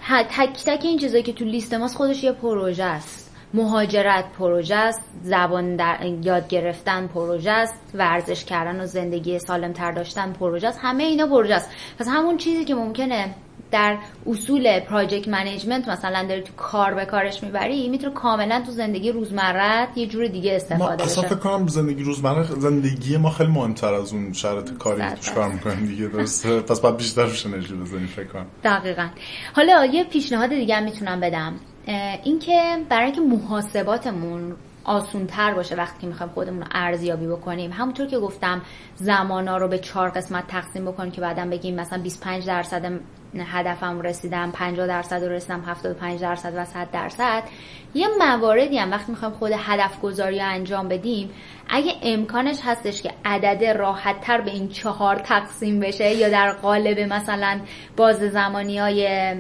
[0.10, 3.36] تک تک این چیزایی که تو لیست ماست خودش یه پروژه است.
[3.54, 9.92] مهاجرت پروژه است زبان در یاد گرفتن پروژه است ورزش کردن و زندگی سالم تر
[9.92, 10.80] داشتن پروژه است.
[10.82, 11.70] همه اینا پروژه است.
[12.00, 13.36] پس همون چیزی که ممکنه
[13.72, 19.12] در اصول پراجکت منیجمنت مثلا داری تو کار به کارش می‌بری می‌تونه کاملا تو زندگی
[19.12, 23.94] روزمره یه جور دیگه استفاده بشه ما فکر کنم زندگی روزمره زندگی ما خیلی مهمتر
[23.94, 27.74] از اون شرط کاری که توش کار می‌کنیم دیگه درسته؟ پس باید بیشتر روش انرژی
[27.74, 28.46] بزنیم فکر کنم.
[28.64, 29.08] دقیقا.
[29.56, 31.54] حالا یه پیشنهاد دیگه هم می‌تونم بدم.
[32.24, 38.08] اینکه برای اینکه محاسباتمون آسون تر باشه وقتی که می‌خوایم خودمون رو ارزیابی بکنیم همونطور
[38.08, 38.62] که گفتم
[38.96, 43.00] زمانا رو به چهار قسمت تقسیم بکنیم که بعدا بگیم مثلا 25 درصد
[43.40, 47.44] هدفم رسیدم 50 درصد رو رسیدم 75 درصد و 100 درصد.
[47.94, 51.30] یه مواردی هم وقتی می‌خوایم خود هدف گذاری انجام بدیم
[51.70, 57.00] اگه امکانش هستش که عدد راحت تر به این چهار تقسیم بشه یا در قالب
[57.00, 57.60] مثلا
[57.98, 59.36] باز زمانی های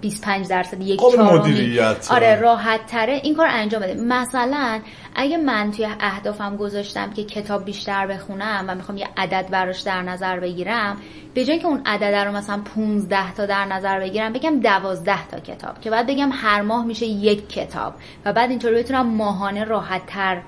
[0.00, 2.08] 25 درصد یک مدیریت.
[2.10, 3.94] آره راحت تره این کار انجام بده.
[3.94, 4.80] مثلا
[5.14, 10.02] اگه من توی اهدافم گذاشتم که کتاب بیشتر بخونم و می‌خوام یه عدد براش در
[10.02, 10.96] نظر بگیرم
[11.34, 15.40] به جای که اون عدد رو مثلا 15 تا در نظر بگیرم بگم 12 تا
[15.40, 15.80] کتاب.
[15.80, 17.94] که بعد بگم هر ماه میشه یک کتاب.
[18.24, 20.42] و بعد اینطوری بتونم ماهانه راحت تر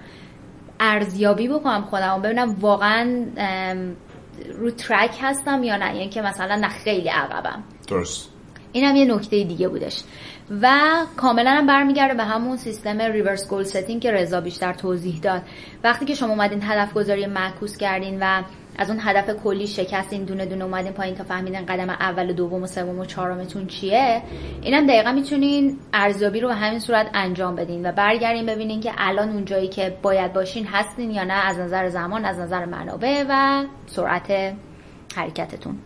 [0.80, 3.26] ارزیابی بکنم خودم و ببینم واقعا
[4.58, 5.96] رو ترک هستم یا نه.
[5.96, 7.62] یعنی که مثلا نه خیلی عقبم.
[7.88, 8.39] درست.
[8.72, 10.02] این هم یه نکته دیگه بودش.
[10.62, 10.70] و
[11.16, 15.42] کاملا هم برمیگرده به همون سیستم reverse goal setting که رضا بیشتر توضیح داد.
[15.84, 18.42] وقتی که شما اومدین هدف گذاری معکوس کردین و
[18.78, 22.62] از اون هدف کلی شکستین دونه دونه اومدین پایین تا فهمیدین قدم اول و دوم
[22.62, 24.22] و سوم و چهارمتون چیه
[24.62, 29.28] اینم دقیقا می‌تونین ارزیابی رو به همین صورت انجام بدین و برگردین ببینین که الان
[29.28, 33.64] اون جایی که باید باشین هستین یا نه از نظر زمان از نظر منابع و
[33.86, 34.54] سرعت
[35.16, 35.78] حرکتتون.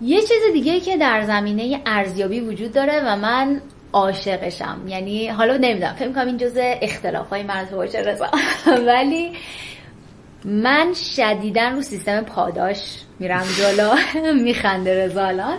[0.00, 3.60] یه چیز دیگه که در زمینه ارزیابی وجود داره و من
[3.92, 4.80] عاشقشم.
[4.86, 8.30] یعنی حالا نمی‌دونم فکر کنم این جزء اختلاف های من تو رضا
[10.44, 12.78] من شدیدا رو سیستم پاداش
[13.18, 13.94] میرم جلو.
[14.44, 15.58] میخنده رضا الان.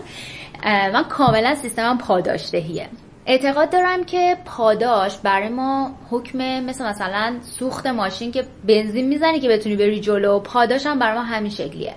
[0.66, 2.88] من کاملا سیستمم پاداش دهیه
[3.26, 9.50] اعتقاد دارم که پاداش برای ما حکم مثل مثلا سوخت ماشین که بنزین می‌زنی که
[9.50, 11.96] بتونی بری جلو پاداش هم برای ما همین شکلیه.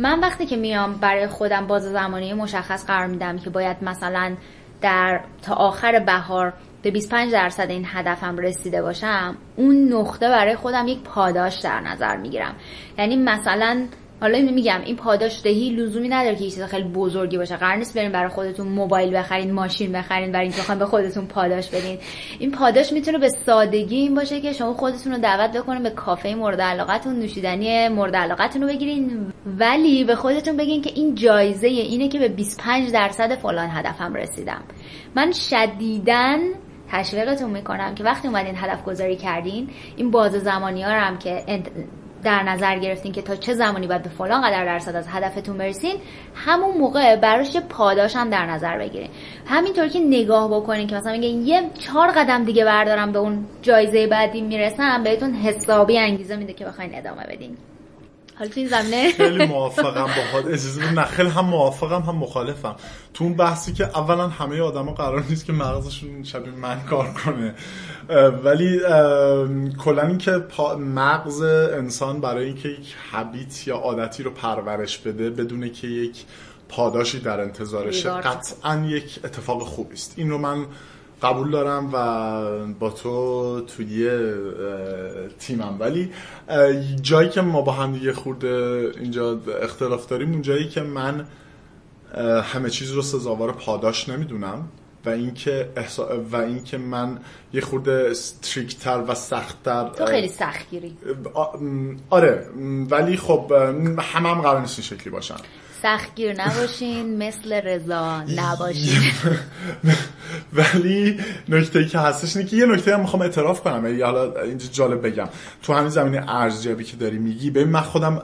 [0.00, 4.36] من وقتی که میام برای خودم باز زمانی مشخص قرار میدم که باید مثلا
[4.80, 6.52] در تا آخر بهار
[6.82, 12.16] به 25 درصد این هدفم رسیده باشم اون نقطه برای خودم یک پاداش در نظر
[12.16, 12.54] می‌گیرم.
[12.98, 13.86] یعنی مثلا
[14.20, 17.56] حالا اینو میگم این پاداش دهی لزومی نداره که چیز خیلی بزرگی باشه.
[17.56, 21.98] قرار نیست بریم برای خودتون موبایل بخرین ماشین بخرین برای اینکه به خودتون پاداش بدین.
[22.38, 26.34] این پاداش می‌تونه به سادگی این باشه که شما خودتون رو دعوت بکنین به کافه
[26.34, 29.32] مورد علاقتون نوشیدنی مورد علاقتون رو بگیرین.
[29.58, 34.62] ولی به خودتون بگین که این جایزه اینه که به 25 درصد فلان هدفم رسیدم.
[35.16, 36.38] من شدیداً
[36.92, 41.44] تشویقتون می‌کنم که وقتی اومدین هدف گذاری کردین این باز زمانی ها هم که
[42.24, 45.96] در نظر گرفتین که تا چه زمانی باید به فلان قدر درصد از هدفتون برسین
[46.34, 49.10] همون موقع براش پاداش هم در نظر بگیرین.
[49.46, 54.06] همینطور که نگاه بکنین که مثلا میگه یه چهار قدم دیگه بردارم به اون جایزه
[54.06, 57.56] بعدی می‌رسم بهتون حسابی انگیزه میده که بخواین ادامه بدین.
[58.40, 62.76] حالا تو این زمینه خیلی موافقم باهات اجازه نه خیلی هم موافقم هم مخالفم.
[63.14, 67.54] تو اون بحثی که اولا همه آدما قرار نیست که مغزشون شبیه من کار کنه.
[68.44, 68.80] ولی
[69.78, 70.42] کلا اینکه
[70.78, 76.24] مغز انسان برای اینکه یک حبیت یا عادتی رو پرورش بده بدونه که یک
[76.68, 80.14] پاداشی در انتظارشه قطعا یک اتفاق خوبی است.
[80.16, 80.66] این رو من
[81.22, 84.10] قبول دارم و با تو توی
[85.38, 85.76] تیمم.
[85.78, 86.12] ولی
[87.02, 91.26] جایی که ما با هم دیگه خورده اینجا اختلاف داریم اون جایی که من
[92.42, 94.68] همه چیز رو سزاوار پاداش نمی‌دونم
[95.06, 96.22] و اینکه احسا...
[96.32, 97.18] و اینکه من
[97.52, 100.96] یه خورده استریکتر و سختتر تو خیلی سختگیری.
[102.10, 102.46] آره.
[102.90, 103.52] ولی خب
[103.98, 105.36] همه هم قرار نیست شکلی باشن.
[105.82, 109.12] سختگیر نباشین مثل رضا نباشین.
[110.52, 113.86] ولی نکته که هستش اینه که یه نکته هم می‌خوام اعتراف کنم.
[113.86, 115.28] یعنی حالا اینجا جالب بگم.
[115.62, 118.22] تو همین زمینه ارزیابی که داری میگی ببین من خودم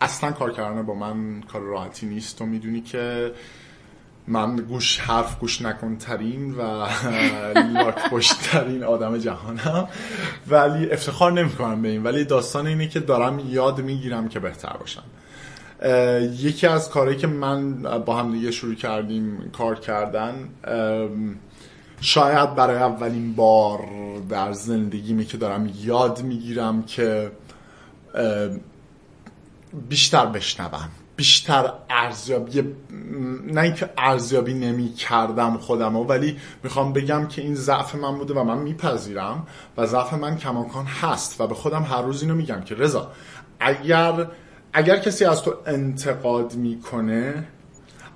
[0.00, 2.38] اصلا کار کردن با من کار راحتی نیست.
[2.38, 3.32] تو می‌دونی که
[4.28, 6.60] من گوش حرف گوش نکن ترین و
[7.74, 9.88] لاک پشت ترین آدم جهانم.
[10.48, 12.02] ولی افتخار نمی کنم به این.
[12.02, 15.02] ولی داستان اینه که دارم یاد می‌گیرم که بهتر باشم.
[16.38, 20.48] یکی از کارهایی که من با هم دیگه شروع کردیم کار کردن
[22.00, 23.80] شاید برای اولین بار
[24.28, 27.30] در زندگیمی که دارم یاد می‌گیرم که
[29.88, 32.62] بیشتر بشنوم بیشتر ارزیابی
[33.46, 38.44] نه اینکه ارزیابی نمی کردم خودم ولی می‌خوام بگم که این ضعف من بوده و
[38.44, 39.46] من میپذیرم
[39.76, 43.10] و ضعف من کماکان هست و به خودم هر روز اینو میگم که رضا
[43.60, 44.26] اگر
[44.76, 47.44] اگر کسی از تو انتقاد می‌کنه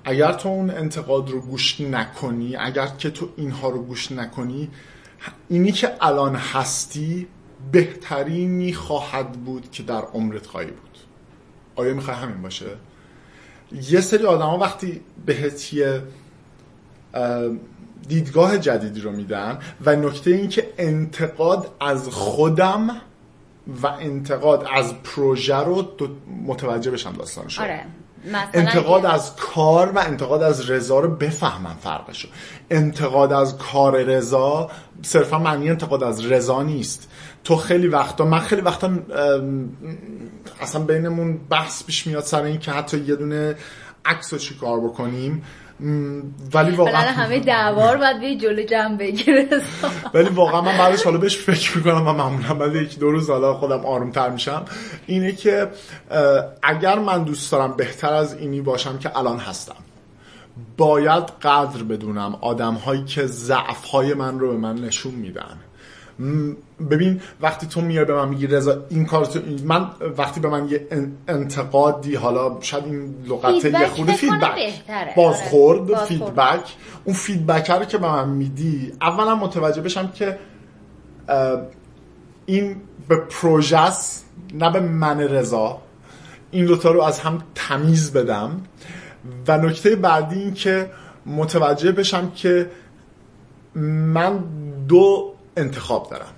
[0.03, 4.69] اگر تو اون انتقاد رو گوش نکنی اگر که تو اینها رو گوش نکنی
[5.49, 7.27] اینی که الان هستی
[7.71, 10.97] بهترینی خواهد بود که در عمرت خواهی بود.
[11.75, 12.65] آیا می‌خوای همین باشه؟
[13.89, 16.03] یه سری آدم ها وقتی بهت یه
[18.07, 23.01] دیدگاه جدیدی رو میدن و نکته این که انتقاد از خودم
[23.83, 25.87] و انتقاد از پروژه رو
[26.45, 27.85] متوجه بشم داستانش آره.
[28.53, 32.27] انتقاد از کار و انتقاد از رضا رو بفهمم فرقشو.
[32.69, 34.69] انتقاد از کار رضا
[35.01, 37.09] صرفا معنی انتقاد از رضا نیست.
[37.43, 38.91] تو خیلی وقتا من خیلی وقتا
[40.61, 43.55] اصلا بینمون بحث پیش میاد سر این که حتی یه دونه
[44.05, 45.43] عکس رو چی کار بکنیم.
[46.53, 49.47] ولی واقعا همه دعوار باید به جلو جمع بگیره.
[50.13, 53.53] ولی واقعا من بعدش حالا بهش فکر می‌کنم و معمولا بعد یکی دو روز حالا
[53.53, 54.65] خودم آرومتر میشم.
[55.07, 55.71] اینه که
[56.63, 59.75] اگر من دوست دارم بهتر از اینی باشم که الان هستم.
[60.77, 65.57] باید قدر بدونم آدم هایی که ضعف های من رو به من نشون میدن.
[66.89, 69.87] ببین وقتی تو میای به من میگی رضا این کار تو من
[70.17, 70.87] وقتی به من یه
[71.27, 76.05] انتقادی حالا شاید این لغت یه خورده feedback بازخورد آره.
[76.05, 80.37] feedback اون feedback رو که به من میدی اولا متوجه بشم که
[82.45, 82.75] این
[83.07, 83.89] به پروژه
[84.53, 85.81] نه به من رضا.
[86.51, 88.61] این دوتا رو از هم تمیز بدم.
[89.47, 90.91] و نکته بعدی این که
[91.25, 92.69] متوجه بشم که
[93.75, 94.43] من
[94.87, 96.31] دو انتخاب دارم.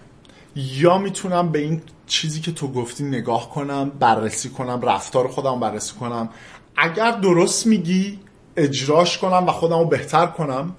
[0.55, 5.95] یا می‌تونم به این چیزی که تو گفتی نگاه کنم بررسی کنم رفتار خودم بررسی
[5.95, 6.29] کنم.
[6.77, 8.19] اگر درست میگی
[8.57, 10.75] اجراش کنم و خودم رو بهتر کنم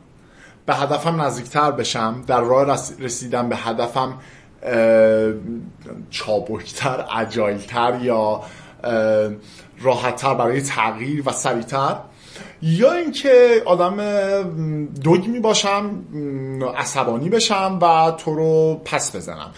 [0.67, 2.25] به هدفم نزدیکتر بشم.
[2.27, 4.19] در راه رسیدن به هدفم
[6.11, 8.43] چابکتر عجایلتر یا
[9.81, 11.97] راحتتر برای تغییر و سریعتر
[12.63, 13.97] یا اینکه آدم
[14.83, 16.05] دوگمی باشم
[16.77, 19.51] عصبانی بشم و تو رو پس بزنم.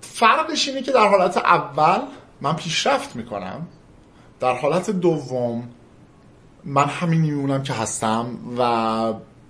[0.00, 2.00] فرقش اینه که در حالت اول
[2.40, 3.66] من پیشرفت می‌کنم.
[4.40, 5.68] در حالت دوم
[6.64, 8.26] من همینی میمونم که هستم
[8.58, 8.62] و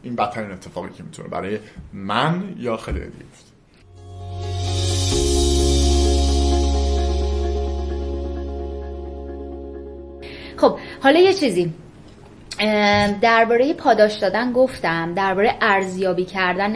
[0.02, 1.58] این بدترین اتفاقی که می‌تونه برای
[1.92, 3.10] من یا خیلی دیگه
[10.56, 11.72] خب حالا یه چیزی.
[13.22, 16.74] درباره پاداش دادن گفتم درباره ارزیابی کردن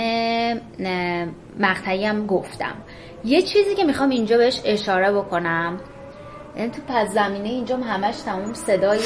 [1.61, 2.75] مقطعی هم گفتم.
[3.25, 5.81] یه چیزی که می‌خوام اینجا بهش اشاره بکنم.
[6.57, 9.01] این تو پس زمینه اینجا همش تمام صدای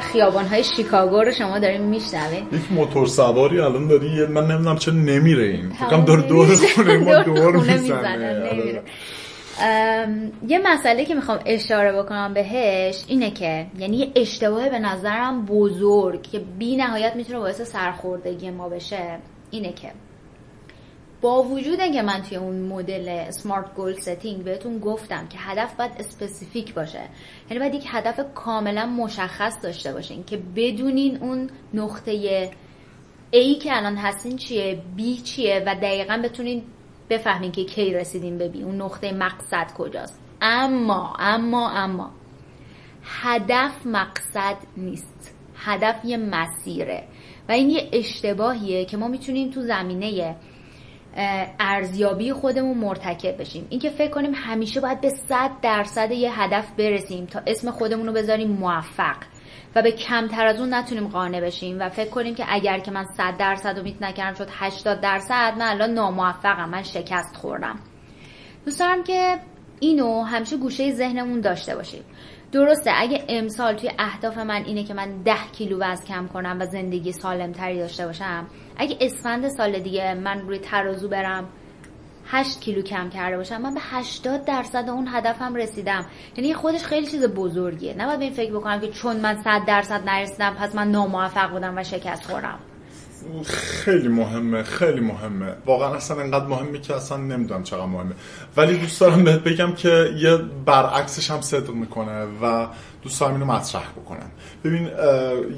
[0.00, 2.46] خیابان های شیکاگو رو شما داریم میشنوین.
[2.52, 5.70] یک موتور سواری الان داری من نمی‌دونم چه نمیره این.
[5.70, 8.82] فکرم دور دور خونه ما دور می‌زنه.
[10.48, 16.22] یه مسئله که می‌خوام اشاره بکنم بهش اینه که یعنی یه اشتباه به نظرم بزرگ
[16.22, 19.18] که بی نهایت می‌تونه باعث سرخوردگی ما بشه
[19.50, 19.92] اینه که
[21.20, 25.90] با وجود اینکه من توی اون مدل smart goal setting بهتون گفتم که هدف باید
[25.98, 27.00] specific باشه
[27.50, 32.50] یعنی باید یک هدف کاملا مشخص داشته باشین که بدونین اون نقطه
[33.32, 36.62] A که الان هستین چیه B چیه و دقیقا بتونین
[37.12, 40.20] بفهمین که کی رسیدین به B اون نقطه مقصد کجاست.
[40.40, 42.10] اما اما اما.
[43.04, 45.34] هدف مقصد نیست.
[45.56, 47.04] هدف یه مسیره.
[47.48, 50.36] و این یه اشتباهیه که ما می‌تونیم تو زمینه
[51.60, 53.66] ارزیابی خودمون مرتکب بشیم.
[53.70, 58.12] اینکه فکر کنیم همیشه باید به صد درصد یه هدف برسیم تا اسم خودمون رو
[58.12, 59.16] بذاریم موفق.
[59.74, 63.04] و به کمتر از اون نتونیم قانع بشیم و فکر کنیم که اگر که من
[63.04, 67.78] 100 درصد میت نکردم شد 80 درصد من الان ناموفقم من شکست خوردم.
[68.64, 69.38] دوست دارم که
[69.80, 72.02] اینو همیشه گوشه ذهنمون داشته باشیم.
[72.52, 76.66] درسته اگه امسال توی اهداف من اینه که من 10 کیلو وزن کم کنم و
[76.66, 78.46] زندگی سالمتری داشته باشم
[78.76, 81.48] اگه اسفند سال دیگه من روی ترازو برم
[82.26, 83.60] 8 کیلو کم کرده باشم.
[83.60, 86.06] من به 80 درصد اون هدفم رسیدم.
[86.36, 87.94] یعنی خودش خیلی چیز بزرگیه.
[87.98, 91.78] نباید به این فکر بکنم که چون من 100 درصد نرسیدم پس من ناموفق بودم
[91.78, 92.58] و شکست خوردم.
[93.44, 95.54] خیلی مهمه خیلی مهمه.
[95.66, 98.14] واقعا اصلا انقدر مهمه که اصلا نمی‌دونم چقدر مهمه.
[98.56, 102.66] ولی دوست دارم بهت بگم که یه برعکسش هم صدق می‌کنه و
[103.02, 104.30] دوست اینو مطرح بکنم
[104.64, 104.90] ببین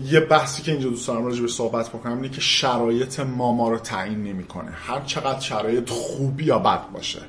[0.05, 4.71] یه بحثی که اینجا دوست راجع صحبت بکنم اینه که شرایط ما رو تعیین نمی‌کنه.
[4.71, 7.23] هر چقدر شرایط خوبی یا بد باشه.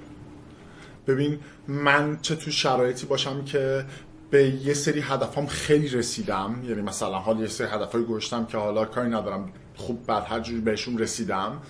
[1.08, 3.86] ببین من چه تو شرایطی باشم که
[4.30, 6.56] به یه سری هدفام خیلی رسیدم.
[6.68, 10.62] یعنی مثلا حال یه سری هدفای گوشتم که حالا کاری ندارم خوب بعد هر جوری
[10.62, 11.62] بهشون رسیدم.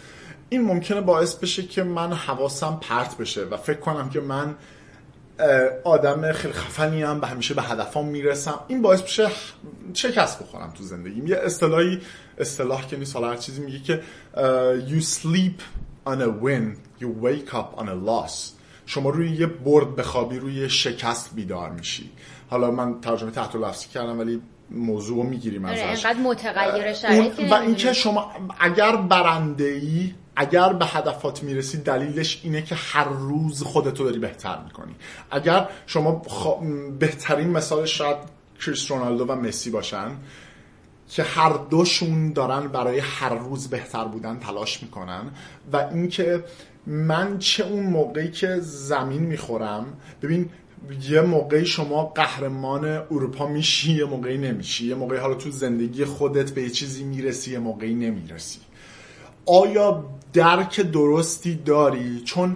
[0.49, 4.55] این ممکنه باعث بشه که من حواسم پرت بشه و فکر کنم که من
[5.83, 8.59] آدم خیلی خفنی هم به همیشه به هدفام می‌رسم.
[8.67, 9.27] این باعث بشه
[9.93, 11.27] شکست بخورم تو زندگیم.
[11.27, 12.01] یه اصطلاحی
[12.37, 14.01] اصطلاح که نیست حالا هر چیزی میگه که
[14.87, 15.61] you sleep
[16.07, 16.77] on a win.
[17.01, 18.51] You wake up on a loss.
[18.85, 22.11] شما روی یه برد بخوابی روی شکست بیدار میشی.
[22.49, 24.41] حالا من ترجمه تحت لفظی کردم ولی
[24.71, 26.05] موضوع رو می‌گیریم آره، ازش.
[26.05, 26.95] اینقدر متغیر
[27.51, 33.63] و اینکه شما اگر برنده ای اگر به هدفات می‌رسی دلیلش اینه که هر روز
[33.63, 34.95] خودتو داری بهتر می‌کنی.
[35.31, 36.21] اگر شما
[36.99, 38.17] بهترین مثال شاید
[38.59, 40.11] کریس رونالدو و مسی باشن
[41.09, 45.31] که هر دوشون دارن برای هر روز بهتر بودن تلاش می‌کنن.
[45.73, 46.43] و اینکه
[46.87, 49.85] من چه اون موقعی که زمین می‌خورم
[50.21, 50.49] ببین
[51.09, 54.85] یه موقعی شما قهرمان اروپا میشی یه موقعی نمیشی.
[54.85, 58.59] یه موقعی حالا تو زندگی خودت به یه چیزی می‌رسی یه موقعی نمی‌رسی.
[59.45, 60.03] آیا
[60.35, 62.55] درک درستی داری؟ چون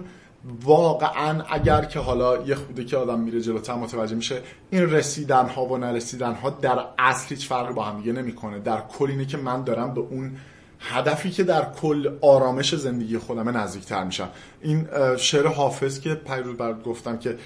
[0.64, 5.64] واقعا اگر که حالا یه خوده که آدم میره جلوتر متوجه میشه این رسیدن ها
[5.64, 8.58] و نرسیدن ها در اصل هیچ فرقی با هم دیگه نمی‌کنه.
[8.58, 10.36] در کل اینه که من دارم به اون
[10.80, 14.28] هدفی که در کل آرامش زندگی خودمه نزدیکتر میشم.
[14.60, 17.38] این شعر حافظ که پیروز بر گفتم که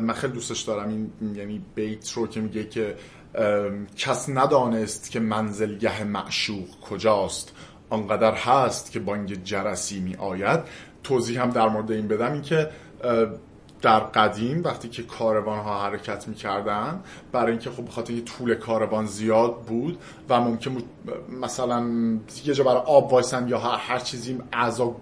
[0.00, 0.88] من خیلی دوستش دارم.
[0.88, 2.96] این یعنی بیت رو که میگه که
[3.96, 7.52] کس ندانست که منزلگه معشوق کجاست.
[7.94, 10.60] آنقدر هست که بانگ جرسی می آید
[11.02, 12.68] توضیح هم در مورد این بدم این که
[13.82, 17.00] در قدیم وقتی که کاروان ها حرکت می‌کردن
[17.32, 19.98] برای اینکه خب بخاطر طول کاروان زیاد بود
[20.28, 20.84] و ممکن بود
[21.40, 21.86] مثلا
[22.44, 24.96] یه جا برای آب وایسن یا هر چیزی اعضا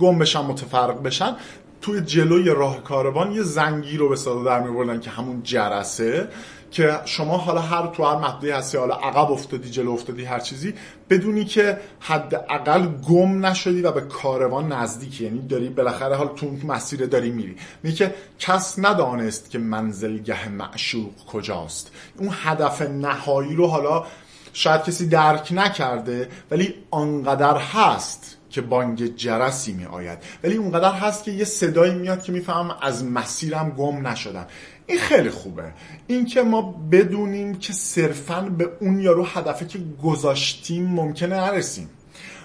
[0.00, 1.36] گم بشن متفرق بشن
[1.80, 6.28] توی جلوی راه کاروان یه زنگی رو به صدا در میبردن که همون جرسه.
[6.70, 10.74] که شما حالا هر تو هر محدودی هستی حالا عقب افتادی جلو افتادی هر چیزی
[11.10, 15.24] بدونی که حداقل گم نشدی و به کاروان نزدیکی.
[15.24, 17.56] یعنی داری بالاخره حالا تو مسیر داری میری.
[17.82, 21.90] میگه که کس ندانست که منزلگه معشوق کجاست.
[22.18, 24.04] اون هدف نهایی رو حالا
[24.52, 31.24] شاید کسی درک نکرده ولی آنقدر هست که بانگ جرسی می آید ولی اونقدر هست
[31.24, 34.46] که یه صدایی میاد که می‌فهمم از مسیرم گم نشدم.
[34.86, 35.72] این خیلی خوبه.
[36.06, 41.90] اینکه ما بدونیم که صرفا به اون یارو هدفی که گذاشتیم ممکنه نرسیم.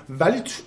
[0.10, 0.64] ولی تو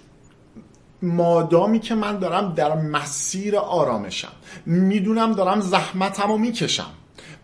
[1.03, 4.33] مادامی که من دارم در مسیر آرامشم.
[4.67, 6.91] می‌دونم دارم زحمتم رو می‌کشم.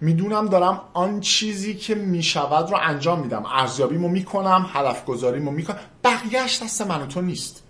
[0.01, 3.47] می‌دونم دارم آن چیزی که می‌شود رو انجام میدم.
[3.47, 5.79] ارزیابیمو می‌کنم هدف گذاریمو می‌کنم.
[6.05, 7.63] بقیهش دست من تو نیست.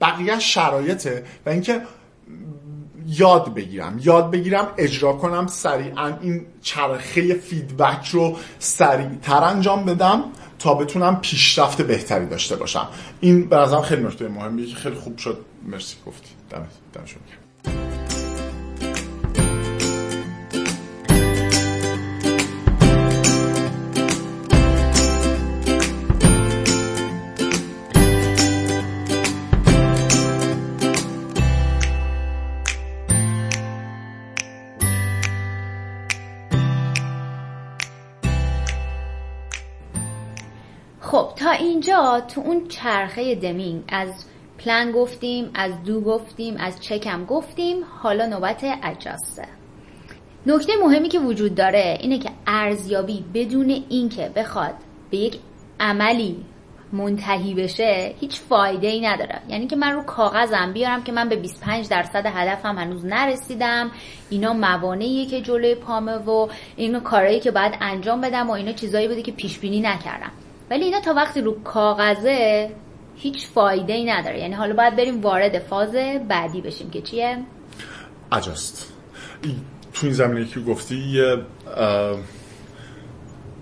[0.00, 1.82] بقیه شرایطه و اینکه
[3.06, 4.00] یاد بگیرم.
[4.02, 10.24] یاد بگیرم اجرا کنم سریعا این چرخه فیدبک رو سریعتر انجام بدم
[10.58, 12.88] تا بتونم پیشرفت بهتری داشته باشم.
[13.20, 15.44] این به خیلی نکته مهمیه که خیلی خوب شد.
[15.66, 15.96] مرسی.
[16.06, 16.30] گفتی.
[16.50, 17.20] دمت دمشون
[41.86, 44.24] اینجا تو اون چرخه دمینگ از
[44.58, 49.48] پلان گفتیم از دو گفتیم از چکم گفتیم حالا نوبت اجاسته
[50.46, 54.74] نکته مهمی که وجود داره اینه که ارزیابی بدون اینکه بخواد
[55.10, 55.38] به یک
[55.80, 56.44] عملی
[56.92, 59.40] منتهی بشه هیچ فایده ای نداره.
[59.48, 63.90] یعنی که من رو کاغذم بیارم که من به 25 درصد هدفم هنوز نرسیدم.
[64.30, 69.08] اینا موانعیه که جلوی پامه و اینا کارهایی که باید انجام بدم و اینا چیزایی
[69.08, 70.32] بوده که پیش بینی نکردم.
[70.70, 72.70] ولی اینا تا وقتی رو کاغذه
[73.16, 74.40] هیچ فایده ای نداره.
[74.40, 75.92] یعنی حالا باید بریم وارد فاز
[76.28, 77.38] بعدی بشیم که چیه؟
[78.32, 78.92] اجاست.
[79.94, 81.36] تو این زمینه که گفتی یه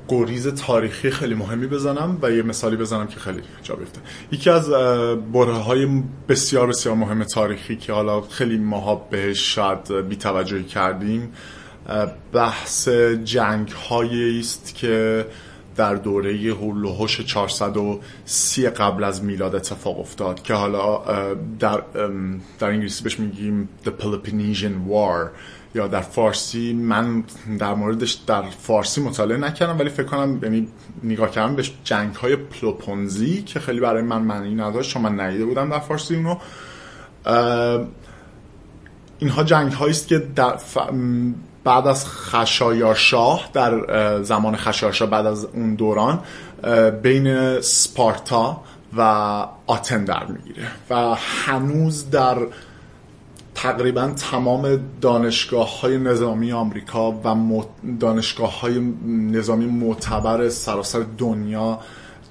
[0.09, 4.01] گریز تاریخی خیلی مهمی بزنم و یه مثالی بزنم که خیلی جا بیفته.
[4.33, 4.71] یکی از
[5.33, 11.33] بره های بسیار بسیار مهم تاریخی که حالا خیلی ماها بهش شاید بیتوجهی کردیم
[12.33, 12.89] بحث
[13.25, 13.75] جنگ
[14.39, 15.27] است که
[15.77, 21.03] در دوره هولوهوش 430 قبل از میلاد اتفاق افتاد که حالا
[21.59, 21.83] در,
[22.59, 25.31] در انگلیسی بهش میگیم The Peloponnesian War
[25.75, 27.25] یا در فارسی من
[27.59, 30.69] در موردش در فارسی مطالعه نکردم ولی فکر کنم یعنی
[31.03, 35.45] نگاه کردم به جنگ های پلوپونزی که خیلی برای من معنی نداشت چون من ندیده
[35.45, 36.37] بودم در فارسی اونو.
[39.19, 40.57] اینها جنگ است که در
[41.65, 46.23] بعد از خشایارشاه در زمان خشایارشاه بعد از اون دوران
[47.03, 48.61] بین سپارتا
[48.97, 49.01] و
[49.67, 52.37] آتن در می‌گیره و هنوز در
[53.55, 57.65] تقریبا تمام دانشگاه های نظامی آمریکا و
[58.01, 61.79] دانشگاه های نظامی معتبر سراسر دنیا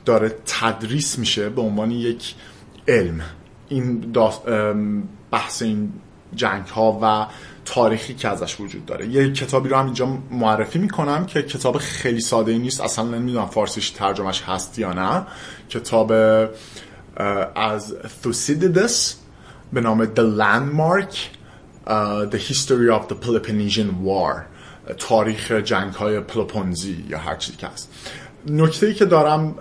[0.06, 2.36] داره تدریس میشه به عنوان یک
[2.88, 3.22] علم.
[3.70, 4.14] این
[5.32, 5.94] بحث این
[6.36, 7.26] جنگ ها و
[7.66, 9.08] تاریخی که ازش وجود داره.
[9.08, 12.82] یه کتابی رو هم اینجا معرفی می‌کنم که کتاب خیلی ساده نیست.
[12.82, 15.26] اصلا نمی‌دونم فارسیش ترجمهش هست یا نه.
[15.70, 16.12] کتاب
[17.56, 19.16] از ثوسیدیدس
[19.74, 21.16] به نام The Landmark
[22.32, 24.42] The History of the Peloponnesian War
[24.98, 27.90] تاریخ جنگ های پلوپونزی یا هر چیزی که هست.
[28.48, 29.56] نکته ای که دارم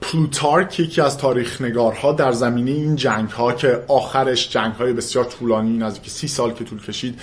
[0.00, 5.24] پلوتارک یکی از تاریخ نگارها در زمینه این جنگ ها که آخرش جنگ های بسیار
[5.24, 7.20] طولانی نزدیک سی سال که طول کشید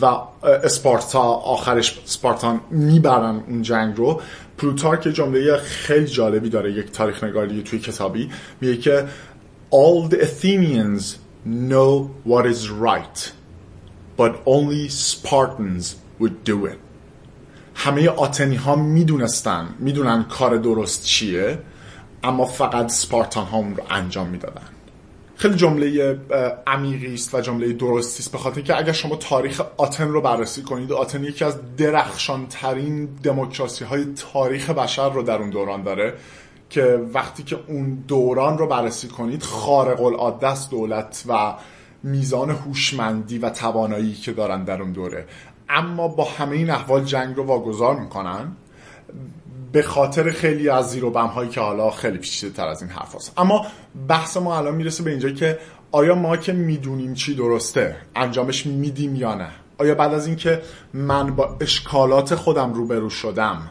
[0.00, 0.06] و
[0.42, 4.20] اسپارتا آخرش سپارتان می‌برن اون جنگ رو
[4.58, 8.30] پلوتارک جمله خیلی جالبی داره یک تاریخ نگاری توی کتابی.
[8.60, 9.04] میگه که
[9.70, 13.32] All the Athenians know what is right
[14.16, 16.78] but only Spartans would do it.
[17.80, 21.58] همه آتنی ها می‌دونستن می‌دونن کار درست چیه
[22.24, 24.62] اما فقط سپارتان ها اون رو انجام می‌دادن.
[25.36, 26.18] خیلی جمله
[26.66, 30.62] عمیقی است و جمله درستی است به خاطر که اگر شما تاریخ آتن رو بررسی
[30.62, 36.14] کنید آتن یکی از درخشان ترین دموکراسی های تاریخ بشر رو در اون دوران داره
[36.70, 36.82] که
[37.14, 41.54] وقتی که اون دوران رو بررسی کنید خارق العاده است دولت و
[42.02, 45.26] میزان هوشمندی و توانایی که دارن در اون دوره.
[45.70, 48.52] اما با همه این احوال جنگ رو واگذار می‌کنن.
[49.72, 52.90] به خاطر خیلی از زیر و بم هایی که حالا خیلی پیچیده تر از این
[52.90, 53.32] حرف هست.
[53.36, 53.66] اما
[54.08, 55.58] بحث ما الان می‌رسه به اینجا که
[55.92, 60.62] آیا ما که می‌دونیم چی درسته انجامش میدیم یا نه؟ آیا بعد از اینکه
[60.94, 63.70] من با اشکالات خودم روبرو شدم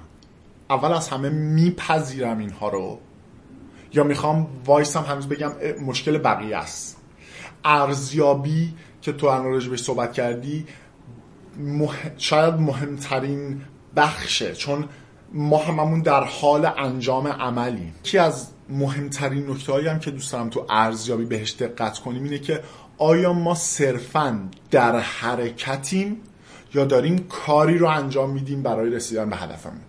[0.69, 2.99] اول از همه میپذیرم اینها رو؟
[3.93, 5.51] یا می‌خوام وایسم هنوز بگم
[5.85, 6.97] مشکل بقیه است.
[7.65, 10.65] ارزیابی که تو الان بهش صحبت کردی
[12.17, 13.61] شاید مهمترین
[13.95, 14.85] بخشه چون
[15.33, 20.49] ما هممون در حال انجام عملی یکی از مهمترین نکته هایی هم که دوست دارم
[20.49, 22.63] تو ارزیابی بهش دقت کنیم اینه که
[22.97, 26.21] آیا ما صرفا در حرکتیم
[26.73, 29.81] یا داریم کاری رو انجام میدیم برای رسیدن به هدفمون؟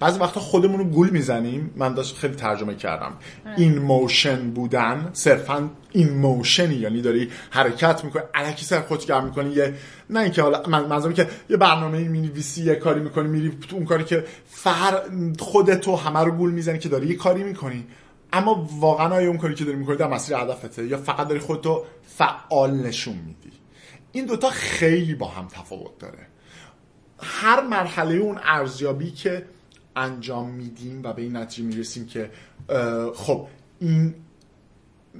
[0.00, 1.70] بعضی وقتا خودمون رو گول می‌زنیم.
[1.76, 3.12] من داشت خیلی ترجمه کردم.
[3.56, 9.54] این موشن بودن صرفا این موشنی یعنی داری حرکت می‌کنی علکی سر خودگر می‌کنی.
[9.54, 9.74] یه
[10.10, 14.04] نه اینکه حالا من که یه برنامه می‌نویسی یه کاری می‌کنی میری تو اون کاری
[14.04, 15.02] که فر
[15.38, 17.86] خودتو همه رو گول می‌زنی که داری یه کاری می‌کنی.
[18.32, 21.84] اما واقعا آیا اون کاری که داری می‌کنی در مسیر هدفته یا فقط داری خودتو
[22.16, 23.52] فعال نشون میدی؟
[24.12, 26.26] این دوتا خیلی با هم تفاوت داره.
[27.22, 29.46] هر مرحله اون ارزیابی که
[29.96, 32.30] انجام میدیم و به این نتیجه می‌رسیم که
[33.14, 33.46] خب
[33.80, 34.14] این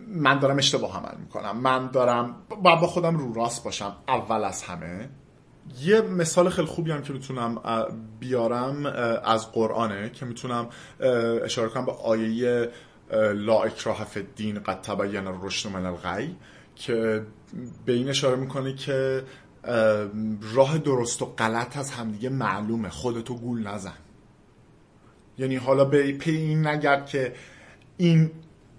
[0.09, 1.57] من دارم اشتباه عمل می‌کنم.
[1.57, 3.97] من دارم باید با خودم رو راست باشم.
[4.09, 5.09] اول از همه.
[5.83, 7.61] یه مثال خیلی خوبی هم که می‌تونم
[8.21, 8.87] بیارم
[9.25, 10.69] از قرآنه که می‌تونم
[11.45, 12.71] اشاره کنم به آیه
[13.35, 16.37] لا اکراه الدین قد تبین الرشد من الغی
[16.77, 17.27] که
[17.87, 19.25] به این اشاره می‌کنه که
[20.55, 22.89] راه درست و غلط از همدیگه معلومه.
[22.89, 23.93] خودتو گول نزن.
[25.39, 27.35] یعنی حالا به پی این نگرد که
[27.97, 28.31] این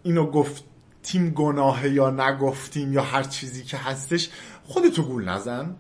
[0.04, 4.30] اینو گفتیم گناهه یا نگفتیم یا هر چیزی که هستش
[4.64, 5.76] خودتو گول نزن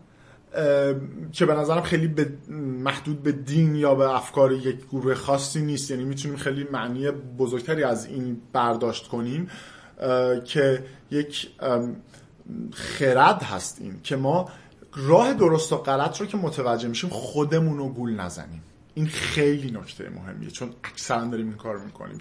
[1.31, 2.29] که به نظرم خیلی به
[2.83, 5.91] محدود به دین یا به افکار یک گروه خاصی نیست.
[5.91, 9.49] یعنی می‌تونیم خیلی معنی بزرگتری از این برداشت کنیم
[10.45, 11.49] که یک
[12.73, 14.49] خرد هست این که ما
[14.95, 18.63] راه درست و غلط رو که متوجه میشیم خودمون رو گول نزنیم.
[18.97, 22.19] این خیلی نکته مهمیه چون اکثرا داریم این کار می‌کنیم.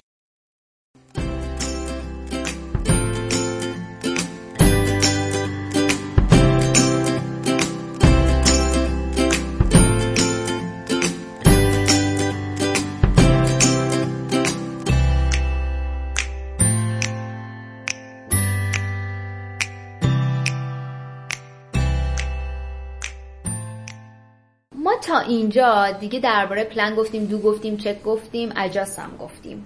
[25.28, 29.64] اینجا دیگه درباره پلن گفتیم دو گفتیم چک گفتیم اجاس هم گفتیم.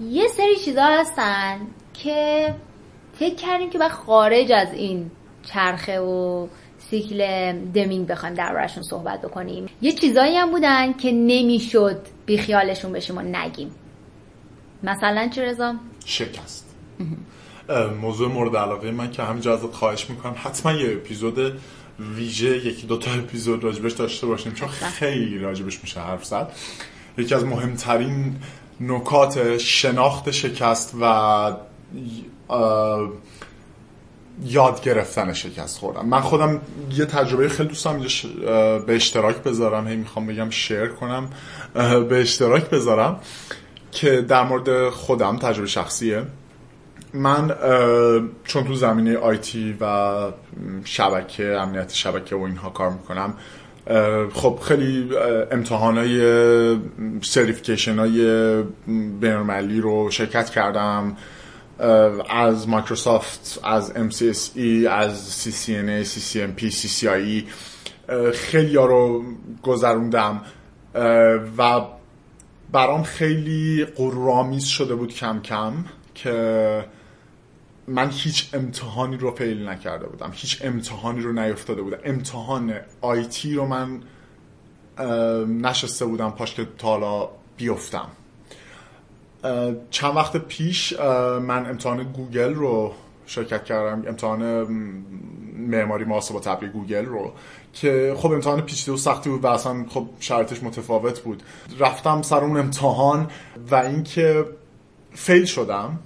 [0.00, 1.60] یه سری چیزا هستن
[1.94, 2.54] که
[3.12, 5.10] فکر کردیم که باید خارج از این
[5.42, 6.46] چرخه و
[6.78, 9.66] سیکل دمینگ بخوایم دربارهشون صحبت بکنیم.
[9.80, 13.70] یه چیزایی هم بودن که نمی‌شد بیخیالشون بشیم و نگیم.
[14.82, 15.74] مثلا چه رضا؟
[16.04, 16.74] شکست.
[18.00, 20.34] موضوع مورد علاقه من که همینجا ازت خواهش می‌کنم.
[20.36, 21.60] حتما یه اپیزود
[22.16, 26.52] ویژه یکی دو تا اپیزود راجبش داشته باشیم چون خیلی راجبش میشه حرف زد.
[27.18, 28.36] یکی از مهمترین
[28.80, 31.52] نکات شناخت شکست و
[34.44, 36.60] یاد گرفتن شکست خوردم من خودم
[36.92, 37.98] یه تجربه خیلی دوستم
[38.86, 39.88] به اشتراک بذارم.
[39.88, 41.30] هی می‌خوام بگم شیر کنم
[42.08, 43.20] به اشتراک بذارم
[43.92, 46.22] که در مورد خودم تجربه شخصیه.
[47.14, 47.54] من
[48.44, 50.14] چون تو زمینه آیتی و
[50.84, 53.34] شبکه امنیت شبکه و اینها کار می‌کنم
[54.32, 55.10] خب خیلی
[55.50, 56.20] امتحان های
[57.22, 58.20] سریفیکیشن های
[59.80, 61.16] رو شرکت کردم
[62.30, 67.44] از مایکروسافت از MCSE از CCNA CCMP CCIE
[68.34, 69.24] خیلی ها رو
[69.62, 70.40] گذروندم
[71.58, 71.80] و
[72.72, 75.72] برام خیلی قرآمیز شده بود کم کم
[76.14, 76.84] که
[77.88, 80.30] من هیچ امتحانی رو fail نکرده بودم.
[80.32, 81.98] هیچ امتحانی رو نیفتاده بودم.
[82.04, 84.02] امتحان IT رو من
[85.46, 88.08] نشسته بودم پاش که تا حالا نیفتم.
[89.90, 91.00] چند وقت پیش
[91.42, 92.92] من امتحان گوگل رو
[93.26, 94.08] شرکت کردم.
[94.08, 94.42] امتحان
[95.58, 97.32] معماری محاسبات ابری گوگل رو
[97.72, 101.42] که خب امتحان پیچیده و سختی بود و اصلا خب شرطش متفاوت بود.
[101.78, 103.30] رفتم سر اون امتحان
[103.70, 104.44] و اینکه
[105.14, 105.98] fail شدم.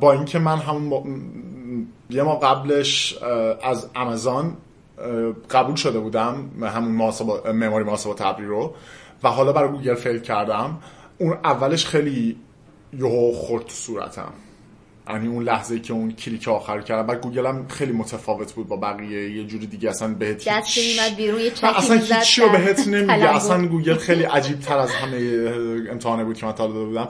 [0.00, 3.18] با اینکه من همون یه ماه قبلش
[3.62, 4.56] از آمازون
[5.50, 7.12] قبول شده بودم همون
[7.52, 8.74] معماری محاسبات ابری رو
[9.22, 10.78] و حالا برای گوگل fail کردم.
[11.18, 12.36] اون اولش خیلی
[12.98, 14.32] یهو خورد تو صورتم.
[15.10, 17.06] یعنی اون لحظه که اون کلیک آخر کردم.
[17.06, 19.36] بعد گوگل هم خیلی متفاوت بود با بقیه.
[19.36, 20.48] یه جوری دیگه اصلا بهت
[21.16, 23.36] بیرون یه اصلا هیچی رو بهت نمیگه.
[23.36, 25.16] اصلا گوگل خیلی عجیب تر از همه
[25.90, 27.08] امتحانه بود که من تا داده بودم.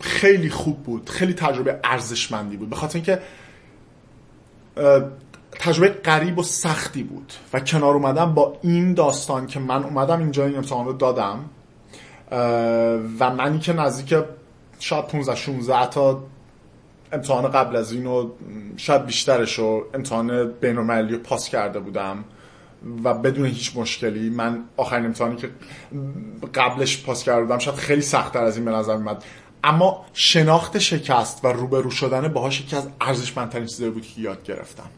[0.00, 1.10] خیلی خوب بود.
[1.10, 2.70] خیلی تجربه ارزشمندی بود.
[2.70, 3.18] به خاطر اینکه
[5.50, 7.32] تجربه قریب و سختی بود.
[7.52, 11.44] و کنار اومدم با این داستان که من اومدم اینجا این امتحان رو دادم
[13.20, 14.24] و منی که نزدیک
[14.78, 16.22] شاید 15 16 تا
[17.12, 18.30] امتحان قبل از اینو
[18.76, 22.24] شاید بیشترش رو امتحان بینالمللی پاس کرده بودم.
[23.04, 25.50] و بدون هیچ مشکلی من آخرین امتحانی که
[26.54, 29.24] قبلش پاس کرده بودم شاید خیلی سختتر از این به نظر میاد
[29.64, 34.90] اما شناخت شکست و روبرو شدن باهاش یکی از ارزشمندترین چیزایی بود که یاد گرفتم.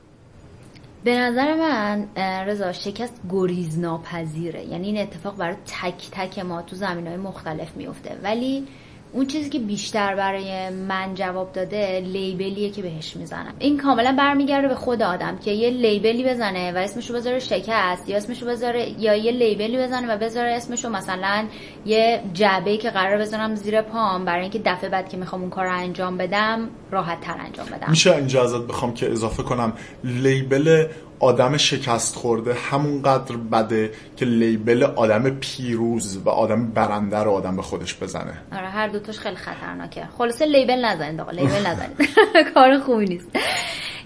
[1.04, 2.08] به نظر من
[2.46, 7.76] رضا شکست گریز ناپذیره یعنی این اتفاق برای تک تک ما تو زمین های مختلف
[7.76, 8.66] میفته ولی
[9.12, 13.54] اون چیزی که بیشتر برای من جواب داده لیبلیه که بهش می‌زنم.
[13.58, 18.16] این کاملا برمیگرده به خود آدم که یه لیبلی بزنه و اسمشو بذاره شکست یا
[18.16, 21.46] اسمشو بذاره یا یه لیبلی بزنه و بذاره اسمشو مثلا
[21.86, 25.66] یه جعبه که قرار بزنم زیر پام برای اینکه دفعه بعد که می‌خوام اون کار
[25.66, 27.90] انجام بدم راحت تر انجام بدم.
[27.90, 29.72] میشه اینجا ازت بخوام که اضافه کنم؟
[30.04, 30.86] لیبل
[31.20, 37.62] آدم شکست خورده همونقدر بده که لیبل آدم پیروز و آدم برنده رو آدم به
[37.62, 38.42] خودش بزنه.
[38.52, 40.08] آره هر دوتاش خیلی خطرناکه.
[40.18, 42.08] خلاصه لیبل نزنید آقا لیبل نزنید.
[42.54, 43.28] کار خوبی نیست.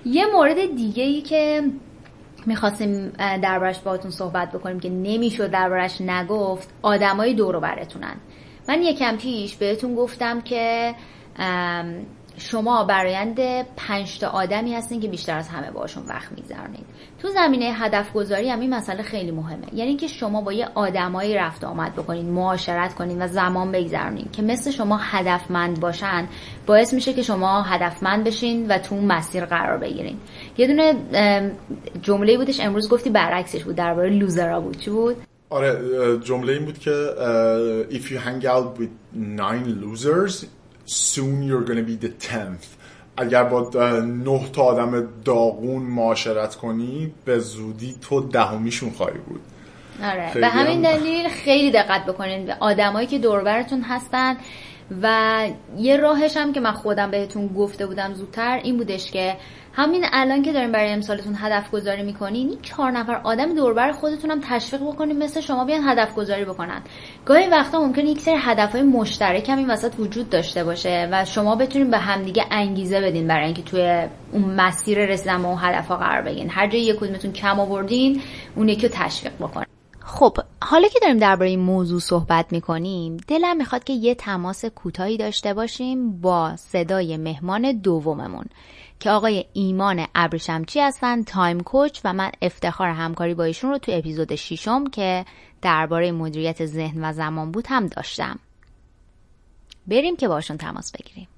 [0.04, 1.62] یه مورد دیگه ای که
[2.46, 8.16] می‌خواستیم دربارش باهاتون صحبت بکنیم که نمی‌شد دربارش نگفت آدمای دور برتونن.
[8.68, 10.94] من یکم پیش بهتون گفتم که
[12.36, 16.84] شما برایند پنج تا آدمی هستین که بیشتر از همه باشون وقت میگذرونید.
[17.18, 19.66] تو زمینه هدف گذاری هم این مسئله خیلی مهمه.
[19.74, 24.42] یعنی که شما با یه آدمایی رفت آمد بکنید معاشرت کنید و زمان بگذرونید که
[24.42, 26.28] مثل شما هدفمند باشن
[26.66, 30.16] باعث میشه که شما هدفمند بشین و تو مسیر قرار بگیرین.
[30.58, 30.94] یه دونه
[32.02, 34.78] جمله بودش امروز گفتی برعکسش بود درباره لوزرا بود.
[34.78, 35.16] چی بود؟
[35.50, 35.78] آره
[36.18, 37.08] جمله این بود که
[37.90, 40.46] if you hang out with nine losers
[40.86, 42.66] soon you're gonna be the tenth.
[43.16, 43.70] اگر با
[44.00, 49.40] نه تا آدم داغون معاشرت کنی به زودی تو دهمیشون خواهی بود.
[50.02, 50.30] آره.
[50.34, 54.36] به همین دلیل خیلی دقت بکنید به آدمایی که دوربرتون هستن
[55.02, 55.48] و
[55.78, 59.36] یه راهش هم که من خودم بهتون گفته بودم زودتر این بودش که
[59.76, 64.30] همین الان که داریم برای امسالتون هدف گذاری می‌کنین این چهار نفر آدم دوربر خودتون
[64.30, 66.82] هم تشویق بکنین مثل شما بیان هدف گذاری بکنن.
[67.24, 71.24] گاهی وقتا ممکن یک سری هدف های مشترک هم این وسط وجود داشته باشه و
[71.24, 75.88] شما بتونین به همدیگه انگیزه بدین برای اینکه توی اون مسیر رسیدن به اون هدف
[75.88, 78.22] ها قرار بگیرین هر جایی یک کدومتون کم آوردین
[78.56, 79.66] اون یکی رو تشویق بکنین.
[80.00, 85.16] خب حالا که داریم درباره این موضوع صحبت می‌کنیم دلم می‌خواد که یه تماس کوتاهی
[85.16, 88.44] داشته باشیم با صدای مهمان دوممون.
[89.04, 93.92] که آقای ایمان ابرشمچی هستن تایم کوچ و من افتخار همکاری با ایشون رو تو
[93.94, 95.24] اپیزود ششم که
[95.62, 98.38] درباره مدیریت ذهن و زمان بود هم داشتم.
[99.86, 101.28] بریم که باشون تماس بگیریم.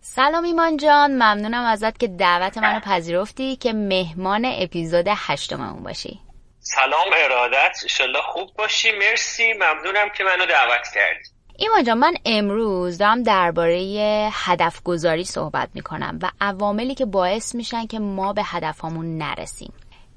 [0.00, 6.29] سلام ایمان جان ممنونم ازت که دعوت منو پذیرفتی که مهمان اپیزود هشتممون باشی.
[6.74, 7.76] سلام ارادت.
[7.82, 8.88] انشالله خوب باشی.
[8.92, 9.52] مرسی.
[9.52, 11.28] ممنونم که منو دعوت کردی.
[11.58, 17.86] ایمان جان من امروز دارم درباره هدف گذاری صحبت می‌کنم و عواملی که باعث میشن
[17.86, 19.72] که ما به هدفمون نرسیم.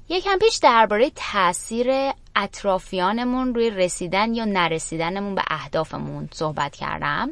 [0.08, 7.30] یکم پیش درباره تاثیر اطرافیانمون روی رسیدن یا نرسیدنمون به اهدافمون صحبت کردم.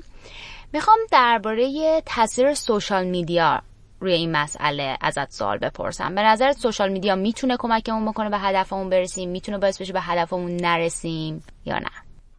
[0.72, 3.62] می‌خوام درباره تاثیر سوشال میدیا
[4.02, 6.14] روی این مسئله ازت سوال بپرسم.
[6.14, 10.56] به نظرت سوشال میدیا می‌تونه کمکمون بکنه به هدفمون برسیم؟ می‌تونه باعث بشه به هدفمون
[10.56, 11.90] نرسیم یا نه؟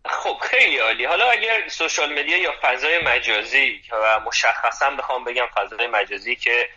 [0.06, 1.06] خب خیلی عالی.
[1.06, 6.70] حالا اگر سوشال مدیا یا فضای مجازی و مشخصا بخوام بگم فضای مجازی که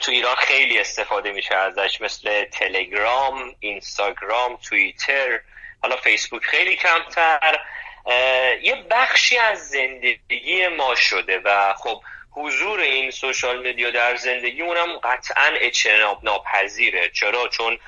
[0.00, 5.40] تو ایران خیلی استفاده میشه ازش مثل تلگرام، اینستاگرام، توییتر
[5.82, 7.58] حالا فیسبوک خیلی کمتر
[8.62, 12.00] یه بخشی از زندگی ما شده و خب
[12.38, 17.10] حضور این سوشال مدیا در زندگی اونم قطعا اجتناب ناپذیره.
[17.10, 17.78] چرا؟ چون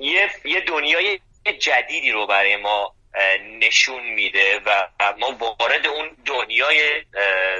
[0.00, 1.20] یه, دنیای
[1.58, 2.94] جدیدی رو برای ما
[3.60, 4.88] نشون میده و
[5.18, 5.30] ما
[5.60, 7.04] وارد اون دنیای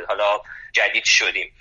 [0.09, 0.40] حالا
[0.73, 1.53] جدید شدیم.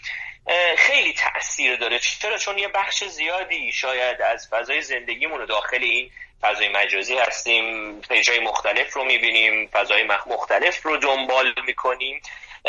[0.78, 2.00] خیلی تاثیر داره.
[2.00, 6.12] چرا؟ چون یه بخش زیادی شاید از فضای زندگیمون رو داخل این
[6.42, 8.02] فضای مجازی هستیم.
[8.02, 12.22] page ای مختلف رو می‌بینیم فضای مختلف رو دنبال می‌کنیم.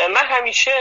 [0.06, 0.72] من همیشه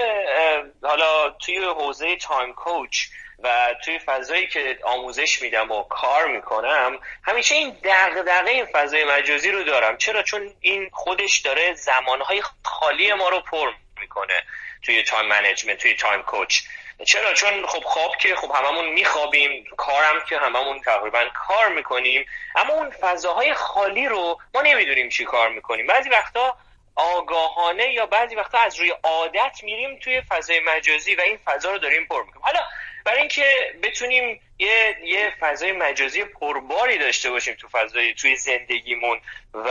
[0.83, 2.97] حالا توی حوزه time coach
[3.43, 9.51] و توی فضایی که آموزش میدم و کار می‌کنم همیشه این دغدغه این فضای مجازی
[9.51, 9.97] رو دارم.
[9.97, 13.69] چرا؟ چون این خودش داره زمانهای خالی ما رو پر
[13.99, 14.43] می‌کنه
[14.85, 16.61] توی time management توی time coach
[17.05, 22.25] چرا؟ چون خب خواب که خب هممون میخوابیم کارم که هممون تقریبا کار می‌کنیم
[22.55, 25.87] اما اون فضاهای خالی رو ما نمی‌دونیم چی کار می‌کنیم.
[25.87, 26.57] بعضی وقتا
[26.97, 31.77] آگاهانه یا بعضی وقتا از روی عادت میریم توی فضای مجازی و این فضا رو
[31.77, 32.43] داریم پر می‌کنیم.
[32.43, 32.59] حالا
[33.05, 39.19] برای اینکه بتونیم یه یه فضای مجازی پرباری داشته باشیم تو فضای توی زندگیمون
[39.53, 39.69] و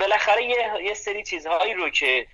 [0.00, 2.26] بالاخره یه, یه سری چیزهایی رو که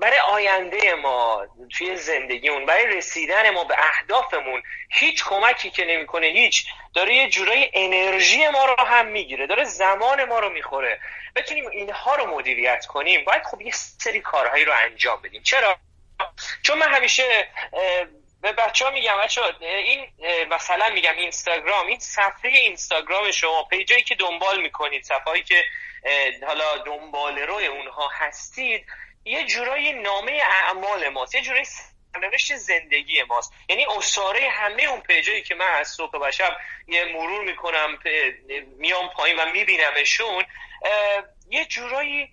[0.00, 1.46] برای آینده ما
[1.78, 6.66] توی زندگیمون برای رسیدن ما به اهدافمون هیچ کمکی که نمی‌کنه هیچ.
[6.94, 11.00] داره یه جورایی انرژی ما رو هم می‌گیره داره زمان ما رو می‌خوره.
[11.36, 13.24] بتونیم اینها رو مدیریت کنیم.
[13.24, 15.42] باید خب یه سری کارهایی رو انجام بدیم.
[15.42, 15.76] چرا؟
[16.62, 17.48] چون من همیشه
[18.42, 20.06] به بچه ها میگم بچه این
[20.50, 25.64] مثلا میگم اینستاگرام این صفحه اینستاگرام شما پیجایی که دنبال می‌کنید صفحهایی که
[26.46, 28.86] حالا دنبال روی اونها هستید
[29.24, 33.52] یه جورایی نامه اعمال ماست یه جورایی سرنوشت زندگی ماست.
[33.68, 36.56] یعنی اصاره همه اون پیجایی که من از صبح و شب
[36.88, 37.98] یه مرور می‌کنم
[38.78, 40.44] میام پایین و میبینمشون
[41.50, 42.30] یه جورایی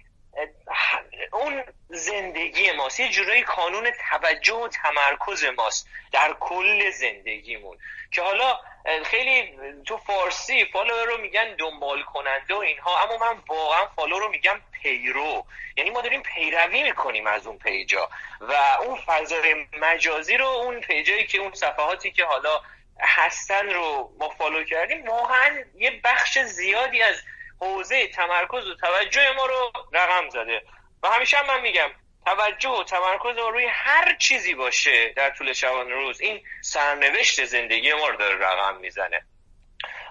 [1.34, 3.00] اون زندگی ماست.
[3.00, 7.78] یه جورایی کانون توجه و تمرکز ماست در کل زندگیمون.
[8.12, 8.60] که حالا
[9.06, 9.54] خیلی
[9.86, 14.62] تو فارسی follower رو میگن دنبال کننده و اینها اما من واقعا follower رو میگم
[14.72, 15.46] پیرو.
[15.78, 18.10] یعنی ما داریم پیروی می‌کنیم از اون page ا.
[18.42, 22.62] و اون فضای مجازی رو اون page ایی که اون صفحاتی که حالا
[23.02, 27.16] هستن رو ما فالو کردیم واقعا یه بخش زیادی از
[27.60, 30.62] حوزه تمرکز و توجه ما رو رقم زده.
[31.04, 31.90] و همیشه هم من میگم
[32.26, 37.94] توجه و تمرکز ما روی هر چیزی باشه در طول شبانه روز این سرنوشت زندگی
[37.94, 39.26] ما رو داره رقم می‌زنه.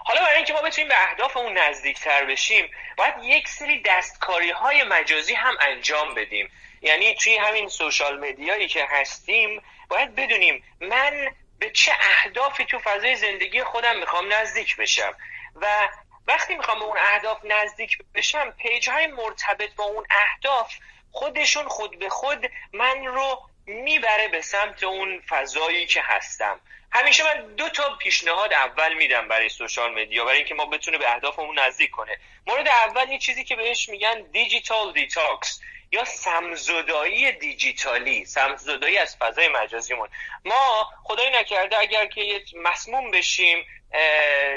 [0.05, 5.33] حالا برای اینکه ما بتونیم به اهدافمون نزدیکتر بشیم باید یک سری دستکاری های مجازی
[5.33, 6.51] هم انجام بدیم.
[6.81, 13.15] یعنی توی همین سوشال مدیایی که هستیم باید بدونیم من به چه اهدافی تو فضای
[13.15, 15.15] زندگی خودم می‌خوام نزدیک بشم.
[15.55, 15.89] و
[16.27, 20.73] وقتی می‌خوام به اون اهداف نزدیک بشم page های مرتبط با اون اهداف
[21.11, 26.59] خودشون خود به خود من رو می‌بره به سمت اون فضایی که هستم.
[26.91, 31.13] همیشه من دو تا پیشنهاد اول میدم برای social media برای اینکه ما بتونه به
[31.13, 32.17] اهدافمون نزدیک کنه.
[32.47, 35.61] مورد اول یه چیزی که بهش میگن digital detox
[35.91, 38.25] یا سمزدایی دیجیتالی.
[38.25, 40.09] سمزدایی از فضای مجازیمون.
[40.45, 43.65] ما خدای نکرده اگر که مسموم بشیم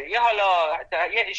[0.09, 0.79] یه حالا
[1.13, 1.35] یه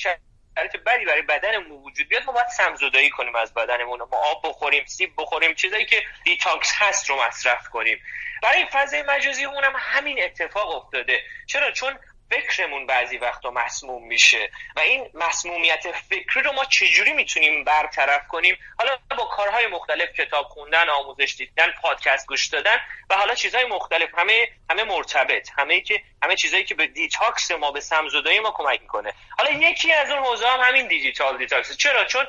[0.55, 3.99] شرایط بدی برای بدنمون وجود بیاد ما باید سمزدایی کنیم از بدنمون.
[3.99, 7.99] ما آب بخوریم سیب بخوریم چیزایی که detox هست رو مصرف کنیم.
[8.43, 11.23] برای فضای مجازی اونم همین اتفاق افتاده.
[11.47, 11.99] چرا؟ چون
[12.33, 18.57] فکرمون بعضی وقتا مسموم میشه و این مسمومیت فکری رو ما چجوری می‌تونیم برطرف کنیم؟
[18.79, 22.77] حالا با کارهای مختلف کتاب خوندن آموزش دیدن پادکست گوش دادن
[23.09, 27.71] و حالا چیزهای مختلف همه همه مرتبط همه که همه چیزایی که به detox ما
[27.71, 29.13] به سمزدایی ما کمک می‌کنه.
[29.37, 31.77] حالا یکی از اون حوزه هم همین digital detox.
[31.77, 32.25] چرا؟ چون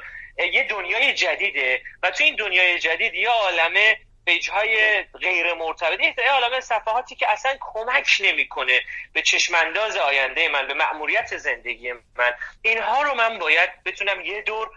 [0.53, 3.97] یه دنیای جدیده و تو این دنیای جدید یه عالمه
[4.27, 8.81] page های غیر مرتبط یه عالم صفحاتی که اصلا کمک نمی‌کنه
[9.13, 12.33] به چشمانداز آینده من به مأموریت زندگی من.
[12.63, 14.71] اینها رو من باید بتونم یه دور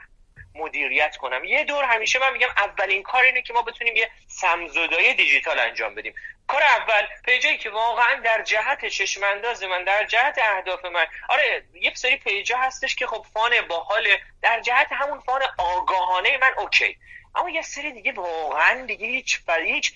[0.55, 1.43] مدیریت کنم.
[1.43, 5.95] یه دور همیشه من میگم اولین کار اینه که ما بتونیم یه سمزدایی دیجیتال انجام
[5.95, 6.15] بدیم.
[6.47, 11.05] کار اول page ایی که واقعا در جهت چشمانداز من در جهت اهداف من.
[11.29, 14.07] آره یک سری page ا هستش که خب fun باحال
[14.41, 16.97] در جهت همون fun آگاهانه من OK.
[17.35, 19.93] اما یه سری دیگه واقعا دیگه هیچ هیچ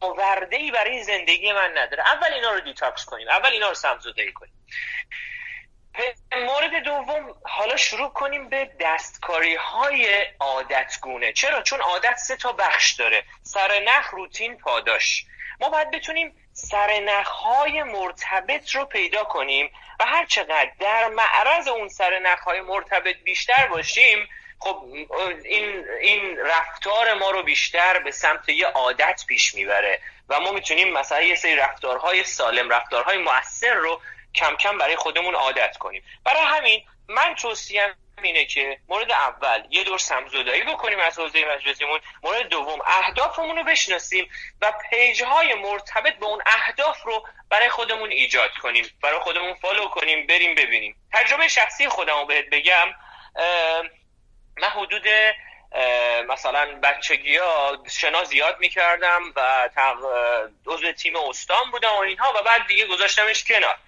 [0.00, 2.02] آورده ای برای زندگی من نداره.
[2.12, 3.28] اول اینا رو detox کنیم.
[3.28, 4.52] اول اینا رو سمزدایی کنیم.
[6.32, 11.32] مورد دوم حالا شروع کنیم به دستکاری های عادتگونه.
[11.32, 13.24] چرا؟ چون عادت سه تا بخش داره.
[13.42, 15.24] سرنخ روتین پاداش.
[15.60, 21.88] ما باید بتونیم سرنخ های مرتبط رو پیدا کنیم و هر چقدر در معرض اون
[21.88, 24.28] سرنخ های مرتبط بیشتر باشیم
[24.62, 24.84] خب
[25.44, 30.92] این این رفتار ما رو بیشتر به سمت یه عادت پیش می‌بره و ما می‌تونیم
[30.92, 34.00] مثلا یه سری رفتارهای سالم رفتارهای موثر رو
[34.34, 36.04] کم کم برای خودمون عادت کنیم.
[36.24, 42.00] برای همین من توصیم اینه که مورد اول یه دور سمزدایی بکنیم از حوزه مجازیمون
[42.22, 44.28] مورد دوم اهدافمون رو بشناسیم
[44.60, 49.88] و page های مرتبط به اون اهداف رو برای خودمون ایجاد کنیم برای خودمون follow
[49.88, 50.96] کنیم بریم ببینیم.
[51.12, 52.94] تجربه شخصی خودم بهت بگم
[54.56, 55.06] من حدود
[56.28, 59.70] مثلا بچگی ها شنا زیاد می‌کردم و
[60.66, 63.78] عضو تیم استان بودم و اینها و بعد دیگه گذاشتمش کنار.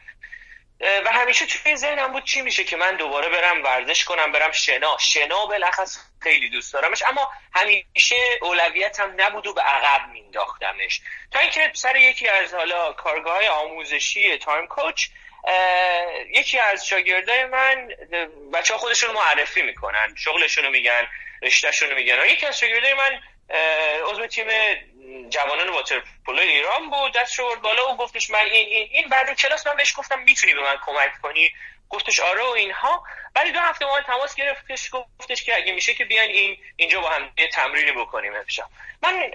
[0.81, 4.99] و همیشه توی ذهنم بود چی میشه که من دوباره برم ورزش کنم برم شنا.
[4.99, 11.01] شنا بالاخص خیلی دوست دارمش اما همیشه اولویتم نبود و به عقب مینداختمش
[11.31, 15.09] تا اینکه سر یکی از حالا کارگاه آموزشی تایم کوچ
[16.30, 17.88] یکی از شاگردای من
[18.52, 21.06] بچه ها خودشون معرفی می‌کنن شغلشون رو میگن
[21.42, 23.20] رشتهشون رو میگن یکی از شاگردای من
[24.10, 24.46] عضو تیم
[25.30, 29.66] جوانان واترپولو ایران بود دست رو بالا و گفتش من این این این بعد کلاس
[29.66, 31.52] من بهش گفتم می‌تونی به من کمک کنی؟
[31.94, 33.04] گفتش آره و اینها.
[33.36, 37.10] ولی دو هفته ما تماس گرفتش گفتش که اگه میشه که بیان این اینجا با
[37.10, 38.64] هم یه تمرینی بکنیم امشب.
[39.02, 39.30] من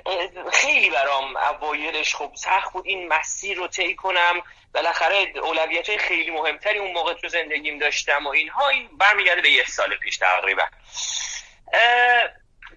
[0.53, 4.41] خیلی برام اوایلش خب سخت بود این مسیر رو طی کنم.
[4.73, 8.69] بالاخره اولویت های خیلی مهمتری اون موقع تو زندگیم داشتم و اینها.
[8.69, 10.64] این برمیگرده به یه سال پیش تقریبا.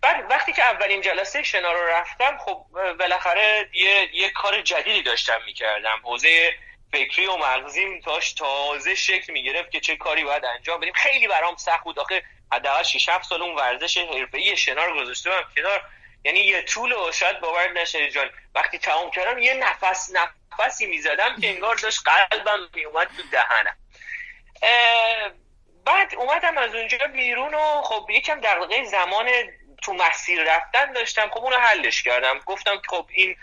[0.02, 2.66] بعد وقتی که اولین جلسه شنا رو رفتم خب
[2.98, 6.00] بالاخره یه, یه کار جدیدی داشتم می‌کردم.
[6.04, 6.52] حوزه
[6.92, 10.92] فکری و مغزیم داشت تازه شکل می‌گرفت که چه کاری باید انجام بدیم.
[10.92, 11.98] خیلی برام سخت بود.
[11.98, 15.82] آخه حداقل 6 7 سال اون ورزش حرفه‌ای شنا رو گذاشته بودم کنار.
[16.24, 18.30] یعنی یه طول و شاید باور نشه جان.
[18.54, 20.10] وقتی تمام کردم یه نفس
[20.58, 23.76] نفسی می‌زدم که انگار داشت قلبم میومد تو دهنم.
[25.84, 29.28] بعد اومدم از اونجا بیرون و خب یکم دقیقه زمان
[29.82, 31.30] تو مسیر رفتن داشتم.
[31.30, 32.38] خب اونو حلش کردم.
[32.38, 33.36] گفتم خب این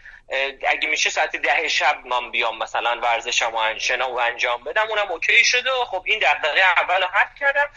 [0.67, 5.71] اگه میشه ساعت ده شب من بیام مثلا ورزشم و انجام بدم اونم اوکی شده.
[5.71, 7.69] و خب این دقیقه اول حل کردم.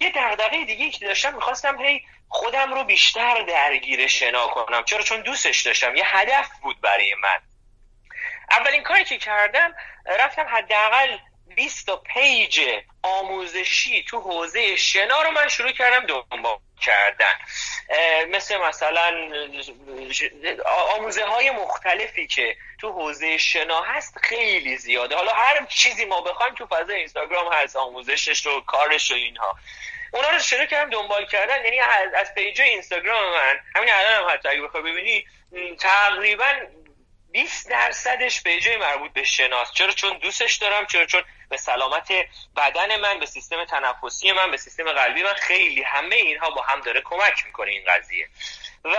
[0.00, 4.84] یه دقیقه دیگه که داشتم می‌خواستم هی خودم رو بیشتر درگیر شنا کنم.
[4.84, 5.96] چرا؟ چون دوستش داشتم.
[5.96, 7.38] یه هدف بود برای من.
[8.50, 9.74] اولین کاری که کردم
[10.06, 11.18] رفتم حداقل
[11.56, 12.60] 20 تا پیج
[13.02, 17.34] آموزشی تو حوزه شنا رو من شروع کردم دنبال کردن.
[18.30, 19.30] مثل مثلا
[20.66, 25.16] آموزه های مختلفی که تو حوزه شنا هست خیلی زیاده.
[25.16, 29.58] حالا هر چیزی ما بخوایم تو فضای اینستاگرام هست آموزشش و کارش و اینها.
[30.12, 31.64] اونا رو شروع کردم دنبال کردن.
[31.64, 31.80] یعنی
[32.14, 35.26] از پیج اینستاگرام من همین الان هم حتی اگه بخوای ببینی
[35.80, 36.52] تقریبا
[37.32, 39.72] 20 درصدش به جای مربوط به شناس.
[39.72, 42.12] چرا؟ چون دوستش دارم چرا؟ چون به سلامت
[42.56, 46.80] بدن من به سیستم تنفسی من به سیستم قلبی من خیلی همه اینها با هم
[46.80, 48.28] داره کمک می‌کنه این قضیه.
[48.84, 48.96] و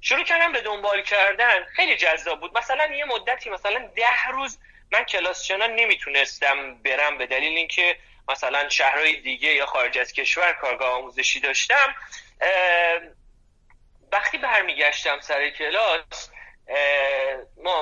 [0.00, 1.64] شروع کردم به دنبال کردن.
[1.64, 2.58] خیلی جذاب بود.
[2.58, 4.58] مثلا یه مدتی مثلا ده روز
[4.92, 7.96] من کلاس شنا نمی‌تونستم برم به دلیل اینکه
[8.28, 11.94] مثلا شهرهای دیگه یا خارج از کشور کارگاه آموزشی داشتم
[14.12, 16.30] وقتی برمیگشتم سر کلاس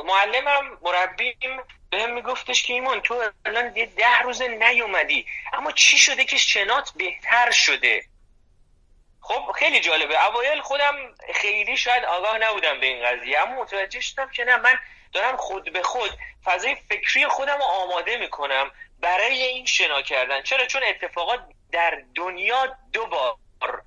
[0.04, 5.26] معلمم مربیم به هم میگفتش که ایمان تو الان یه ده روزه نیومدی.
[5.52, 8.04] اما چی شده که شنات بهتر شده؟
[9.20, 10.26] خب خیلی جالبه.
[10.26, 10.94] اوایل خودم
[11.34, 13.40] خیلی شاید آگاه نبودم به این قضیه.
[13.40, 14.78] اما متوجه شدم که نه من
[15.12, 16.10] دارم خود به خود
[16.44, 18.70] فضای فکری خودم رو آماده می‌کنم
[19.00, 20.42] برای این شنا کردن.
[20.42, 21.40] چرا؟ چون اتفاقات
[21.72, 23.82] در دنیا دو بار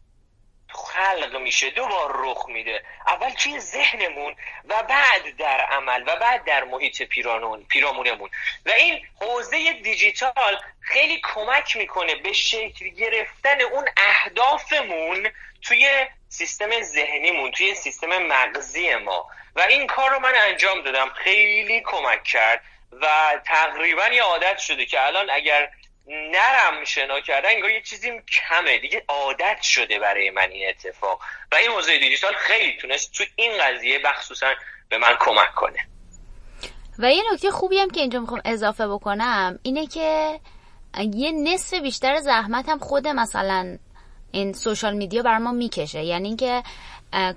[0.73, 2.83] خلق میشه دو بار رخ میده.
[3.07, 4.35] اول توی ذهنمون
[4.69, 8.29] و بعد در عمل و بعد در محیط پیرانون پیرامونمون.
[8.65, 15.29] و این حوزه دیجیتال خیلی کمک می‌کنه به شکل گرفتن اون اهدافمون
[15.61, 19.27] توی سیستم ذهنیمون توی سیستم مغزی ما.
[19.55, 21.09] و این کار رو من انجام دادم.
[21.09, 22.63] خیلی کمک کرد
[23.01, 23.07] و
[23.45, 25.69] تقریبا یه عادت شده که الان اگر
[26.11, 28.79] نرم شنا کردن انگار یه چیزی کمه.
[28.79, 31.21] دیگه عادت شده برای من این اتفاق.
[31.51, 34.47] و این موضوع دیجیتال خیلی تونست تو این قضیه مخصوصا
[34.89, 35.87] به من کمک کنه.
[36.99, 40.39] و یه نکته خوبی هم که اینجا می‌خوام اضافه بکنم اینه که
[41.13, 43.77] یه نصف بیشتر زحمت هم خود مثلا
[44.31, 46.03] این سوشال میدیا بر ما می‌کشه.
[46.03, 46.63] یعنی اینکه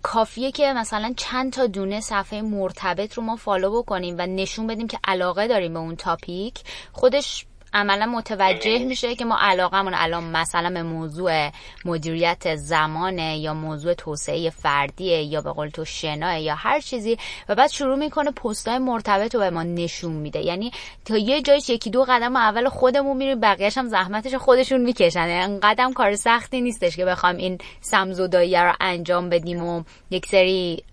[0.03, 4.89] کافیه که مثلا چند تا دونه صفحه مرتبط رو ما فالو بکنیم و نشون بدیم
[4.89, 6.55] که علاقه داریم به اون تاپیک
[6.93, 11.51] خودش عملا متوجه میشه که ما علاقمون الان مثلا به موضوع
[11.85, 17.19] مدیریت زمانه یا موضوع توسعه فردیه یا به قول تو شناه یا هر چیزی
[17.49, 20.41] و بعد شروع می‌کنه پستای مرتبط رو به ما نشون میده.
[20.41, 20.73] یعنی
[21.05, 25.27] تا یه جایش یکی دو قدم اول خودمون میریم بقیهش هم زحمتش خودشون می‌کشن.
[25.29, 30.85] انقدر کار سختی نیستش که بخوام این سمزودایی رو انجام بدیم و یک سری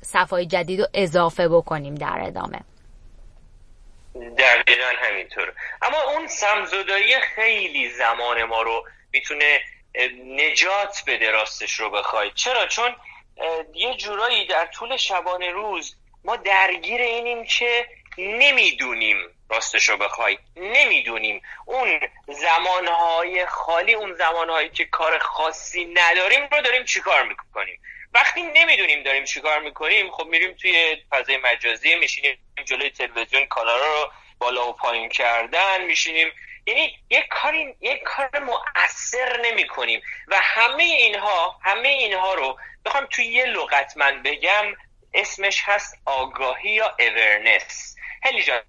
[0.00, 2.60] صفای جدید رو اضافه بکنیم در ادامه.
[4.38, 5.52] دقیقا همینطور.
[5.82, 9.60] اما اون سمزدایی خیلی زمان ما رو می‌تونه
[10.26, 12.96] نجات بده راستش رو بخواید چرا؟ چون
[13.74, 17.86] یه جورایی در طول شبانه روز ما درگیر اینیم که
[18.18, 19.16] نمی‌دونیم
[19.50, 20.38] راستش رو بخوای.
[20.56, 21.42] نمی‌دونیم.
[21.66, 27.80] اون زمانهای خالی اون زمانهایی که کار خاصی نداریم رو داریم چیکار می‌کنیم؟
[28.14, 34.10] وقتی نمی‌دونیم داریم چیکار می‌کنیم خب میریم توی فضای مجازی میشینیم جلوی تلویزیون کانال رو
[34.38, 36.32] بالا و پایین کردن میشینیم.
[36.66, 43.06] یعنی یک کاری یک کار مؤثر نمی کنیم و همه اینها همه اینها رو بخوام
[43.10, 44.64] توی یه لغت من بگم
[45.14, 48.60] اسمش هست آگاهی یا اورنس هلی جان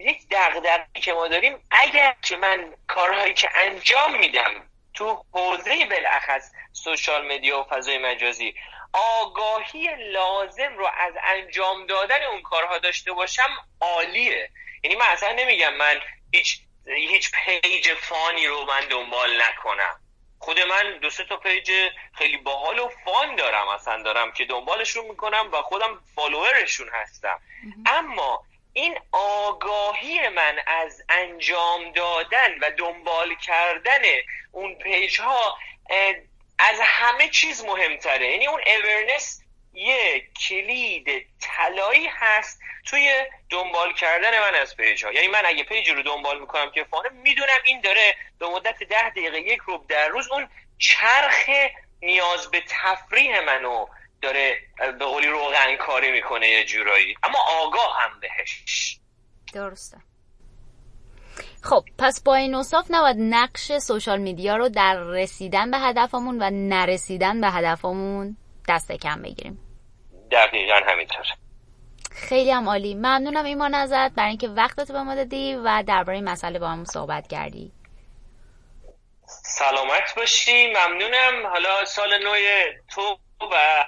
[0.00, 6.52] یک دغدغه‌ای که ما داریم اگر که من کارهایی که انجام میدم تو حوزه بالاخص
[6.72, 8.54] social media و فضای مجازی
[8.92, 13.48] آگاهی لازم رو از انجام دادن اون کارها داشته باشم
[13.80, 14.50] عالیه.
[14.84, 16.00] یعنی من اصلا نمیگم من
[16.32, 20.00] هیچ هیچ page fun ی رو من دنبال نکنم.
[20.38, 21.70] خود من دو سه تا page
[22.14, 27.40] خیلی باحال و fun دارم اصلا دارم که دنبالشون می‌کنم و خودم follower شون هستم.
[27.86, 34.02] اما این آگاهی من از انجام دادن و دنبال کردن
[34.52, 35.58] اون page ها
[36.70, 38.30] از همه چیز مهمتره.
[38.30, 39.42] یعنی اون awareness
[39.74, 45.90] یه کلید طلایی هست توی دنبال کردن من از page ها یعنی من اگه page
[45.90, 49.86] رو دنبال می‌کنم که fun ه می‌دونم این داره به مدت ده دقیقه یک ربع
[49.86, 50.48] در روز اون
[50.78, 51.50] چرخ
[52.02, 53.86] نیاز به تفریح منو
[54.22, 54.60] داره
[54.98, 57.16] به قولی روغن کاری می‌کنه یه جورایی.
[57.22, 58.98] اما آگاه هم بهش.
[59.54, 59.96] درسته.
[61.62, 66.50] خب پس با این اصاف نباید نقش سوشال میدیا رو در رسیدن به هدفمون و
[66.52, 68.36] نرسیدن به هدفمون
[68.68, 69.58] دست کم بگیریم.
[70.30, 71.26] دقیقا همینطور.
[72.10, 72.94] خیلی هم عالی.
[72.94, 76.84] ممنونم ایمان ازت برای اینکه وقتت به ما دادی و درباره این مسئله با هم
[76.84, 77.72] صحبت کردی.
[79.26, 80.66] سلامت باشی.
[80.66, 81.46] ممنونم.
[81.46, 82.34] حالا سال نو
[82.90, 83.84] تو و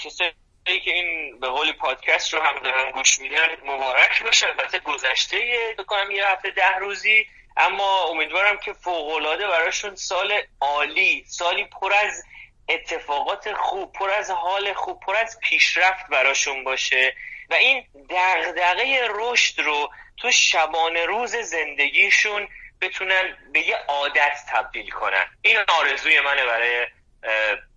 [0.00, 0.30] کسایی
[0.64, 4.46] کسایی که این به قولی پادکست رو هم دارن گوش میدن مبارک باشه.
[4.46, 5.38] البته گذشته
[5.78, 7.26] بکنم یه هفته ده روزی.
[7.56, 12.24] اما امیدوارم که فوقالعاده براشون سال عالی سالی پر از
[12.68, 17.16] اتفاقات خوب پر از حال خوب پر از پیشرفت براشون باشه.
[17.50, 22.48] و این دغدغه رشد رو تو شبانه روز زندگیشون
[22.80, 25.26] بتونن به یه عادت تبدیل کنن.
[25.42, 26.86] این آرزوی منه برای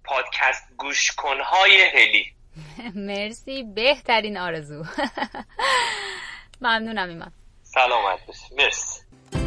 [0.03, 2.36] پادکست گوش کنهای هلی.
[2.95, 4.83] مرسی بهترین آرزو.
[6.61, 7.31] ممنونم ایمان.
[7.63, 8.55] سلامت باشی.
[8.57, 9.46] مرسی.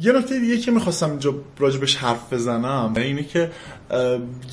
[0.00, 3.50] یه نکته دیگه که می‌خواستم اینجا راجبش حرف بزنم اینه که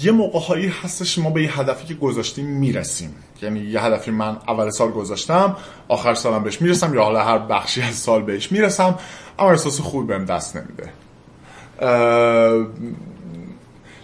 [0.01, 3.15] یه موقع هایی هستش ما به یه هدفی که گذاشتیم می‌رسیم.
[3.41, 5.55] یعنی یه هدفی من اول سال گذاشتم
[5.87, 8.99] آخر سالم بهش می‌رسم یا حالا هر بخشی از سال بهش می‌رسم
[9.39, 10.89] اما احساس خوبی بهم دست نمیده.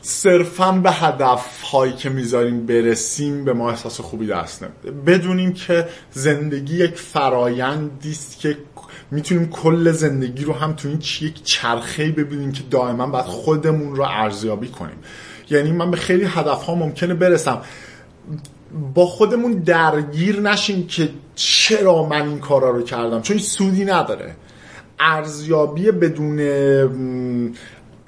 [0.01, 4.91] صرفا به هدف هایی که می‌ذاریم برسیم به ما احساس خوبی دست نمیده.
[4.91, 8.57] بدونیم که زندگی یک فرایندی است که
[9.11, 14.03] می‌تونیم کل زندگی رو هم تو این یک چرخه ببینیم که دائما باید خودمون رو
[14.03, 14.97] ارزیابی کنیم.
[15.49, 17.61] یعنی من به خیلی هدف ها ممکنه برسم.
[18.93, 24.35] با خودمون درگیر نشیم که چرا من این کارا رو کردم چون سودی نداره.
[24.99, 26.39] ارزیابی بدون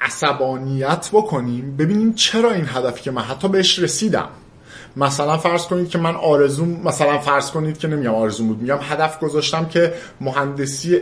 [0.02, 4.28] عصبانیت بکنیم ببینیم چرا این هدفی که من حتی بهش رسیدم.
[4.98, 9.20] مثلا فرض کنید که من آرزوم مثلا فرض کنید که نمیگم آرزوم بود میگم هدف
[9.20, 11.02] گذاشتم که مهندسی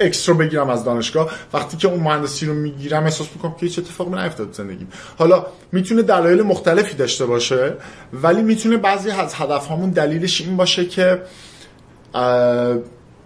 [0.00, 1.30] اکس رو بگیرم از دانشگاه.
[1.52, 4.88] وقتی که اون مهندسی رو می‌گیرم احساس می‌کنم که هیچ اتفاقی نیفتاد زندگیم.
[5.18, 7.72] حالا می‌تونه دلایل مختلفی داشته باشه
[8.12, 11.22] ولی می‌تونه بعضی از هدف هامون دلیلش این باشه که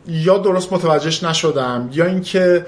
[0.07, 2.67] یا درست متوجهش نشدم یا اینکه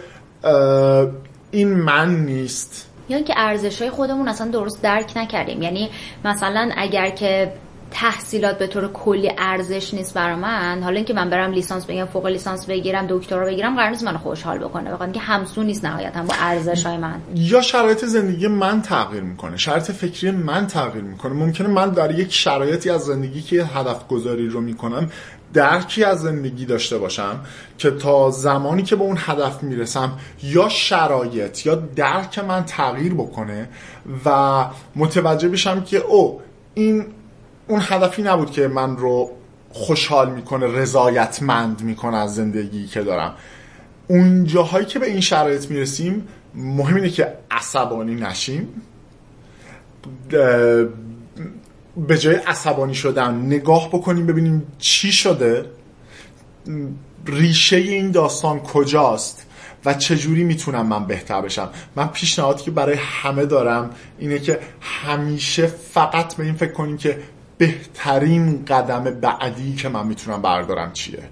[1.51, 2.89] این من نیست.
[3.09, 5.63] یا اینکه ارزش های خودمون اصلا درست درک نکردیم.
[5.63, 5.91] یعنی
[6.25, 7.53] مثلا اگر که
[7.95, 12.27] تحصیلات به طور کلی ارزش نیست برای من حالا اینکه من برم لیسانس بگیرم فوق
[12.27, 14.91] لیسانس بگیرم دکترا بگیرم قرار نیست منو خوشحال بکنه.
[14.91, 17.21] بخاطر اینکه همسو نیست نهایتا با ارزش های من.
[17.35, 21.33] یا شرایط زندگی من تغییر می‌کنه شرایط فکری من تغییر می‌کنه.
[21.33, 25.11] ممکنه من در یک شرایطی از زندگی که هدف گذاری رو می‌کنم
[25.53, 27.41] درکی از زندگی داشته باشم
[27.79, 33.69] که تا زمانی که به اون هدف می‌رسم یا شرایط یا درک من تغییر بکنه
[34.25, 34.65] و
[34.97, 36.41] متوجه بشم که او
[36.75, 37.07] این
[37.69, 39.31] اون هدفی نبود که من رو
[39.71, 43.35] خوشحال می‌کنه رضایتمند می‌کنه از زندگی که دارم.
[44.09, 48.69] اون جاهایی که به این شرایط می‌رسیم مهم اینه که عصبانی نشیم.
[51.97, 55.67] به جای عصبانی شدن نگاه بکنیم ببینیم چی شده.
[57.27, 59.47] ریشه این داستان کجاست
[59.85, 65.67] و چجوری می‌تونم من بهتر بشم؟ من پیشنهادی که برای همه دارم اینه که همیشه
[65.67, 67.19] فقط به این فکر کنیم که
[67.59, 71.23] بهترین قدم بعدی که من می‌تونم بردارم چیه؟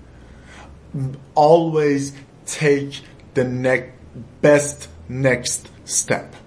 [1.37, 2.03] Always
[2.47, 2.95] take
[3.35, 3.91] the next
[4.43, 6.40] best next step.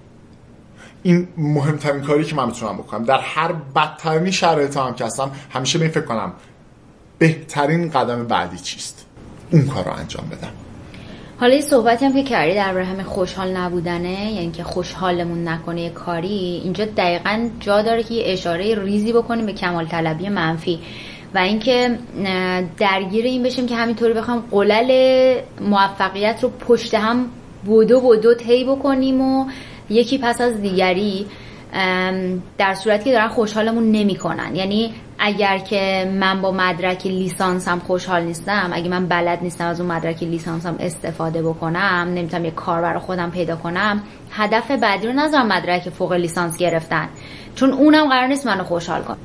[1.03, 3.03] این مهمترین کاری که من می‌تونم بکنم.
[3.03, 6.34] در هر بدترین شرایط هم که هستم همیشه این فکر کنم
[7.17, 9.05] بهترین قدم بعدی چیست؟
[9.51, 10.51] اون کار رو انجام بدم.
[11.39, 15.89] حالا یه صحبتی هم که کردی در همه خوشحال نبودنه یعنی که خوشحالمون نکنه یه
[15.89, 20.80] کاری اینجا دقیقا جا داره که یه اشاره ریزی بکنیم به کمال طلبی منفی.
[21.35, 21.99] و اینکه
[22.77, 27.30] درگیر این بشیم که همینطوری بخوام قلل موفقیت رو پشت هم
[27.65, 29.45] بودو بودو طی بکنیم و
[29.94, 31.26] یکی پس از دیگری
[32.57, 34.56] در صورتی که دارن خوشحالمون نمی‌کنن.
[34.56, 39.91] یعنی اگر که من با مدرک لیسانسم خوشحال نیستم اگه من بلد نیستم از اون
[39.91, 45.48] مدرک لیسانسم استفاده بکنم نمی‌تونم یه کار برای خودم پیدا کنم هدف بعدی رو نذارم
[45.48, 47.10] مدرک فوق لیسانس گرفتن.
[47.56, 49.18] چون اونم قرار نیست منو خوشحال کنه.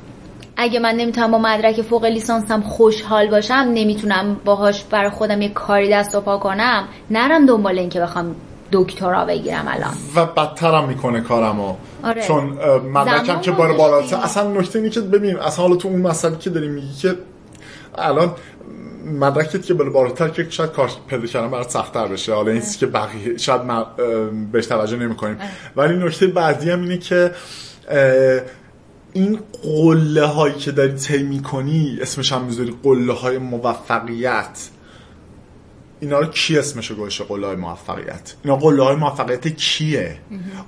[0.57, 5.89] اگه من نمی‌تونم با مدرک فوق لیسانسم خوشحال باشم نمی‌تونم باهاش برای خودم یه کاری
[5.89, 8.35] دست و پا کنم نرم دنبال این که بخوام
[8.71, 9.93] دکترا بگیرم الان.
[10.15, 11.75] و بدترم می‌کنه کارمو.
[12.03, 12.23] آره.
[12.23, 12.43] چون
[12.93, 14.15] مدرکم که بار بالاتر.
[14.15, 17.15] اصلا نکته اینه که ببین اصلا حالا تو اون مسئله که داریم میگی که
[17.97, 18.35] الان
[19.05, 22.33] مدرکت که بالا بالاتر که شاید کار پیدا کردن برات سختتر بشه.
[22.33, 23.87] حالا این که بقیه شاید ما
[24.51, 25.37] بهش توجه نمی کنیم
[25.75, 27.31] ولی نکته بعدی هم اینه که
[29.13, 34.69] این قله هایی که داری طی می‌کنی اسمش هم می‌ذاری قله های موفقیت.
[35.99, 38.33] اینا رو کی اسمشو گوشه قله های موفقیت.
[38.43, 40.17] اینا قله های موفقیت کیه؟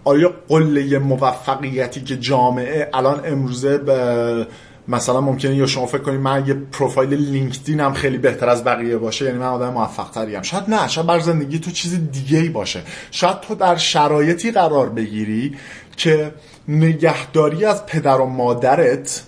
[0.04, 4.48] آیا قله موفقیتی که جامعه الان امروزه به
[4.88, 8.98] مثلا ممکنه یا شما فکر کنید من یه پروفایل لینکدین هم خیلی بهتر از بقیه
[8.98, 12.50] باشه یعنی من آدم موفق تریم شاید نه شاید بر زندگی تو چیز دیگه ای
[12.50, 12.82] باشه.
[13.12, 15.56] شاید تو در شرایطی قرار بگیری
[15.98, 16.34] که
[16.68, 19.24] نگهداری از پدر و مادرت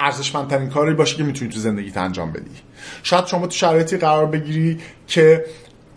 [0.00, 2.71] ارزشمندترین کاری باشه که می‌تونی تو زندگیت انجام بدی.
[3.02, 5.44] شاید شما تو شرایطی قرار بگیری که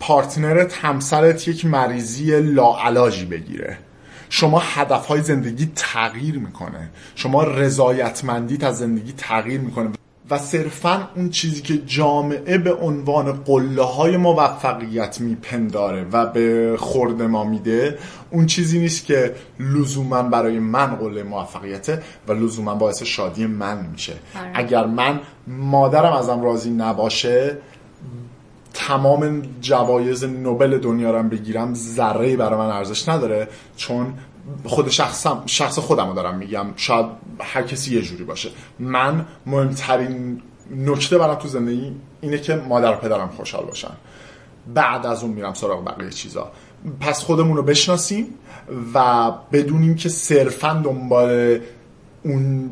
[0.00, 3.78] پارتنرت همسرت یک مریضی لاعلاجی بگیره.
[4.28, 6.90] شما هدفهای زندگی تغییر می‌کنه.
[7.14, 9.90] شما رضایتمندیت از زندگی تغییر می‌کنه
[10.30, 17.22] و صرفا اون چیزی که جامعه به عنوان قله های موفقیت میپنداره و به خورد
[17.22, 17.98] ما میده
[18.30, 24.12] اون چیزی نیست که لزوما برای من قله موفقیته و لزوما باعث شادی من میشه
[24.12, 24.50] آره.
[24.54, 27.58] اگر من مادرم ازم راضی نباشه
[28.74, 34.14] تمام جوایز نوبل دنیا رو بگیرم ذره برای من ارزش نداره چون
[34.64, 36.66] خود شخصم شخص خودم رو دارم میگم.
[36.76, 37.06] شاید
[37.40, 38.50] هر کسی یه جوری باشه.
[38.78, 40.42] من مهمترین
[40.76, 43.92] نکته برام تو زندگی اینه که مادر و پدرم خوشحال باشن.
[44.74, 46.52] بعد از اون میرم سراغ بقیه چیزا.
[47.00, 48.26] پس خودمون رو بشناسیم
[48.94, 51.60] و بدونیم که صرفا دنبال
[52.24, 52.70] اون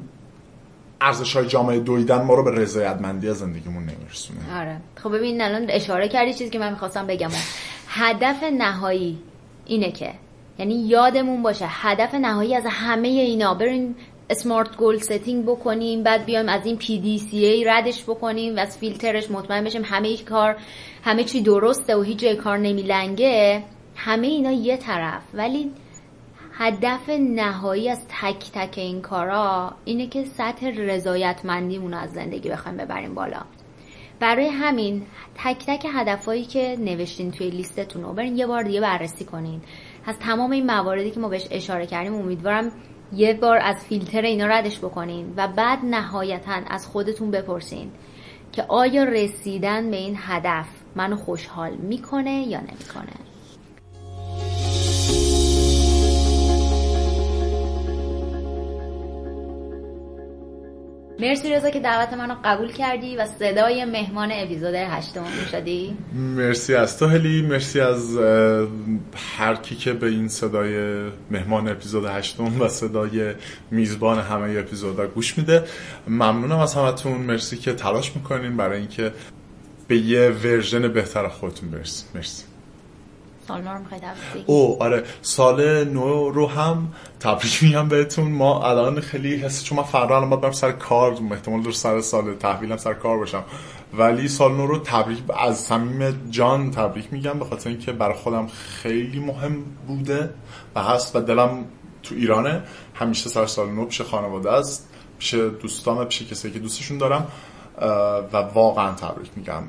[1.00, 4.60] ارزش های جامعه دویدن ما رو به رضایتمندی از زندگیمون نمیرسونه.
[4.60, 4.80] آره.
[4.96, 7.30] خب ببین الان اشاره کردی چیزی که من می‌خواستم بگم.
[7.88, 9.18] هدف نهایی
[9.66, 10.14] اینه که
[10.58, 13.94] یعنی یادمون باشه هدف نهایی از همه اینا برین
[14.30, 19.64] اسمارت گول ستینگ بکنیم بعد بیایم از این PDCA ردش بکنیم و از فیلترش مطمئن
[19.64, 20.56] بشیم همه کار
[21.04, 23.62] همه چی درسته و هیچ جای کار نمیلنگه.
[23.96, 25.22] همه اینا یه طرف.
[25.34, 25.70] ولی
[26.52, 33.14] هدف نهایی از تک تک این کارا اینه که سطح رضایتمندیمون از زندگی بخوایم ببریم
[33.14, 33.40] بالا.
[34.20, 35.02] برای همین
[35.34, 39.60] تک تک هدفهایی که نوشتین توی لیستتون رو برین یه بار دیگه بررسی کنین.
[40.06, 42.72] از تمام این مواردی که ما بهش اشاره کردیم امیدوارم
[43.12, 47.90] یه بار از فیلتر اینا ردش بکنین و بعد نهایتا از خودتون بپرسین
[48.52, 53.33] که آیا رسیدن به این هدف منو خوشحال می‌کنه یا نمی‌کنه.
[61.20, 65.96] مرسی رضا که دعوت منو قبول کردی و صدای مهمان اپیزود هشتم شدی.
[66.14, 68.18] مرسی از تو هلی مرسی از
[69.38, 73.34] هر کی که به این صدای مهمان اپیزود هشتم و صدای
[73.70, 75.64] میزبان همه اپیزودا گوش میده.
[76.08, 77.12] ممنونم از همتون.
[77.12, 79.12] مرسی که تلاش می‌کنین برای اینکه
[79.88, 82.08] به یه ورژن بهتر خودتون برسید.
[82.14, 82.44] مرسی.
[83.48, 83.80] سال نو رو
[84.46, 85.04] او آره.
[85.22, 88.32] سال نو رو هم تبریک میگم بهتون.
[88.32, 92.34] ما الان خیلی حس چون من فردا الان باید سر کار احتمال دور سر سال
[92.34, 93.44] تحویلم سر کار باشم.
[93.98, 98.46] ولی سال نو رو تبریک از صمیم جان تبریک میگم به خاطر اینکه برای خودم
[98.82, 99.56] خیلی مهم
[99.86, 100.30] بوده
[100.74, 101.64] و هست و دلم
[102.02, 102.62] تو ایرانه.
[102.94, 104.88] همیشه سر سال نو پیش خانواده است
[105.18, 107.26] پیش دوستام پیش کسایی که دوستشون دارم
[108.32, 109.62] و واقعا تبریک میگم.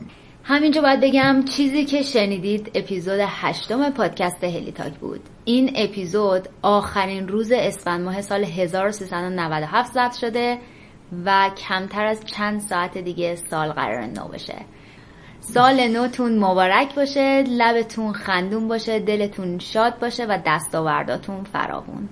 [0.48, 5.22] همینجا باید بگم چیزی که شنیدید اپیزود هشتم پادکست هلی تاک بود.
[5.46, 10.58] این اپیزود آخرین روز اسفند ماه سال 1397 ضبط شده
[11.26, 14.56] و کمتر از چند ساعت دیگه سال قرار نو بشه.
[15.40, 22.10] سال نوتون مبارک باشه لبتون خندون باشه دلتون شاد باشه و دستاورداتون فراوون.